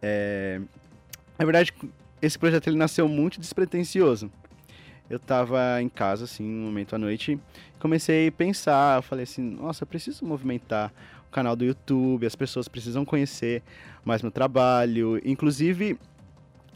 É, 0.00 0.60
Na 1.36 1.44
verdade, 1.44 1.74
esse 2.22 2.38
projeto 2.38 2.68
ele 2.68 2.76
nasceu 2.76 3.08
muito 3.08 3.40
despretensioso. 3.40 4.30
Eu 5.10 5.18
tava 5.18 5.82
em 5.82 5.88
casa, 5.88 6.24
assim, 6.24 6.44
um 6.44 6.66
momento 6.66 6.94
à 6.94 6.98
noite, 6.98 7.38
comecei 7.78 8.28
a 8.28 8.32
pensar, 8.32 9.02
falei 9.02 9.24
assim, 9.24 9.42
nossa, 9.42 9.84
preciso 9.84 10.24
movimentar 10.24 10.92
o 11.28 11.30
canal 11.30 11.54
do 11.54 11.64
YouTube, 11.64 12.24
as 12.24 12.34
pessoas 12.36 12.68
precisam 12.68 13.04
conhecer 13.04 13.62
mais 14.04 14.22
meu 14.22 14.30
trabalho, 14.30 15.20
inclusive 15.24 15.98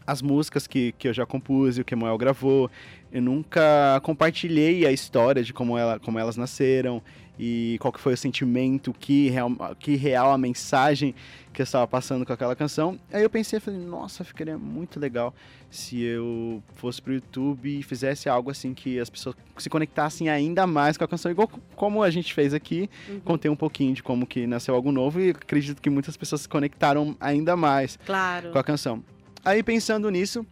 as 0.05 0.21
músicas 0.21 0.67
que, 0.67 0.91
que 0.93 1.07
eu 1.07 1.13
já 1.13 1.25
compus 1.25 1.77
e 1.77 1.81
o 1.81 1.85
que 1.85 1.95
Moel 1.95 2.17
gravou, 2.17 2.69
eu 3.11 3.21
nunca 3.21 3.99
compartilhei 4.03 4.85
a 4.85 4.91
história 4.91 5.43
de 5.43 5.53
como, 5.53 5.77
ela, 5.77 5.99
como 5.99 6.19
elas 6.19 6.35
nasceram 6.35 7.01
e 7.41 7.77
qual 7.79 7.93
que 7.93 7.99
foi 8.01 8.13
o 8.13 8.17
sentimento, 8.17 8.93
que 8.93 9.29
real, 9.29 9.49
que 9.79 9.95
real 9.95 10.33
a 10.33 10.37
mensagem 10.37 11.15
que 11.53 11.61
eu 11.61 11.63
estava 11.63 11.87
passando 11.87 12.25
com 12.25 12.33
aquela 12.33 12.53
canção. 12.53 12.99
Aí 13.13 13.23
eu 13.23 13.29
pensei, 13.29 13.61
falei, 13.61 13.79
nossa, 13.79 14.25
ficaria 14.25 14.57
muito 14.57 14.99
legal 14.99 15.33
se 15.71 16.01
eu 16.01 16.61
fosse 16.75 17.01
pro 17.01 17.13
YouTube 17.13 17.79
e 17.79 17.81
fizesse 17.81 18.27
algo 18.27 18.51
assim 18.51 18.73
que 18.73 18.99
as 18.99 19.09
pessoas 19.09 19.35
se 19.57 19.69
conectassem 19.69 20.27
ainda 20.29 20.67
mais 20.67 20.97
com 20.97 21.05
a 21.05 21.07
canção, 21.07 21.31
igual 21.31 21.47
como 21.75 22.03
a 22.03 22.09
gente 22.09 22.33
fez 22.33 22.53
aqui. 22.53 22.89
Uhum. 23.07 23.19
Contei 23.21 23.49
um 23.49 23.55
pouquinho 23.55 23.93
de 23.93 24.03
como 24.03 24.27
que 24.27 24.45
nasceu 24.45 24.75
algo 24.75 24.91
novo 24.91 25.21
e 25.21 25.29
acredito 25.29 25.81
que 25.81 25.89
muitas 25.89 26.17
pessoas 26.17 26.41
se 26.41 26.49
conectaram 26.49 27.15
ainda 27.21 27.55
mais 27.55 27.97
Claro. 28.05 28.51
com 28.51 28.59
a 28.59 28.63
canção. 28.63 29.01
Aí 29.45 29.63
pensando 29.63 30.09
nisso, 30.09 30.45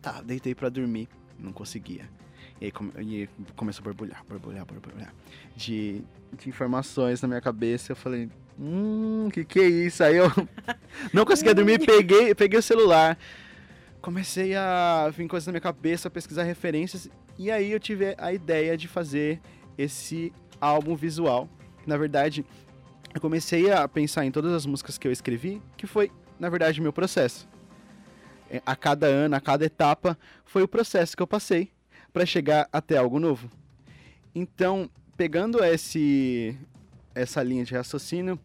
tá, 0.00 0.22
deitei 0.22 0.54
pra 0.54 0.70
dormir, 0.70 1.08
não 1.38 1.52
conseguia. 1.52 2.08
E 2.60 2.70
come- 2.70 2.92
e 2.98 3.28
começou 3.56 3.82
a 3.82 3.84
borbulhar, 3.84 4.24
borbulhar, 4.28 4.64
borbulhar. 4.64 5.12
De, 5.56 6.02
de 6.38 6.48
informações 6.48 7.20
na 7.20 7.28
minha 7.28 7.40
cabeça, 7.40 7.92
eu 7.92 7.96
falei, 7.96 8.30
hum, 8.58 9.28
que 9.32 9.44
que 9.44 9.58
é 9.60 9.68
isso? 9.68 10.02
Aí 10.04 10.16
eu 10.16 10.30
não 11.12 11.24
conseguia 11.24 11.54
dormir, 11.54 11.84
peguei, 11.84 12.34
peguei 12.34 12.58
o 12.58 12.62
celular, 12.62 13.18
comecei 14.00 14.54
a 14.54 15.10
vir 15.14 15.26
coisas 15.28 15.46
na 15.46 15.52
minha 15.52 15.60
cabeça, 15.60 16.08
pesquisar 16.08 16.44
referências, 16.44 17.08
e 17.38 17.50
aí 17.50 17.72
eu 17.72 17.80
tive 17.80 18.14
a 18.18 18.32
ideia 18.32 18.76
de 18.76 18.86
fazer 18.86 19.40
esse 19.76 20.32
álbum 20.60 20.94
visual. 20.94 21.48
Na 21.86 21.96
verdade, 21.96 22.44
eu 23.14 23.20
comecei 23.20 23.70
a 23.72 23.86
pensar 23.88 24.24
em 24.24 24.30
todas 24.30 24.52
as 24.52 24.64
músicas 24.64 24.96
que 24.96 25.06
eu 25.08 25.12
escrevi, 25.12 25.60
que 25.76 25.86
foi, 25.86 26.10
na 26.38 26.48
verdade, 26.48 26.80
meu 26.80 26.92
processo. 26.92 27.48
É, 28.50 28.62
A 28.64 28.76
cada 28.76 29.06
ano, 29.06 29.34
a 29.34 29.40
cada 29.40 29.64
etapa, 29.64 30.16
foi 30.44 30.62
o 30.62 30.68
processo 30.68 31.16
que 31.16 31.22
eu 31.22 31.26
passei 31.26 31.70
para 32.14 32.24
chegar 32.24 32.68
até 32.72 32.96
algo 32.96 33.18
novo. 33.18 33.50
Então, 34.32 34.88
pegando 35.16 35.62
esse, 35.64 36.56
essa 37.12 37.42
linha 37.42 37.64
de 37.64 37.74
raciocínio, 37.74 38.38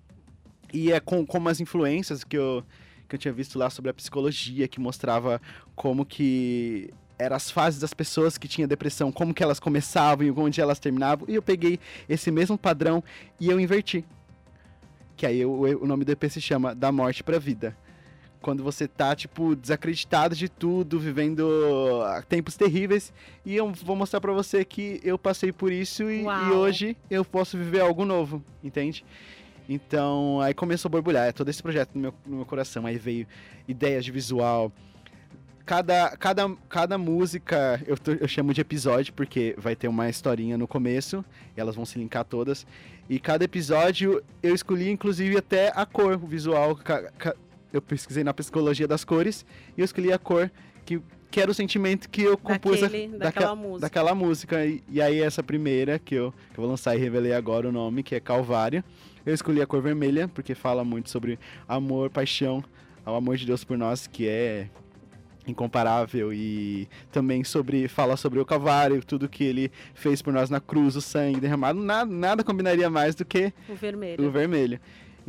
e 0.74 0.92
é 0.92 1.00
com, 1.00 1.24
com 1.24 1.48
as 1.48 1.62
influências 1.62 2.24
que 2.24 2.36
eu, 2.36 2.64
que 3.08 3.14
eu 3.16 3.20
tinha 3.20 3.32
visto 3.32 3.60
lá 3.60 3.70
sobre 3.70 3.92
a 3.92 3.94
psicologia, 3.94 4.68
que 4.68 4.80
mostrava 4.80 5.40
como 5.76 6.04
que 6.04 6.92
eram 7.20 7.36
as 7.36 7.52
fases 7.52 7.80
das 7.80 7.94
pessoas 7.94 8.40
que 8.40 8.48
tinham 8.48 8.68
depressão, 8.68 9.12
como 9.12 9.36
que 9.36 9.44
elas 9.44 9.60
começavam 9.60 10.26
e 10.26 10.32
onde 10.32 10.60
elas 10.60 10.80
terminavam, 10.80 11.28
e 11.30 11.36
eu 11.36 11.42
peguei 11.42 11.80
esse 12.08 12.32
mesmo 12.32 12.58
padrão 12.58 13.04
e 13.40 13.50
eu 13.50 13.60
inverti. 13.60 14.04
Que 15.16 15.28
aí 15.28 15.46
o, 15.46 15.86
nome 15.86 16.06
do 16.06 16.12
EP 16.12 16.24
se 16.28 16.42
chama 16.42 16.74
Da 16.74 16.92
Morte 16.92 17.24
pra 17.24 17.38
Vida. 17.38 17.78
Quando 18.42 18.64
você 18.64 18.88
tá, 18.88 19.14
tipo, 19.16 19.54
desacreditado 19.56 20.34
de 20.34 20.48
tudo, 20.48 20.98
vivendo 21.00 21.46
ah, 22.06 22.24
tempos 22.28 22.56
terríveis. 22.56 23.12
E 23.46 23.56
eu 23.56 23.70
vou 23.84 23.96
mostrar 23.98 24.22
pra 24.22 24.32
você 24.32 24.64
que 24.64 25.02
eu 25.04 25.20
passei 25.20 25.52
por 25.52 25.72
isso 25.74 26.10
e, 26.10 26.24
e 26.24 26.52
hoje 26.52 26.98
eu 27.10 27.26
posso 27.26 27.58
viver 27.58 27.82
algo 27.82 28.06
novo, 28.06 28.42
entende? 28.64 29.04
Então, 29.68 30.40
aí 30.42 30.54
começou 30.54 30.88
a 30.90 30.92
borbulhar, 30.92 31.28
é 31.28 31.32
todo 31.32 31.50
esse 31.50 31.62
projeto 31.62 31.92
no 31.94 32.02
meu, 32.02 32.14
no 32.26 32.36
meu 32.38 32.46
coração. 32.46 32.86
Aí 32.86 32.98
veio 32.98 33.28
ideias 33.68 34.04
de 34.06 34.12
visual. 34.12 34.72
Cada, 35.66 36.18
cada, 36.18 36.50
cada 36.68 36.98
música 36.98 37.80
eu, 37.86 37.96
tô- 37.98 38.14
eu 38.14 38.28
chamo 38.28 38.54
de 38.54 38.62
episódio, 38.62 39.14
porque 39.14 39.54
vai 39.58 39.76
ter 39.76 39.88
uma 39.88 40.10
historinha 40.10 40.58
no 40.58 40.68
começo, 40.68 41.24
e 41.56 41.60
elas 41.60 41.76
vão 41.76 41.86
se 41.86 42.00
linkar 42.00 42.24
todas. 42.26 42.66
E 43.08 43.20
cada 43.20 43.44
episódio 43.44 44.24
eu 44.42 44.56
escolhi, 44.56 44.90
inclusive, 44.90 45.38
até 45.38 45.72
a 45.76 45.86
cor, 45.86 46.14
o 46.16 46.26
visual. 46.26 46.76
ca- 46.76 47.12
ca- 47.18 47.36
eu 47.74 47.82
pesquisei 47.82 48.24
na 48.24 48.34
psicologia 48.34 48.88
das 48.88 49.04
cores 49.04 49.46
e 49.78 49.82
eu 49.82 49.86
escolhi 49.86 50.12
a 50.14 50.18
cor 50.20 50.52
que 50.86 51.02
que 51.32 51.40
era 51.40 51.52
o 51.52 51.54
sentimento 51.54 52.10
que 52.10 52.24
eu 52.24 52.36
compus 52.36 52.82
Daquele- 52.82 53.14
a- 53.14 53.18
daquela 53.20 53.46
daque- 53.50 53.62
música. 53.62 53.80
daquela 53.82 54.16
música. 54.16 54.66
E, 54.66 54.84
e 54.90 55.00
aí 55.00 55.22
essa 55.22 55.44
primeira 55.44 56.00
que 56.00 56.16
eu, 56.16 56.32
que 56.52 56.58
eu 56.60 56.64
vou 56.64 56.68
lançar 56.68 56.96
e 56.96 57.00
revelei 57.00 57.34
agora 57.34 57.70
o 57.70 57.72
nome, 57.72 58.02
que 58.02 58.16
é 58.16 58.20
Calvário. 58.20 58.84
Eu 59.24 59.32
escolhi 59.36 59.62
a 59.62 59.68
cor 59.68 59.80
vermelha 59.80 60.28
porque 60.28 60.56
fala 60.56 60.84
muito 60.84 61.08
sobre 61.12 61.38
amor, 61.68 62.10
paixão, 62.10 62.64
ao 63.06 63.16
amor 63.16 63.38
de 63.38 63.46
Deus 63.46 63.64
por 63.64 63.78
nós, 63.78 64.08
que 64.08 64.28
é 64.28 64.70
incomparável 65.48 66.34
e 66.34 66.88
também 67.12 67.44
sobre 67.44 67.88
fala 67.88 68.18
sobre 68.18 68.40
o 68.40 68.46
Calvário, 68.46 69.04
tudo 69.06 69.30
que 69.30 69.44
ele 69.44 69.72
fez 69.94 70.22
por 70.24 70.34
nós 70.34 70.50
na 70.50 70.60
cruz, 70.60 70.96
o 70.96 71.02
sangue 71.02 71.40
derramado, 71.40 71.80
nada, 71.80 72.12
nada 72.12 72.44
combinaria 72.44 72.90
mais 72.90 73.16
do 73.16 73.24
que 73.26 73.54
O 73.68 73.76
vermelho. 73.76 74.28
o 74.28 74.32
vermelho. 74.32 74.80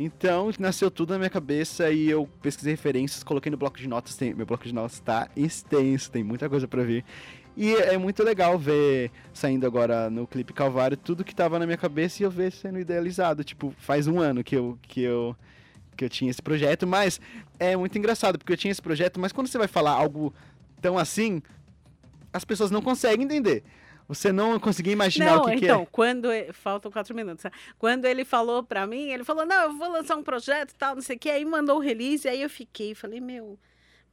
Então, 0.03 0.49
nasceu 0.57 0.89
tudo 0.89 1.11
na 1.11 1.19
minha 1.19 1.29
cabeça 1.29 1.91
e 1.91 2.09
eu 2.09 2.27
pesquisei 2.41 2.73
referências, 2.73 3.23
coloquei 3.23 3.51
no 3.51 3.57
bloco 3.57 3.77
de 3.77 3.87
notas. 3.87 4.15
Tem, 4.15 4.33
meu 4.33 4.47
bloco 4.47 4.63
de 4.63 4.73
notas 4.73 4.93
está 4.93 5.29
extenso, 5.35 6.09
tem 6.09 6.23
muita 6.23 6.49
coisa 6.49 6.67
para 6.67 6.83
ver. 6.83 7.05
E 7.55 7.75
é 7.75 7.95
muito 7.99 8.23
legal 8.23 8.57
ver 8.57 9.11
saindo 9.31 9.63
agora 9.67 10.09
no 10.09 10.25
clipe 10.25 10.53
Calvário 10.53 10.97
tudo 10.97 11.23
que 11.23 11.35
tava 11.35 11.59
na 11.59 11.67
minha 11.67 11.77
cabeça 11.77 12.23
e 12.23 12.25
eu 12.25 12.31
ver 12.31 12.51
sendo 12.51 12.79
idealizado. 12.79 13.43
Tipo, 13.43 13.71
faz 13.77 14.07
um 14.07 14.19
ano 14.19 14.43
que 14.43 14.55
eu, 14.55 14.75
que 14.81 15.03
eu, 15.03 15.35
que 15.95 16.03
eu 16.03 16.09
tinha 16.09 16.31
esse 16.31 16.41
projeto, 16.41 16.87
mas 16.87 17.21
é 17.59 17.75
muito 17.75 17.95
engraçado 17.95 18.39
porque 18.39 18.53
eu 18.53 18.57
tinha 18.57 18.71
esse 18.71 18.81
projeto, 18.81 19.19
mas 19.19 19.31
quando 19.31 19.49
você 19.49 19.57
vai 19.59 19.67
falar 19.67 19.91
algo 19.91 20.33
tão 20.81 20.97
assim, 20.97 21.43
as 22.33 22.43
pessoas 22.43 22.71
não 22.71 22.81
conseguem 22.81 23.23
entender. 23.23 23.63
Você 24.13 24.31
não 24.31 24.59
conseguia 24.59 24.91
imaginar 24.91 25.37
Não, 25.37 25.41
o 25.43 25.45
que, 25.45 25.57
que 25.57 25.65
então, 25.65 25.81
é. 25.83 25.87
quando. 25.89 26.31
e- 26.33 26.51
Faltam 26.51 26.91
quatro 26.91 27.15
minutos. 27.15 27.45
né? 27.45 27.51
Quando 27.79 28.03
ele 28.05 28.25
falou 28.25 28.61
pra 28.61 28.85
mim, 28.85 29.09
ele 29.09 29.23
falou: 29.23 29.45
Não, 29.45 29.63
eu 29.63 29.77
vou 29.77 29.89
lançar 29.89 30.17
um 30.17 30.23
projeto 30.23 30.71
e 30.71 30.75
tal, 30.75 30.95
não 30.95 31.01
sei 31.01 31.15
o 31.15 31.19
que. 31.19 31.29
Aí 31.29 31.45
mandou 31.45 31.77
o 31.77 31.79
release, 31.79 32.27
aí 32.27 32.41
eu 32.41 32.49
fiquei, 32.49 32.93
falei: 32.93 33.21
Meu. 33.21 33.57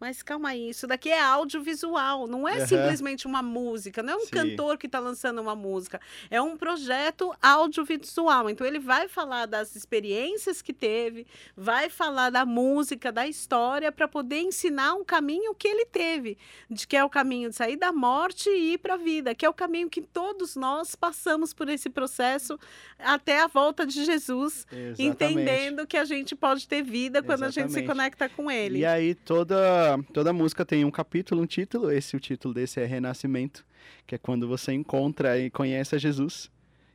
Mas 0.01 0.23
calma 0.23 0.51
aí, 0.51 0.71
isso 0.71 0.87
daqui 0.87 1.09
é 1.09 1.21
audiovisual, 1.21 2.27
não 2.27 2.47
é 2.49 2.59
Aham. 2.59 2.67
simplesmente 2.67 3.27
uma 3.27 3.43
música, 3.43 4.03
não 4.03 4.15
é 4.15 4.17
um 4.17 4.21
Sim. 4.27 4.31
cantor 4.31 4.79
que 4.79 4.87
está 4.87 4.99
lançando 4.99 5.41
uma 5.41 5.57
música, 5.57 6.01
é 6.31 6.41
um 6.41 6.57
projeto 6.57 7.35
audiovisual. 7.43 8.49
Então 8.49 8.67
ele 8.67 8.79
vai 8.79 9.09
falar 9.09 9.47
das 9.47 9.75
experiências 9.75 10.63
que 10.63 10.73
teve, 10.73 11.27
vai 11.57 11.89
falar 11.89 12.31
da 12.31 12.45
música, 12.45 13.11
da 13.11 13.27
história, 13.27 13.91
para 13.91 14.07
poder 14.07 14.41
ensinar 14.41 14.95
um 14.95 15.05
caminho 15.05 15.55
que 15.55 15.67
ele 15.67 15.85
teve, 15.87 16.39
de 16.71 16.87
que 16.87 16.97
é 16.97 17.05
o 17.05 17.11
caminho 17.11 17.51
de 17.51 17.57
sair 17.57 17.77
da 17.77 17.93
morte 17.93 18.49
e 18.49 18.75
ir 18.75 18.79
para 18.79 18.95
a 18.95 18.99
vida, 18.99 19.35
que 19.35 19.45
é 19.45 19.49
o 19.49 19.55
caminho 19.55 19.89
que 19.91 20.01
todos 20.03 20.57
nós 20.57 20.95
passamos 20.95 21.53
por 21.53 21.69
esse 21.69 21.89
processo 21.91 22.59
até 22.99 23.41
a 23.41 23.47
volta 23.47 23.87
de 23.87 24.05
Jesus, 24.05 24.67
Exatamente. 24.71 25.03
entendendo 25.03 25.87
que 25.87 25.97
a 25.97 26.05
gente 26.05 26.35
pode 26.37 26.67
ter 26.69 26.83
vida 26.83 27.23
quando 27.23 27.45
a 27.45 27.51
gente 27.51 27.73
se 27.73 27.79
Exatamente. 27.81 27.87
conecta 27.89 28.29
com 28.29 28.51
ele. 28.51 28.81
E 28.81 28.85
aí 28.85 29.15
toda, 29.15 29.88
toda 30.13 30.33
música 30.33 30.65
tem 30.65 30.85
um 30.85 30.91
capítulo, 30.91 31.43
um 31.43 31.47
título. 31.47 31.91
Esse 31.91 32.17
o 32.17 32.21
título 32.21 32.53
desse 32.53 32.81
é 32.81 32.85
Renascimento, 32.85 33.65
que 34.07 34.15
é 34.15 34.19
quando 34.19 34.47
você 34.49 34.73
encontra 34.73 35.39
e 35.39 35.51
conhece 35.51 35.95
a 35.95 35.99
Jesus, 35.99 36.51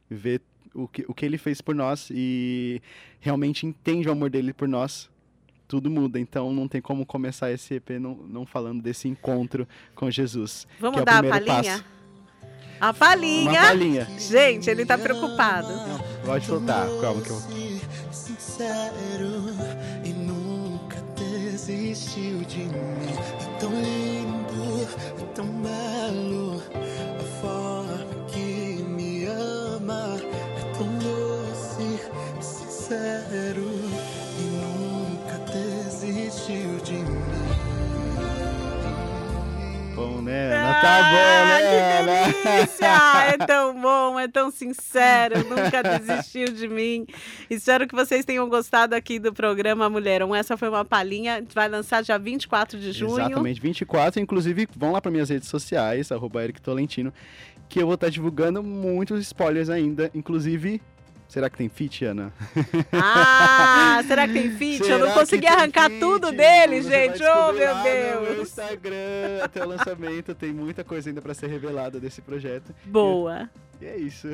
vê 0.10 0.40
o 0.74 0.88
que, 0.88 1.06
o 1.08 1.14
que 1.14 1.26
ele 1.26 1.38
fez 1.38 1.62
por 1.62 1.76
nós 1.76 2.10
e 2.12 2.82
realmente 3.20 3.66
entende 3.66 4.08
o 4.10 4.12
amor 4.12 4.30
dele 4.30 4.54
por 4.54 4.68
nós. 4.68 5.10
Tudo 5.68 5.90
muda, 5.90 6.20
então 6.20 6.52
não 6.54 6.68
tem 6.68 6.82
como 6.82 7.06
começar 7.06 7.52
esse 7.52 7.76
EP 7.76 7.92
não, 7.92 8.16
não 8.16 8.46
falando 8.46 8.82
desse 8.82 9.08
encontro 9.08 9.68
com 9.96 10.12
Jesus. 10.12 10.68
Vamos 10.80 10.96
que 10.96 11.00
é 11.00 11.02
o 11.02 11.06
dar 11.06 11.26
a 11.26 11.30
palhinha? 11.30 11.46
passo. 11.64 11.86
A 12.80 12.86
Uma 12.88 12.94
palhinha. 12.94 13.62
palhinha. 13.62 14.08
Gente, 14.20 14.70
ele 14.70 14.86
tá 14.86 14.98
preocupado. 14.98 15.70
Pode 16.26 16.46
soltar, 16.46 16.86
calma 17.00 17.22
que 17.22 17.30
eu 17.30 17.42
Sincero 18.12 19.30
desistiu 21.66 22.40
de 22.40 22.60
mim. 22.60 22.72
É 23.40 23.60
tão 23.60 23.72
lindo, 23.72 24.88
é 25.20 25.26
tão 25.34 25.46
belo. 25.46 26.62
A 27.20 27.24
forma 27.42 28.26
que 28.28 28.84
me 28.84 29.26
ama 29.26 30.20
é 30.58 30.78
tão 30.78 30.88
doce, 31.00 32.00
sincero 32.42 33.70
e 34.40 34.44
nunca 34.44 35.38
desistiu 35.52 36.80
de 36.84 36.94
mim. 36.94 37.24
Bom, 39.96 40.22
né? 40.22 40.54
Ana? 40.56 40.82
Tá 40.82 41.04
bom, 41.04 41.48
né? 41.48 41.53
Delícia! 42.44 42.88
É 43.34 43.38
tão 43.38 43.80
bom, 43.80 44.20
é 44.20 44.28
tão 44.28 44.52
sincero, 44.52 45.40
nunca 45.48 45.84
desistiu 45.84 46.48
de 46.48 46.68
mim. 46.68 47.06
Espero 47.50 47.88
que 47.88 47.96
vocês 47.96 48.26
tenham 48.26 48.48
gostado 48.50 48.96
aqui 48.96 49.20
do 49.20 49.34
programa 49.34 49.90
Mulherão. 49.90 50.34
Essa 50.34 50.58
foi 50.58 50.70
uma 50.70 50.84
palhinha, 50.84 51.44
vai 51.54 51.70
lançar 51.70 52.02
dia 52.02 52.18
24 52.18 52.80
de 52.80 52.92
junho. 52.92 53.20
Exatamente, 53.20 53.62
24. 53.62 54.22
Inclusive, 54.22 54.68
vão 54.76 54.92
lá 54.92 55.02
para 55.02 55.12
minhas 55.12 55.30
redes 55.30 55.50
sociais, 55.50 56.12
arroba 56.12 56.44
Eric 56.44 56.62
Tolentino, 56.62 57.14
que 57.70 57.80
eu 57.80 57.86
vou 57.86 57.96
estar 57.96 58.10
divulgando 58.10 58.64
muitos 58.64 59.22
spoilers 59.22 59.70
ainda. 59.70 60.10
Inclusive, 60.14 60.82
será 61.34 61.50
que 61.50 61.58
tem 61.58 61.68
feat, 61.68 62.06
Ana? 62.06 62.32
Ah, 62.92 64.02
será 64.08 64.28
que 64.28 64.34
tem? 64.50 64.82
Eu 64.82 64.86
Será 64.86 64.98
não 65.00 65.08
que 65.08 65.14
consegui 65.20 65.48
arrancar 65.48 65.88
feat? 65.90 66.00
tudo 66.00 66.32
dele, 66.32 66.82
Você 66.82 66.90
gente. 66.90 67.24
Oh, 67.24 67.52
meu 67.54 67.72
lá 67.74 67.78
no 67.78 67.84
meu 68.22 68.36
Deus. 68.36 68.50
Instagram, 68.50 69.44
até 69.44 69.66
o 69.66 69.68
lançamento, 69.68 70.36
tem 70.36 70.54
muita 70.54 70.84
coisa 70.84 71.10
ainda 71.10 71.22
para 71.22 71.34
ser 71.34 71.48
revelada 71.48 72.00
desse 72.00 72.22
projeto. 72.22 72.74
Boa. 72.86 73.50
E 73.82 73.86
é 73.86 73.98
isso. 73.98 74.28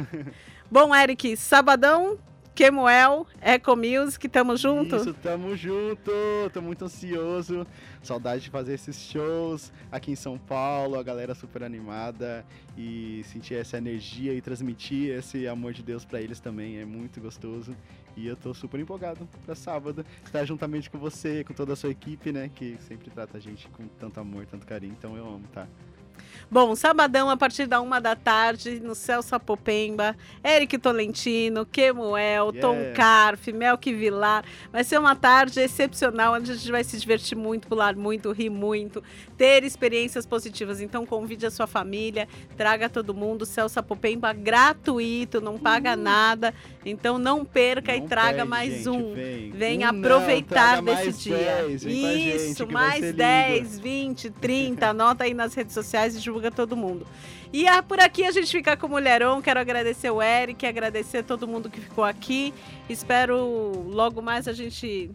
Bom, 0.69 0.93
Eric, 0.93 1.35
sabadão, 1.37 2.17
Kemuel, 2.59 3.25
Eco 3.39 3.73
Music, 3.73 4.27
tamo 4.27 4.57
junto? 4.57 4.97
Isso, 4.97 5.13
tamo 5.13 5.55
junto. 5.55 6.11
Tô 6.51 6.61
muito 6.61 6.83
ansioso. 6.83 7.65
Saudade 8.03 8.43
de 8.43 8.49
fazer 8.49 8.73
esses 8.73 8.99
shows 8.99 9.71
aqui 9.89 10.11
em 10.11 10.15
São 10.15 10.37
Paulo, 10.37 10.99
a 10.99 11.03
galera 11.03 11.33
super 11.33 11.63
animada 11.63 12.45
e 12.77 13.23
sentir 13.23 13.53
essa 13.53 13.77
energia 13.77 14.33
e 14.33 14.41
transmitir 14.41 15.17
esse 15.17 15.47
amor 15.47 15.71
de 15.71 15.81
Deus 15.81 16.03
pra 16.03 16.21
eles 16.21 16.41
também 16.41 16.79
é 16.79 16.85
muito 16.85 17.21
gostoso. 17.21 17.73
E 18.17 18.27
eu 18.27 18.35
tô 18.35 18.53
super 18.53 18.77
empolgado 18.77 19.25
pra 19.45 19.55
sábado 19.55 20.05
estar 20.25 20.43
juntamente 20.43 20.89
com 20.89 20.97
você, 20.97 21.45
com 21.45 21.53
toda 21.53 21.71
a 21.71 21.75
sua 21.77 21.91
equipe, 21.91 22.33
né, 22.33 22.51
que 22.53 22.77
sempre 22.81 23.09
trata 23.09 23.37
a 23.37 23.39
gente 23.39 23.69
com 23.69 23.87
tanto 23.87 24.19
amor, 24.19 24.45
tanto 24.45 24.67
carinho. 24.67 24.93
Então 24.97 25.15
eu 25.15 25.25
amo, 25.25 25.47
tá? 25.53 25.65
Bom, 26.51 26.75
sabadão 26.75 27.29
a 27.29 27.37
partir 27.37 27.67
da 27.67 27.79
uma 27.79 27.99
da 28.01 28.15
tarde 28.15 28.79
no 28.79 28.95
Céu 28.95 29.21
Sapopemba, 29.21 30.15
Eric 30.43 30.77
Tolentino, 30.77 31.65
Kemuel, 31.65 32.51
Tom 32.53 32.79
Yeah. 32.79 32.95
Carf, 32.95 33.47
Melk 33.51 33.93
Vilar. 33.93 34.43
Vai 34.71 34.83
ser 34.83 34.99
uma 34.99 35.15
tarde 35.15 35.59
excepcional, 35.59 36.33
onde 36.33 36.51
a 36.51 36.55
gente 36.55 36.71
vai 36.71 36.83
se 36.83 36.97
divertir 36.97 37.37
muito, 37.37 37.67
pular 37.67 37.95
muito, 37.95 38.31
rir 38.31 38.49
muito, 38.49 39.03
ter 39.37 39.63
experiências 39.63 40.25
positivas. 40.25 40.81
Então 40.81 41.05
convide 41.05 41.45
a 41.45 41.51
sua 41.51 41.67
família, 41.67 42.27
traga 42.57 42.89
todo 42.89 43.13
mundo, 43.13 43.45
Céu 43.45 43.67
Sapopemba 43.67 44.33
gratuito, 44.33 45.41
não 45.41 45.57
paga 45.57 45.95
nada. 45.95 46.53
Então 46.85 47.17
não 47.17 47.43
perca 47.43 47.95
e 47.95 47.99
Não 47.99 48.07
traga 48.07 48.37
perde, 48.37 48.49
mais 48.49 48.73
gente, 48.73 48.89
um. 48.89 49.13
Vem, 49.13 49.51
Venha 49.51 49.89
Um 49.89 49.93
não, 49.93 49.99
aproveitar 49.99 50.81
traga 50.81 50.95
desse 50.95 51.23
dia. 51.23 51.37
10, 51.67 51.83
vem 51.83 52.01
com 52.01 52.07
a 52.07 52.11
gente, 52.11 52.35
Isso, 52.35 52.65
vai 52.65 52.73
mais 52.73 52.99
ser 52.99 53.05
lindo. 53.05 53.17
10, 53.17 53.79
20, 53.79 54.29
30. 54.31 54.87
Anota 54.87 55.23
aí 55.23 55.33
nas 55.33 55.53
redes 55.53 55.73
sociais 55.73 56.15
divulga 56.21 56.51
todo 56.51 56.75
mundo. 56.75 57.05
E 57.51 57.67
ah, 57.67 57.81
por 57.81 57.99
aqui 57.99 58.23
a 58.23 58.31
gente 58.31 58.51
fica 58.51 58.75
com 58.77 58.87
o 58.87 58.89
Mulherão. 58.89 59.41
Quero 59.41 59.59
agradecer 59.59 60.09
o 60.09 60.21
Eric, 60.21 60.65
agradecer 60.65 61.23
todo 61.23 61.47
mundo 61.47 61.69
que 61.69 61.79
ficou 61.79 62.03
aqui. 62.03 62.53
Espero 62.89 63.85
logo 63.89 64.21
mais 64.21 64.47
a 64.47 64.53
gente 64.53 65.11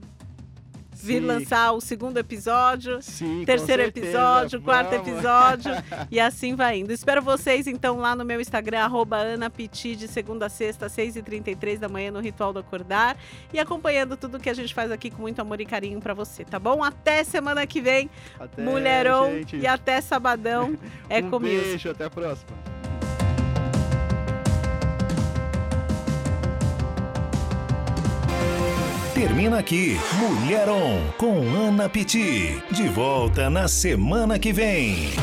vir 1.04 1.20
Sim. 1.20 1.26
lançar 1.26 1.72
o 1.72 1.80
segundo 1.80 2.16
episódio. 2.18 3.00
Sim, 3.02 3.44
Terceiro 3.44 3.82
certeza, 3.82 4.06
episódio, 4.06 4.62
quarto 4.62 4.90
vamos. 4.90 5.08
episódio, 5.08 5.72
e 6.10 6.18
assim 6.18 6.54
vai 6.54 6.78
indo. 6.78 6.92
Espero 6.92 7.20
vocês, 7.22 7.66
então, 7.66 7.98
lá 7.98 8.16
no 8.16 8.24
meu 8.24 8.40
Instagram, 8.40 8.80
arroba 8.80 9.18
Piti, 9.54 9.94
de 9.94 10.08
segunda 10.08 10.46
a 10.46 10.48
sexta, 10.48 10.86
6h33 10.86 11.78
da 11.78 11.88
manhã, 11.88 12.10
no 12.10 12.20
Ritual 12.20 12.52
do 12.52 12.58
Acordar, 12.58 13.16
e 13.52 13.58
acompanhando 13.58 14.16
tudo 14.16 14.40
que 14.40 14.48
a 14.48 14.54
gente 14.54 14.72
faz 14.72 14.90
aqui 14.90 15.10
com 15.10 15.22
muito 15.22 15.40
amor 15.40 15.60
e 15.60 15.66
carinho 15.66 16.00
pra 16.00 16.14
você, 16.14 16.44
tá 16.44 16.58
bom? 16.58 16.82
Até 16.82 17.22
semana 17.24 17.66
que 17.66 17.80
vem, 17.80 18.08
Até, 18.38 18.62
Mulherão, 18.62 19.30
gente. 19.30 19.56
e 19.56 19.66
até 19.66 20.00
sabadão, 20.00 20.76
é 21.10 21.18
um 21.20 21.30
comigo. 21.30 21.62
beijo, 21.62 21.90
até 21.90 22.04
a 22.04 22.10
próxima. 22.10 22.83
Termina 29.24 29.58
aqui 29.58 29.98
Mulheron 30.18 31.00
com 31.16 31.40
Ana 31.66 31.88
Piti. 31.88 32.62
De 32.70 32.86
volta 32.88 33.48
na 33.48 33.66
semana 33.66 34.38
que 34.38 34.52
vem. 34.52 35.14